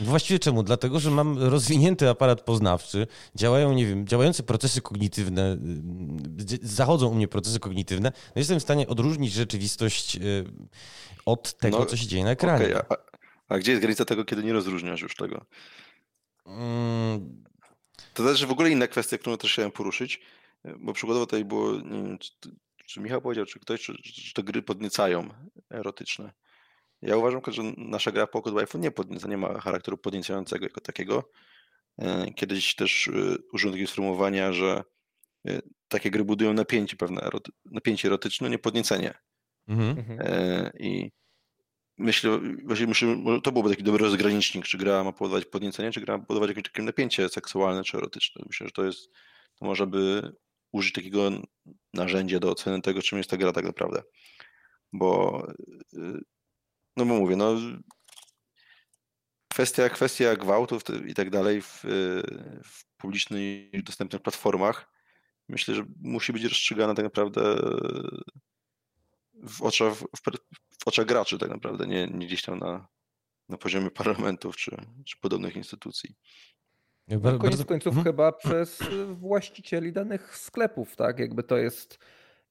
Właściwie 0.00 0.38
czemu? 0.38 0.62
Dlatego, 0.62 1.00
że 1.00 1.10
mam 1.10 1.38
rozwinięty 1.38 2.08
aparat 2.08 2.40
poznawczy, 2.40 3.06
działają, 3.34 3.72
nie 3.72 3.86
wiem, 3.86 4.06
działające 4.06 4.42
procesy 4.42 4.80
kognitywne, 4.80 5.58
y, 6.52 6.58
zachodzą 6.62 7.08
u 7.08 7.14
mnie 7.14 7.28
procesy 7.28 7.60
kognitywne, 7.60 8.12
no 8.26 8.40
jestem 8.40 8.60
w 8.60 8.62
stanie 8.62 8.86
odróżnić 8.86 9.32
rzeczywistość 9.32 10.16
y, 10.16 10.44
od 11.26 11.58
tego, 11.58 11.78
no, 11.78 11.86
co 11.86 11.96
się 11.96 12.06
dzieje 12.06 12.24
na 12.24 12.30
ekranie. 12.30 12.64
Okay, 12.64 12.82
a, 13.48 13.54
a, 13.54 13.58
gdzie 13.58 13.72
jest 13.72 13.82
granica 13.82 14.04
tego, 14.04 14.24
kiedy 14.24 14.44
nie 14.44 14.52
rozróżniasz 14.52 15.00
już 15.00 15.16
tego? 15.16 15.44
Mm. 16.46 17.42
To 18.14 18.24
też 18.24 18.46
w 18.46 18.50
ogóle 18.50 18.70
inna 18.70 18.86
kwestia, 18.86 19.18
którą 19.18 19.36
też 19.36 19.52
chciałem 19.52 19.72
poruszyć, 19.72 20.20
bo 20.78 20.92
przykładowo 20.92 21.26
tutaj 21.26 21.44
było, 21.44 21.72
nie 21.72 22.02
wiem, 22.02 22.18
czy, 22.18 22.30
czy 22.86 23.00
Michał 23.00 23.20
powiedział, 23.20 23.46
czy 23.46 23.60
ktoś, 23.60 23.80
czy, 23.82 24.02
czy 24.02 24.34
te 24.34 24.42
gry 24.42 24.62
podniecają 24.62 25.28
erotyczne. 25.70 26.32
Ja 27.02 27.16
uważam, 27.16 27.40
że 27.48 27.62
nasza 27.76 28.12
gra 28.12 28.26
Pocket 28.26 28.54
Wife 28.54 28.78
nie 28.78 28.90
podnieca, 28.90 29.28
nie 29.28 29.36
ma 29.36 29.60
charakteru 29.60 29.98
podniecającego 29.98 30.64
jako 30.64 30.80
takiego. 30.80 31.30
E, 31.98 32.32
kiedyś 32.34 32.74
też 32.74 33.08
e, 33.08 33.36
użyłem 33.52 33.74
takiego 33.74 33.90
sformułowania, 33.90 34.52
że 34.52 34.84
e, 35.48 35.60
takie 35.88 36.10
gry 36.10 36.24
budują 36.24 36.52
napięcie 36.52 36.96
pewne, 36.96 37.30
napięcie 37.64 38.08
erotyczne, 38.08 38.50
nie 38.50 38.58
podniecenie. 38.58 39.14
Mhm. 39.68 40.18
I 40.78 41.10
myślę, 41.98 42.40
właśnie 42.64 42.86
myślę, 42.86 43.16
to 43.44 43.52
byłoby 43.52 43.70
taki 43.70 43.82
dobry 43.82 44.04
rozgranicznik, 44.04 44.64
czy 44.64 44.78
gra 44.78 45.04
ma 45.04 45.12
powodować 45.12 45.44
podniecenie, 45.44 45.92
czy 45.92 46.00
gra 46.00 46.18
ma 46.18 46.24
powodować 46.24 46.48
jakieś 46.48 46.64
takie 46.64 46.82
napięcie 46.82 47.28
seksualne 47.28 47.84
czy 47.84 47.96
erotyczne. 47.96 48.42
Myślę, 48.46 48.66
że 48.66 48.72
to 48.72 48.84
jest, 48.84 49.10
to 49.58 49.64
może 49.66 49.86
by 49.86 50.32
użyć 50.72 50.92
takiego 50.92 51.30
narzędzia 51.94 52.40
do 52.40 52.50
oceny 52.50 52.82
tego, 52.82 53.02
czym 53.02 53.18
jest 53.18 53.30
ta 53.30 53.36
gra 53.36 53.52
tak 53.52 53.64
naprawdę. 53.64 54.02
Bo 54.92 55.42
no 56.98 57.06
bo 57.06 57.14
mówię, 57.14 57.36
no 57.36 57.56
kwestia, 59.48 59.88
kwestia 59.88 60.36
gwałtów 60.36 60.82
i 61.06 61.14
tak 61.14 61.30
dalej 61.30 61.62
w, 61.62 61.82
w 62.64 62.84
publicznych 62.96 63.82
dostępnych 63.84 64.22
platformach 64.22 64.98
myślę, 65.48 65.74
że 65.74 65.84
musi 66.00 66.32
być 66.32 66.44
rozstrzygana 66.44 66.94
tak 66.94 67.04
naprawdę 67.04 67.40
w 69.34 69.62
oczach, 69.62 69.94
w, 69.94 70.04
w 70.84 70.88
oczach 70.88 71.06
graczy 71.06 71.38
tak 71.38 71.50
naprawdę, 71.50 71.86
nie, 71.86 72.06
nie 72.06 72.26
gdzieś 72.26 72.42
tam 72.42 72.58
na, 72.58 72.88
na 73.48 73.56
poziomie 73.56 73.90
parlamentów 73.90 74.56
czy, 74.56 74.76
czy 75.04 75.16
podobnych 75.20 75.56
instytucji. 75.56 76.14
No, 77.08 77.38
koniec 77.38 77.64
końców 77.64 77.94
hmm? 77.94 78.04
chyba 78.04 78.32
przez 78.32 78.78
właścicieli 79.12 79.92
danych 79.92 80.36
sklepów, 80.36 80.96
tak? 80.96 81.18
Jakby 81.18 81.42
to 81.42 81.56
jest 81.56 81.98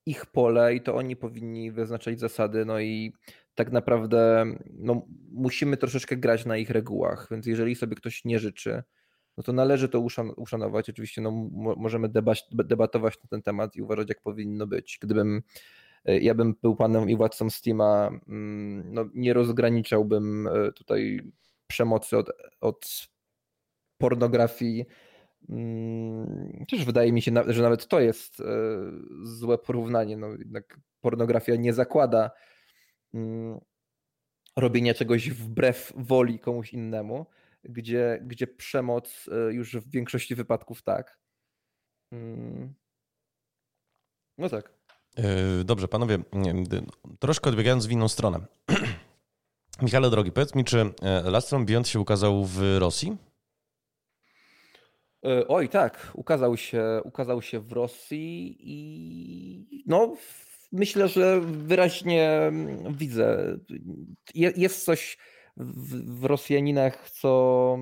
ich 0.07 0.25
pole 0.25 0.75
i 0.75 0.81
to 0.81 0.95
oni 0.95 1.15
powinni 1.15 1.71
wyznaczać 1.71 2.19
zasady, 2.19 2.65
no 2.65 2.79
i 2.79 3.13
tak 3.55 3.71
naprawdę 3.71 4.45
no, 4.73 5.05
musimy 5.31 5.77
troszeczkę 5.77 6.17
grać 6.17 6.45
na 6.45 6.57
ich 6.57 6.69
regułach, 6.69 7.27
więc 7.31 7.45
jeżeli 7.45 7.75
sobie 7.75 7.95
ktoś 7.95 8.25
nie 8.25 8.39
życzy, 8.39 8.83
no 9.37 9.43
to 9.43 9.53
należy 9.53 9.89
to 9.89 10.07
uszanować. 10.37 10.89
Oczywiście 10.89 11.21
no, 11.21 11.31
możemy 11.77 12.09
debatować 12.63 13.23
na 13.23 13.29
ten 13.29 13.41
temat 13.41 13.75
i 13.75 13.81
uważać, 13.81 14.09
jak 14.09 14.21
powinno 14.21 14.67
być. 14.67 14.97
Gdybym 15.01 15.41
e, 16.05 16.19
ja 16.19 16.35
bym 16.35 16.55
był 16.61 16.75
panem 16.75 17.09
i 17.09 17.15
władcą 17.17 17.49
Steama, 17.49 18.09
mm, 18.27 18.93
no, 18.93 19.05
nie 19.13 19.33
rozgraniczałbym 19.33 20.47
e, 20.47 20.71
tutaj 20.71 21.21
przemocy 21.67 22.17
od, 22.17 22.31
od 22.61 23.07
pornografii. 23.97 24.85
Mm, 25.49 26.65
Też 26.69 26.85
wydaje 26.85 27.11
mi 27.11 27.21
się, 27.21 27.31
że 27.47 27.61
nawet 27.61 27.87
to 27.87 27.99
jest 27.99 28.39
e, 28.39 28.43
złe 29.23 29.57
porównanie. 29.57 30.17
No, 30.17 30.27
jednak 30.27 30.79
pornografia 31.01 31.55
nie 31.55 31.73
zakłada 31.73 32.31
Mm, 33.13 33.59
robienia 34.55 34.93
czegoś 34.93 35.29
wbrew 35.29 35.93
woli 35.95 36.39
komuś 36.39 36.73
innemu, 36.73 37.25
gdzie, 37.63 38.19
gdzie 38.25 38.47
przemoc 38.47 39.29
e, 39.31 39.53
już 39.53 39.75
w 39.75 39.91
większości 39.91 40.35
wypadków 40.35 40.81
tak. 40.81 41.19
Mm. 42.11 42.73
No 44.37 44.49
tak. 44.49 44.73
E, 45.17 45.63
dobrze, 45.63 45.87
panowie, 45.87 46.19
troszkę 47.19 47.49
odbiegając 47.49 47.85
w 47.85 47.91
inną 47.91 48.07
stronę. 48.07 48.45
Michale, 49.81 50.09
drogi, 50.09 50.31
powiedz 50.31 50.55
mi, 50.55 50.63
czy 50.65 50.93
Last 51.23 51.49
From 51.49 51.65
Beyond 51.65 51.87
się 51.87 51.99
ukazał 51.99 52.45
w 52.45 52.77
Rosji? 52.79 53.17
Oj, 55.47 55.69
tak, 55.69 56.11
ukazał 56.13 56.57
się, 56.57 57.01
ukazał 57.03 57.41
się 57.41 57.59
w 57.59 57.71
Rosji 57.71 58.57
i 58.59 59.83
no 59.85 60.15
myślę, 60.71 61.07
że 61.07 61.41
wyraźnie 61.41 62.31
mm, 62.31 62.95
widzę. 62.97 63.57
Jest 64.35 64.85
coś 64.85 65.17
w, 65.57 66.19
w 66.19 66.25
Rosjaninach, 66.25 67.09
co 67.09 67.77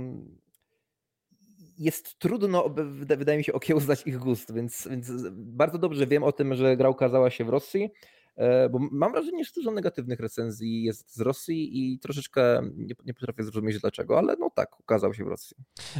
jest 1.77 2.19
trudno, 2.19 2.69
wydaje 3.17 3.37
mi 3.37 3.43
się, 3.43 3.53
okiełznać 3.53 4.07
ich 4.07 4.17
gust, 4.17 4.53
więc, 4.53 4.87
więc 4.91 5.11
bardzo 5.31 5.77
dobrze 5.77 6.07
wiem 6.07 6.23
o 6.23 6.31
tym, 6.31 6.55
że 6.55 6.77
gra 6.77 6.89
ukazała 6.89 7.29
się 7.29 7.45
w 7.45 7.49
Rosji. 7.49 7.89
E, 8.35 8.69
bo 8.69 8.79
mam 8.91 9.11
wrażenie, 9.11 9.43
że 9.43 9.51
dużo 9.55 9.71
negatywnych 9.71 10.19
recenzji 10.19 10.83
jest 10.83 11.15
z 11.15 11.21
Rosji 11.21 11.93
i 11.93 11.99
troszeczkę 11.99 12.61
nie, 12.75 12.95
nie 13.05 13.13
potrafię 13.13 13.43
zrozumieć 13.43 13.79
dlaczego, 13.79 14.17
ale 14.17 14.35
no 14.39 14.49
tak, 14.55 14.79
ukazał 14.79 15.13
się 15.13 15.23
w 15.23 15.27
Rosji. 15.27 15.57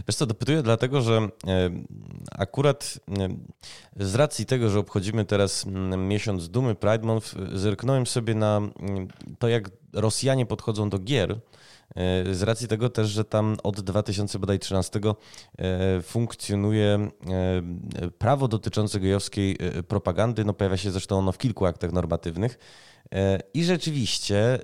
Wiesz 0.08 0.16
co, 0.16 0.26
dopytuję 0.26 0.62
dlatego, 0.64 1.02
że 1.02 1.30
akurat 2.32 3.00
z 3.96 4.16
racji 4.16 4.46
tego, 4.46 4.70
że 4.70 4.80
obchodzimy 4.80 5.26
teraz 5.26 5.66
miesiąc 5.98 6.50
Dumy 6.50 6.76
Pride 6.76 7.06
Month, 7.08 7.36
zerknąłem 7.54 8.08
sobie 8.08 8.36
na 8.36 8.62
to, 9.40 9.48
jak 9.48 9.70
Rosjanie 9.96 10.46
podchodzą 10.46 10.90
do 10.90 11.00
gier 11.00 11.40
E, 11.96 12.34
z 12.34 12.44
racji 12.44 12.68
tego 12.68 12.90
też, 12.90 13.10
że 13.10 13.26
tam 13.26 13.58
od 13.64 13.82
2013 13.82 15.00
e, 15.58 16.02
funkcjonuje 16.02 17.10
e, 18.02 18.12
prawo 18.18 18.48
dotyczące 18.48 19.00
gejowskiej 19.00 19.58
propagandy. 19.88 20.46
No 20.46 20.54
pojawia 20.54 20.78
się 20.78 20.92
zresztą 20.92 21.18
ono 21.18 21.32
w 21.32 21.38
kilku 21.38 21.66
aktach 21.66 21.92
normatywnych. 21.92 22.60
I 23.54 23.64
rzeczywiście 23.64 24.60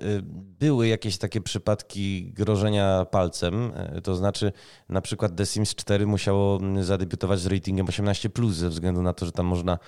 były 0.58 0.88
jakieś 0.88 1.18
takie 1.18 1.40
przypadki 1.40 2.32
grożenia 2.32 3.06
palcem, 3.10 3.72
to 4.02 4.16
znaczy 4.16 4.52
na 4.88 5.00
przykład 5.00 5.36
The 5.36 5.46
Sims 5.46 5.74
4 5.74 6.06
musiało 6.06 6.60
zadebiutować 6.80 7.40
z 7.40 7.46
ratingiem 7.46 7.86
18+, 7.86 8.50
ze 8.50 8.68
względu 8.68 9.02
na 9.02 9.12
to, 9.12 9.26
że 9.26 9.32
tam 9.32 9.46
można 9.46 9.78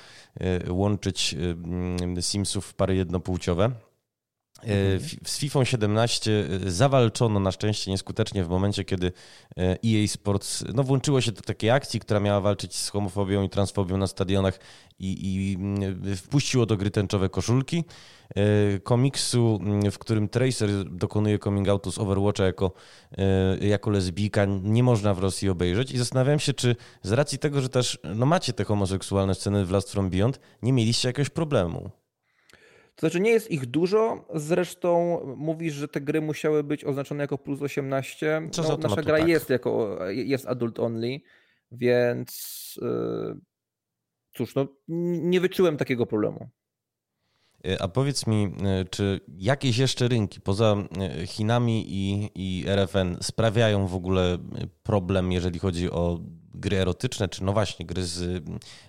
łączyć 0.68 1.36
Simsów 2.20 2.66
w 2.66 2.74
pary 2.74 2.97
jednopłciowe. 2.97 3.70
E, 4.64 5.00
z 5.28 5.38
FIFA 5.38 5.64
17 5.64 6.30
e, 6.66 6.70
zawalczono 6.70 7.40
na 7.40 7.52
szczęście 7.52 7.90
nieskutecznie 7.90 8.44
w 8.44 8.48
momencie, 8.48 8.84
kiedy 8.84 9.12
EA 9.58 10.08
Sports 10.08 10.64
no, 10.74 10.82
włączyło 10.82 11.20
się 11.20 11.32
do 11.32 11.42
takiej 11.42 11.70
akcji, 11.70 12.00
która 12.00 12.20
miała 12.20 12.40
walczyć 12.40 12.76
z 12.76 12.88
homofobią 12.88 13.42
i 13.42 13.48
transfobią 13.48 13.96
na 13.96 14.06
stadionach 14.06 14.60
i, 14.98 15.34
i 15.34 15.54
mm, 15.54 16.16
wpuściło 16.16 16.66
do 16.66 16.76
gry 16.76 16.90
tęczowe 16.90 17.28
koszulki. 17.28 17.84
E, 18.36 18.78
komiksu, 18.78 19.60
mm, 19.62 19.90
w 19.90 19.98
którym 19.98 20.28
Tracer 20.28 20.70
dokonuje 20.84 21.38
coming 21.38 21.68
outu 21.68 21.92
z 21.92 21.98
Overwatcha 21.98 22.44
jako, 22.44 22.72
jako 23.60 23.90
lesbijka, 23.90 24.44
nie 24.62 24.82
można 24.82 25.14
w 25.14 25.18
Rosji 25.18 25.48
obejrzeć. 25.48 25.92
I 25.92 25.98
zastanawiałem 25.98 26.38
się, 26.38 26.52
czy 26.52 26.76
z 27.02 27.12
racji 27.12 27.38
tego, 27.38 27.60
że 27.60 27.68
też 27.68 27.98
no, 28.14 28.26
macie 28.26 28.52
te 28.52 28.64
homoseksualne 28.64 29.34
sceny 29.34 29.64
w 29.64 29.70
Last 29.70 29.92
From 29.92 30.10
Beyond, 30.10 30.40
nie 30.62 30.72
mieliście 30.72 31.08
jakiegoś 31.08 31.30
problemu. 31.30 31.90
To 32.95 33.01
znaczy 33.01 33.20
nie 33.20 33.30
jest 33.30 33.51
ich 33.51 33.66
dużo, 33.66 34.28
zresztą 34.34 35.20
mówisz, 35.36 35.74
że 35.74 35.88
te 35.88 36.01
gry 36.01 36.20
musiały 36.20 36.64
być 36.64 36.84
oznaczone 36.84 37.24
jako 37.24 37.38
plus 37.38 37.62
18. 37.62 38.49
No, 38.68 38.76
nasza 38.76 39.03
gra 39.03 39.18
tak. 39.18 39.28
jest 39.28 39.51
jako 39.51 39.99
jest 40.11 40.47
adult 40.47 40.78
only, 40.78 41.20
więc 41.72 42.78
yy, 42.82 43.40
cóż, 44.32 44.55
no 44.55 44.66
nie 44.88 45.40
wyczułem 45.40 45.76
takiego 45.76 46.07
problemu. 46.07 46.49
E, 47.68 47.82
a 47.82 47.88
powiedz 47.88 48.26
mi, 48.26 48.45
e, 48.64 48.84
czy 48.84 49.20
jakieś 49.38 49.78
jeszcze 49.78 50.09
rynki 50.09 50.40
poza 50.40 50.76
Chinami 51.26 51.84
i, 51.88 52.30
i 52.34 52.64
RFN 52.68 53.16
sprawiają 53.22 53.86
w 53.86 53.95
ogóle 53.95 54.38
problem, 54.82 55.32
jeżeli 55.32 55.59
chodzi 55.59 55.90
o 55.90 56.20
gry 56.55 56.76
erotyczne, 56.76 57.28
czy 57.28 57.45
no 57.45 57.53
właśnie 57.53 57.86
gry 57.86 58.05
z 58.05 58.45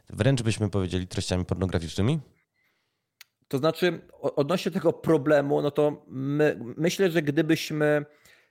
wręcz 0.09 0.41
byśmy 0.41 0.69
powiedzieli 0.69 1.07
treściami 1.07 1.45
pornograficznymi? 1.45 2.19
To 3.47 3.57
znaczy, 3.57 4.01
odnośnie 4.21 4.71
tego 4.71 4.93
problemu, 4.93 5.61
no 5.61 5.71
to 5.71 6.05
my, 6.07 6.59
myślę, 6.77 7.11
że 7.11 7.21
gdybyśmy. 7.21 8.05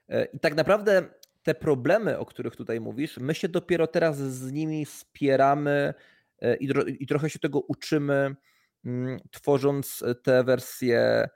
E, 0.09 0.25
I 0.25 0.39
tak 0.39 0.55
naprawdę 0.55 1.09
te 1.43 1.55
problemy, 1.55 2.19
o 2.19 2.25
których 2.25 2.55
tutaj 2.55 2.81
mówisz, 2.81 3.17
my 3.17 3.35
się 3.35 3.49
dopiero 3.49 3.87
teraz 3.87 4.17
z 4.17 4.51
nimi 4.51 4.85
spieramy 4.85 5.93
e, 6.41 6.55
i, 6.57 6.69
i 6.99 7.07
trochę 7.07 7.29
się 7.29 7.39
tego 7.39 7.59
uczymy, 7.59 8.35
mm, 8.85 9.19
tworząc 9.31 10.03
te 10.23 10.43
wersje 10.43 11.29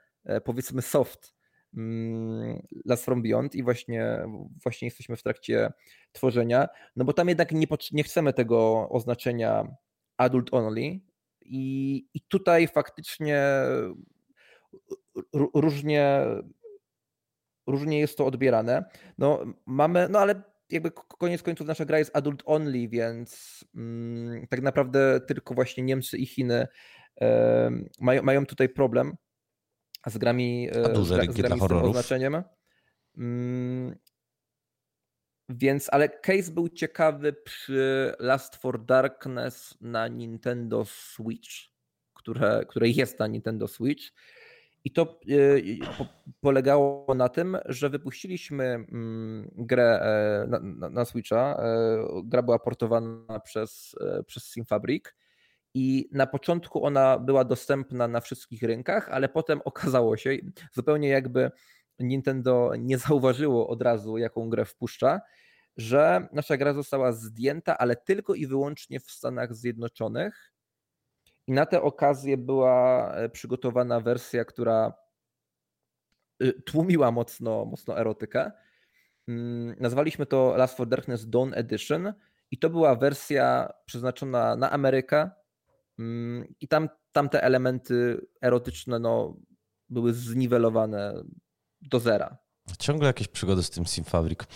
powiedzmy 0.44 0.82
soft 0.82 1.34
mm, 1.76 2.62
Last 2.84 3.04
From 3.04 3.22
Beyond 3.22 3.54
i 3.54 3.62
właśnie, 3.62 4.24
właśnie 4.62 4.86
jesteśmy 4.86 5.16
w 5.16 5.22
trakcie 5.22 5.72
tworzenia, 6.12 6.68
no 6.96 7.04
bo 7.04 7.12
tam 7.12 7.28
jednak 7.28 7.52
nie, 7.52 7.66
nie 7.92 8.02
chcemy 8.02 8.32
tego 8.32 8.88
oznaczenia 8.90 9.68
adult 10.16 10.54
only 10.54 11.00
i, 11.50 11.96
i 12.14 12.20
tutaj 12.20 12.68
faktycznie 12.68 13.42
różnie, 15.54 16.26
różnie 17.66 18.00
jest 18.00 18.18
to 18.18 18.26
odbierane. 18.26 18.84
No 19.18 19.44
mamy, 19.66 20.08
no 20.10 20.18
ale 20.18 20.42
jakby 20.70 20.90
koniec 20.90 21.42
końców 21.42 21.66
nasza 21.66 21.84
gra 21.84 21.98
jest 21.98 22.16
adult 22.16 22.42
only, 22.46 22.88
więc 22.88 23.60
mm, 23.74 24.46
tak 24.46 24.62
naprawdę 24.62 25.20
tylko 25.20 25.54
właśnie 25.54 25.84
Niemcy 25.84 26.18
i 26.18 26.26
Chiny 26.26 26.66
e, 27.20 27.70
mają, 28.00 28.22
mają 28.22 28.46
tutaj 28.46 28.68
problem 28.68 29.16
z 30.06 30.18
grami, 30.18 30.68
A 30.84 30.88
duże 30.88 31.14
z, 31.14 31.32
z 31.32 31.36
grami 31.36 31.60
z 31.60 31.68
tym 31.68 31.76
oznaczeniem. 31.76 32.42
Mm, 33.18 33.96
więc, 35.50 35.88
ale 35.92 36.08
case 36.08 36.50
był 36.52 36.68
ciekawy 36.68 37.32
przy 37.32 38.14
Last 38.18 38.56
for 38.56 38.84
Darkness 38.84 39.74
na 39.80 40.08
Nintendo 40.08 40.84
Switch, 40.84 41.50
które, 42.14 42.64
które 42.68 42.88
jest 42.88 43.18
na 43.18 43.26
Nintendo 43.26 43.68
Switch. 43.68 44.04
I 44.84 44.90
to 44.90 45.02
e, 45.02 45.86
polegało 46.40 47.14
na 47.14 47.28
tym, 47.28 47.58
że 47.66 47.90
wypuściliśmy 47.90 48.64
mm, 48.64 49.50
grę 49.56 50.00
e, 50.00 50.46
na, 50.48 50.90
na, 50.90 51.04
Switcha. 51.04 51.62
E, 51.62 52.04
gra 52.24 52.42
była 52.42 52.58
portowana 52.58 53.40
przez, 53.40 53.96
przez 54.26 54.44
Simfabric 54.44 55.04
i 55.74 56.08
na 56.12 56.26
początku 56.26 56.84
ona 56.84 57.18
była 57.18 57.44
dostępna 57.44 58.08
na 58.08 58.20
wszystkich 58.20 58.62
rynkach, 58.62 59.08
ale 59.08 59.28
potem 59.28 59.60
okazało 59.64 60.16
się, 60.16 60.36
zupełnie 60.72 61.08
jakby 61.08 61.50
Nintendo 62.00 62.72
nie 62.78 62.98
zauważyło 62.98 63.68
od 63.68 63.82
razu, 63.82 64.18
jaką 64.18 64.48
grę 64.48 64.64
wpuszcza, 64.64 65.20
że 65.76 66.28
nasza 66.32 66.56
gra 66.56 66.74
została 66.74 67.12
zdjęta, 67.12 67.78
ale 67.78 67.96
tylko 67.96 68.34
i 68.34 68.46
wyłącznie 68.46 69.00
w 69.00 69.10
Stanach 69.10 69.54
Zjednoczonych 69.54 70.52
i 71.46 71.52
na 71.52 71.66
tę 71.66 71.82
okazję 71.82 72.36
była 72.36 73.14
e, 73.14 73.28
przygotowana 73.28 74.00
wersja, 74.00 74.44
która 74.44 74.92
y, 76.42 76.62
tłumiła 76.62 77.10
mocno, 77.10 77.64
mocno 77.64 77.98
erotykę. 77.98 78.52
Mm, 79.28 79.76
nazwaliśmy 79.80 80.26
to 80.26 80.54
Last 80.56 80.76
for 80.76 80.88
Darkness 80.88 81.30
Dawn 81.30 81.54
Edition 81.54 82.12
i 82.50 82.58
to 82.58 82.70
była 82.70 82.96
wersja 82.96 83.72
przeznaczona 83.86 84.56
na 84.56 84.70
Amerykę 84.70 85.30
mm, 85.98 86.54
i 86.60 86.68
tam, 86.68 86.88
tam 87.12 87.28
te 87.28 87.42
elementy 87.42 88.26
erotyczne 88.42 88.98
no, 88.98 89.36
były 89.88 90.12
zniwelowane 90.12 91.22
do 91.82 92.00
zera. 92.00 92.38
Ciągle 92.78 93.06
jakieś 93.06 93.28
przygody 93.28 93.62
z 93.62 93.70
tym 93.70 93.86
Simfabrik. 93.86 94.46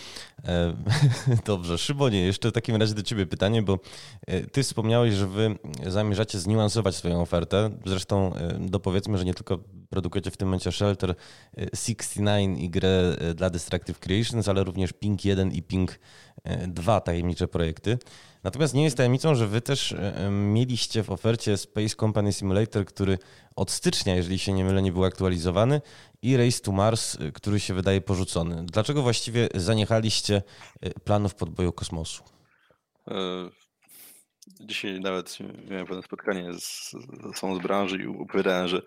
E, 0.43 0.75
dobrze, 1.45 1.77
Szybonie, 1.77 2.21
jeszcze 2.21 2.49
w 2.49 2.51
takim 2.51 2.75
razie 2.75 2.93
do 2.93 3.03
Ciebie 3.03 3.25
pytanie, 3.25 3.61
bo 3.61 3.79
e, 4.27 4.41
Ty 4.41 4.63
wspomniałeś, 4.63 5.13
że 5.13 5.27
Wy 5.27 5.55
zamierzacie 5.87 6.39
zniuansować 6.39 6.95
swoją 6.95 7.21
ofertę. 7.21 7.69
Zresztą 7.85 8.35
e, 8.35 8.57
dopowiedzmy, 8.59 9.17
że 9.17 9.25
nie 9.25 9.33
tylko 9.33 9.59
produkujecie 9.89 10.31
w 10.31 10.37
tym 10.37 10.47
momencie 10.47 10.71
Shelter 10.71 11.15
69 11.75 12.59
i 12.59 12.69
grę 12.69 13.15
dla 13.35 13.49
Destructive 13.49 13.99
Creations, 13.99 14.47
ale 14.47 14.63
również 14.63 14.93
Pink 14.93 15.25
1 15.25 15.51
i 15.51 15.63
Pink 15.63 15.99
2 16.67 17.01
tajemnicze 17.01 17.47
projekty. 17.47 17.97
Natomiast 18.43 18.73
nie 18.73 18.83
jest 18.83 18.97
tajemnicą, 18.97 19.35
że 19.35 19.47
wy 19.47 19.61
też 19.61 19.95
mieliście 20.31 21.03
w 21.03 21.09
ofercie 21.09 21.57
Space 21.57 21.95
Company 21.95 22.33
Simulator, 22.33 22.85
który 22.85 23.17
od 23.55 23.71
stycznia, 23.71 24.15
jeżeli 24.15 24.39
się 24.39 24.53
nie 24.53 24.65
mylę, 24.65 24.81
nie 24.81 24.91
był 24.91 25.05
aktualizowany 25.05 25.81
i 26.25 26.37
Race 26.37 26.59
to 26.59 26.71
Mars, 26.71 27.17
e, 27.21 27.31
który 27.31 27.59
się 27.59 27.73
wydaje 27.73 28.01
porzucony. 28.01 28.65
Dlaczego 28.65 29.01
właściwie 29.01 29.49
zaniechaliście 29.55 30.41
e, 30.81 30.89
planów 30.89 31.35
podboju 31.35 31.73
kosmosu? 31.73 32.23
Dzisiaj 34.61 34.99
nawet 34.99 35.37
miałem 35.69 35.87
pewne 35.87 36.03
spotkanie 36.03 36.53
z, 36.53 36.91
z, 37.35 37.59
z 37.59 37.63
branży 37.63 37.97
i 37.97 38.07
opowiadałem, 38.07 38.67
że 38.67 38.81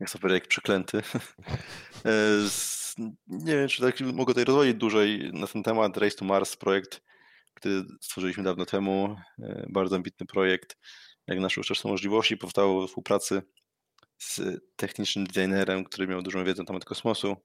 jest 0.00 0.12
to 0.12 0.18
projekt 0.18 0.48
przeklęty. 0.48 1.02
nie 3.28 3.56
wiem, 3.56 3.68
czy 3.68 3.82
tak 3.82 4.00
mogę 4.00 4.30
tutaj 4.30 4.44
rozwoić 4.44 4.76
dłużej 4.76 5.30
na 5.32 5.46
ten 5.46 5.62
temat. 5.62 5.96
Race 5.96 6.16
to 6.16 6.24
Mars, 6.24 6.56
projekt 6.56 7.00
który 7.58 7.84
stworzyliśmy 8.00 8.42
dawno 8.42 8.66
temu. 8.66 9.16
E, 9.42 9.66
bardzo 9.68 9.96
ambitny 9.96 10.26
projekt. 10.26 10.76
Jak 11.26 11.40
nasze 11.40 11.60
uszczęszczą 11.60 11.88
możliwości, 11.88 12.36
powstało 12.36 12.80
we 12.80 12.86
współpracy 12.86 13.42
z 14.18 14.40
technicznym 14.76 15.26
designerem, 15.26 15.84
który 15.84 16.06
miał 16.06 16.22
dużą 16.22 16.44
wiedzę 16.44 16.62
na 16.62 16.66
temat 16.66 16.84
kosmosu. 16.84 17.36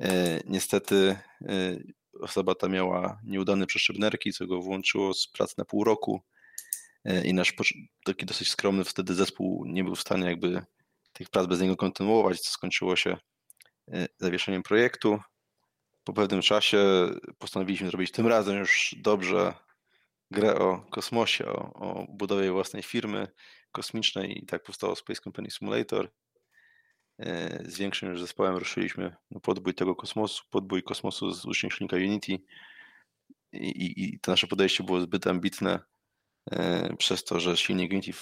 E, 0.00 0.40
niestety 0.46 1.18
e, 1.42 1.76
osoba 2.20 2.54
ta 2.54 2.68
miała 2.68 3.20
nieudane 3.24 3.66
przeszczep 3.66 3.96
co 4.34 4.46
go 4.46 4.62
włączyło 4.62 5.14
z 5.14 5.28
pracy 5.28 5.54
na 5.58 5.64
pół 5.64 5.84
roku 5.84 6.20
i 7.24 7.34
nasz 7.34 7.54
taki 8.04 8.26
dosyć 8.26 8.48
skromny 8.48 8.84
wtedy 8.84 9.14
zespół 9.14 9.64
nie 9.66 9.84
był 9.84 9.94
w 9.94 10.00
stanie 10.00 10.26
jakby 10.26 10.62
tych 11.12 11.30
prac 11.30 11.46
bez 11.46 11.60
niego 11.60 11.76
kontynuować, 11.76 12.40
co 12.40 12.50
skończyło 12.50 12.96
się 12.96 13.16
zawieszeniem 14.18 14.62
projektu 14.62 15.18
po 16.04 16.12
pewnym 16.12 16.42
czasie 16.42 16.78
postanowiliśmy 17.38 17.88
zrobić 17.88 18.12
tym 18.12 18.26
razem 18.26 18.58
już 18.58 18.94
dobrze 18.98 19.54
grę 20.32 20.58
o 20.58 20.86
kosmosie, 20.90 21.46
o, 21.46 21.72
o 21.74 22.06
budowie 22.08 22.50
własnej 22.52 22.82
firmy 22.82 23.28
kosmicznej 23.72 24.38
i 24.42 24.46
tak 24.46 24.62
powstało 24.62 24.96
Space 24.96 25.20
Company 25.20 25.50
Simulator. 25.50 26.10
E, 27.18 27.62
z 27.70 27.78
większym 27.78 28.10
już 28.10 28.20
zespołem 28.20 28.56
ruszyliśmy 28.56 29.16
na 29.30 29.40
podbój 29.40 29.74
tego 29.74 29.96
kosmosu, 29.96 30.44
podbój 30.50 30.82
kosmosu 30.82 31.30
z 31.30 31.44
uczniownika 31.44 31.96
Unity 31.96 32.32
I, 33.52 33.68
i, 33.68 34.04
i, 34.04 34.20
to 34.20 34.30
nasze 34.30 34.46
podejście 34.46 34.84
było 34.84 35.00
zbyt 35.00 35.26
ambitne 35.26 35.80
e, 36.50 36.96
przez 36.96 37.24
to, 37.24 37.40
że 37.40 37.56
silnik 37.56 37.92
Unity 37.92 38.12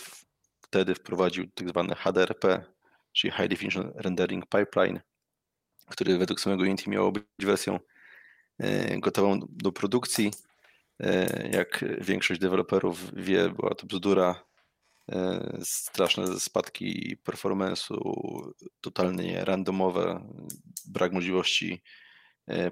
wtedy 0.62 0.94
wprowadził 0.94 1.50
tak 1.54 1.68
zwane 1.68 1.94
HDRP, 1.94 2.64
czyli 3.12 3.32
High 3.32 3.48
Definition 3.48 3.92
Rendering 3.94 4.46
Pipeline, 4.46 5.00
który 5.88 6.18
według 6.18 6.40
samego 6.40 6.62
Unity 6.62 6.90
miało 6.90 7.12
być 7.12 7.24
wersją 7.38 7.80
e, 8.58 8.98
gotową 8.98 9.40
do 9.48 9.72
produkcji. 9.72 10.30
E, 11.00 11.48
jak 11.52 11.84
większość 12.00 12.40
deweloperów 12.40 13.14
wie, 13.14 13.48
była 13.48 13.74
to 13.74 13.86
bzdura, 13.86 14.44
e, 15.12 15.58
straszne 15.64 16.40
spadki 16.40 17.16
performance'u, 17.24 17.96
totalnie 18.80 19.44
randomowe, 19.44 20.32
brak 20.88 21.12
możliwości 21.12 21.82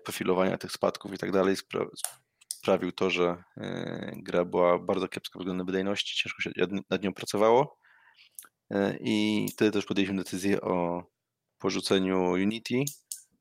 profilowania 0.05 0.59
tych 0.59 0.73
spadków 0.73 1.15
i 1.15 1.19
tak 1.19 1.33
dalej. 1.33 1.57
Sprawił 2.49 2.93
to, 2.93 3.11
że 3.11 3.45
gra 4.17 4.45
była 4.45 4.79
bardzo 4.79 5.09
kiepska 5.09 5.39
względem 5.39 5.67
wydajności, 5.67 6.17
ciężko 6.17 6.43
się 6.43 6.51
nad 6.91 7.03
nią 7.03 7.15
pracowało. 7.15 7.79
I 9.01 9.47
wtedy 9.53 9.71
też 9.71 9.85
podjęliśmy 9.85 10.17
decyzję 10.17 10.61
o 10.61 11.05
porzuceniu 11.59 12.31
Unity 12.31 12.85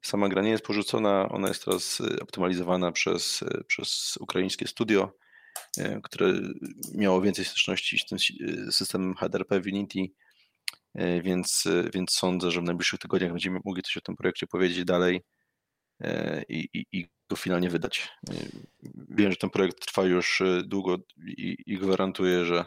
Sama 0.07 0.29
gra 0.29 0.41
nie 0.41 0.49
jest 0.49 0.65
porzucona, 0.65 1.29
ona 1.29 1.47
jest 1.47 1.65
teraz 1.65 1.99
y, 1.99 2.21
optymalizowana 2.21 2.91
przez, 2.91 3.41
y, 3.41 3.63
przez 3.67 4.17
ukraińskie 4.19 4.67
studio, 4.67 5.13
y, 5.77 5.99
które 6.03 6.33
miało 6.93 7.21
więcej 7.21 7.45
styczności 7.45 7.99
z 7.99 8.05
tym 8.05 8.17
systemem 8.71 9.15
HDRP 9.15 9.59
w 9.59 9.65
Unity, 9.65 9.99
więc, 11.23 11.63
więc 11.93 12.11
sądzę, 12.11 12.51
że 12.51 12.61
w 12.61 12.63
najbliższych 12.63 12.99
tygodniach 12.99 13.31
będziemy 13.31 13.59
mogli 13.65 13.83
coś 13.83 13.97
o 13.97 14.01
tym 14.01 14.15
projekcie 14.15 14.47
powiedzieć 14.47 14.85
dalej 14.85 15.21
i, 16.49 16.69
i, 16.73 16.85
i 16.91 17.07
go 17.29 17.35
finalnie 17.35 17.69
wydać. 17.69 18.09
Wiem, 19.09 19.31
że 19.31 19.37
ten 19.37 19.49
projekt 19.49 19.85
trwa 19.85 20.03
już 20.03 20.43
długo 20.63 20.97
i, 21.37 21.57
i 21.65 21.77
gwarantuję, 21.77 22.45
że 22.45 22.65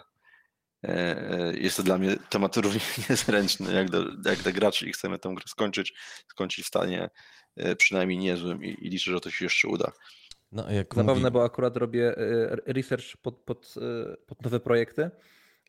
jest 1.54 1.76
to 1.76 1.82
dla 1.82 1.98
mnie 1.98 2.16
temat 2.30 2.56
równie 2.56 2.80
niezręczny 3.10 3.72
jak, 3.72 3.90
do, 3.90 4.04
jak 4.24 4.38
dla 4.38 4.52
graczy 4.52 4.88
i 4.88 4.92
chcemy 4.92 5.18
tę 5.18 5.34
grę 5.34 5.44
skończyć, 5.46 5.94
skończyć 6.28 6.64
w 6.64 6.68
stanie 6.68 7.10
e, 7.56 7.76
przynajmniej 7.76 8.18
niezłym 8.18 8.64
i, 8.64 8.68
i 8.68 8.88
liczę, 8.88 9.10
że 9.10 9.20
to 9.20 9.30
się 9.30 9.44
jeszcze 9.44 9.68
uda. 9.68 9.92
No, 10.52 10.70
jak 10.70 10.94
Zabawne, 10.94 11.22
mówi... 11.22 11.32
bo 11.32 11.44
akurat 11.44 11.76
robię 11.76 12.14
research 12.66 13.16
pod, 13.22 13.36
pod, 13.36 13.74
pod 14.26 14.42
nowe 14.42 14.60
projekty 14.60 15.10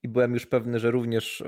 i 0.03 0.07
byłem 0.07 0.33
już 0.33 0.45
pewny, 0.45 0.79
że 0.79 0.91
również 0.91 1.43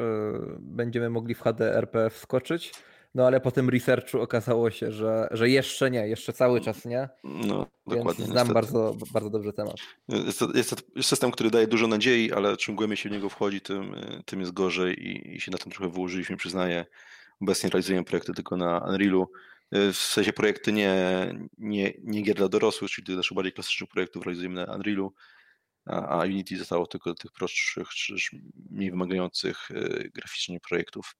będziemy 0.60 1.10
mogli 1.10 1.36
w 1.36 1.42
HDRP 1.42 2.10
wskoczyć. 2.10 2.72
No 3.16 3.28
ale 3.28 3.42
po 3.42 3.52
tym 3.52 3.70
researchu 3.70 4.22
okazało 4.22 4.72
się, 4.72 4.92
że, 4.92 5.28
że 5.32 5.50
jeszcze 5.50 5.92
nie, 5.92 6.08
jeszcze 6.08 6.34
cały 6.34 6.62
czas 6.62 6.86
nie. 6.86 7.10
No, 7.24 7.68
dokładnie. 7.88 8.26
Znam 8.26 8.48
bardzo, 8.54 8.96
bardzo 9.14 9.30
dobrze 9.30 9.54
temat. 9.54 9.76
Jest 10.08 10.40
to, 10.40 10.48
jest 10.54 10.70
to 10.70 11.02
system, 11.02 11.32
który 11.32 11.50
daje 11.50 11.68
dużo 11.68 11.88
nadziei, 11.88 12.32
ale 12.32 12.58
czym 12.58 12.76
głębiej 12.76 12.98
się 12.98 13.10
w 13.10 13.12
niego 13.12 13.30
wchodzi, 13.30 13.62
tym, 13.62 13.96
tym 14.26 14.40
jest 14.40 14.52
gorzej 14.52 15.08
i, 15.08 15.36
i 15.36 15.42
się 15.42 15.52
na 15.52 15.58
tym 15.58 15.72
trochę 15.72 15.92
wyłożyliśmy, 15.92 16.38
przyznaję. 16.38 16.86
Obecnie 17.42 17.70
realizujemy 17.70 18.06
projekty 18.06 18.34
tylko 18.34 18.58
na 18.58 18.78
Unrealu. 18.78 19.32
W 19.72 19.96
sensie 19.96 20.34
projekty 20.34 20.72
nie, 20.72 20.94
nie, 21.58 21.94
nie 22.04 22.22
gier 22.22 22.36
dla 22.36 22.50
dorosłych, 22.50 22.92
czyli 22.92 23.08
tych 23.08 23.16
naszych 23.16 23.36
bardziej 23.36 23.54
klasycznych 23.54 23.90
projektów 23.90 24.26
realizujemy 24.26 24.66
na 24.66 24.76
Unrealu, 24.76 25.14
a, 25.86 26.08
a 26.08 26.24
Unity 26.26 26.58
zostało 26.58 26.88
tylko 26.88 27.14
tych 27.14 27.32
prostszych, 27.32 27.90
czy 27.90 28.16
mniej 28.70 28.92
wymagających 28.92 29.72
e, 29.72 30.10
graficznie 30.10 30.60
projektów 30.60 31.16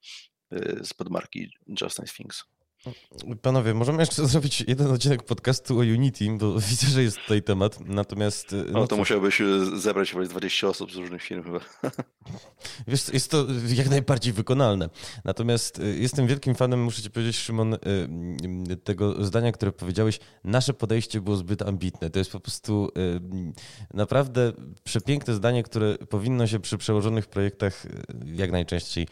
z 0.82 0.94
podmarki 0.94 1.52
Just 1.82 2.00
Nice 2.00 2.14
Things. 2.14 2.53
Panowie, 3.42 3.74
możemy 3.74 4.02
jeszcze 4.02 4.28
zrobić 4.28 4.64
jeden 4.68 4.92
odcinek 4.92 5.24
podcastu 5.24 5.80
o 5.80 5.82
Unity, 5.82 6.26
bo 6.38 6.54
widzę, 6.70 6.88
że 6.88 7.04
jest 7.04 7.18
tutaj 7.18 7.44
temat. 7.44 7.80
Natomiast. 7.86 8.56
No, 8.72 8.80
no 8.80 8.88
to 8.88 8.98
musiałbyś 8.98 9.42
e, 9.42 9.46
zebrać 9.80 10.12
chyba 10.12 10.24
20 10.24 10.68
osób 10.68 10.92
z 10.92 10.96
różnych 10.96 11.22
firm 11.22 11.44
chyba. 11.44 11.60
Wiesz, 12.88 13.10
jest 13.14 13.32
to 13.32 13.46
jak 13.68 13.90
najbardziej 13.90 14.34
wykonalne. 14.34 14.90
Natomiast 15.26 15.80
e, 15.80 15.84
jestem 15.86 16.28
wielkim 16.28 16.56
fanem, 16.56 16.84
muszę 16.84 17.02
ci 17.02 17.12
powiedzieć, 17.12 17.38
Szymon, 17.38 17.78
tego 18.84 19.26
zdania, 19.26 19.52
które 19.52 19.72
powiedziałeś. 19.72 20.20
Nasze 20.44 20.74
podejście 20.74 21.22
było 21.22 21.36
zbyt 21.36 21.62
ambitne. 21.62 22.10
To 22.10 22.20
jest 22.20 22.32
po 22.32 22.40
prostu 22.40 22.92
naprawdę 23.94 24.54
przepiękne 24.84 25.34
zdanie, 25.34 25.64
które 25.64 25.98
powinno 25.98 26.48
się 26.48 26.60
przy 26.60 26.78
przełożonych 26.78 27.28
projektach 27.28 27.86
jak 28.26 28.52
najczęściej 28.52 29.08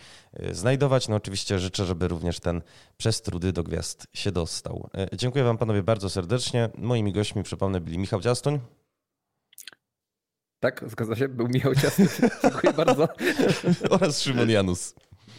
znajdować. 0.52 1.08
No 1.08 1.16
oczywiście 1.16 1.60
życzę, 1.60 1.86
żeby 1.86 2.08
również 2.08 2.40
ten 2.40 2.62
przez 3.02 3.22
trudy 3.22 3.54
do 3.54 3.64
gwiazd 3.64 4.08
się 4.14 4.32
dostał. 4.32 4.90
E, 4.98 5.18
dziękuję 5.18 5.44
Wam 5.44 5.58
panowie 5.58 5.84
bardzo 5.84 6.10
serdecznie. 6.10 6.70
Moimi 6.78 7.14
gośćmi, 7.14 7.44
przypomnę, 7.44 7.82
byli 7.82 7.98
Michał 7.98 8.22
Ciastoń. 8.22 8.60
Tak, 10.60 10.84
zgadza 10.88 11.16
się, 11.16 11.28
był 11.28 11.48
Michał 11.48 11.76
Ciastoń. 11.76 12.06
Dziękuję 12.44 12.74
bardzo. 12.74 13.08
Oraz 13.96 14.22
Szymon 14.22 14.50
Janus. 14.50 14.96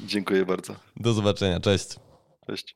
Dziękuję 0.06 0.46
bardzo. 0.46 0.76
Do 0.96 1.12
zobaczenia, 1.12 1.60
cześć. 1.60 1.96
Cześć. 2.46 2.74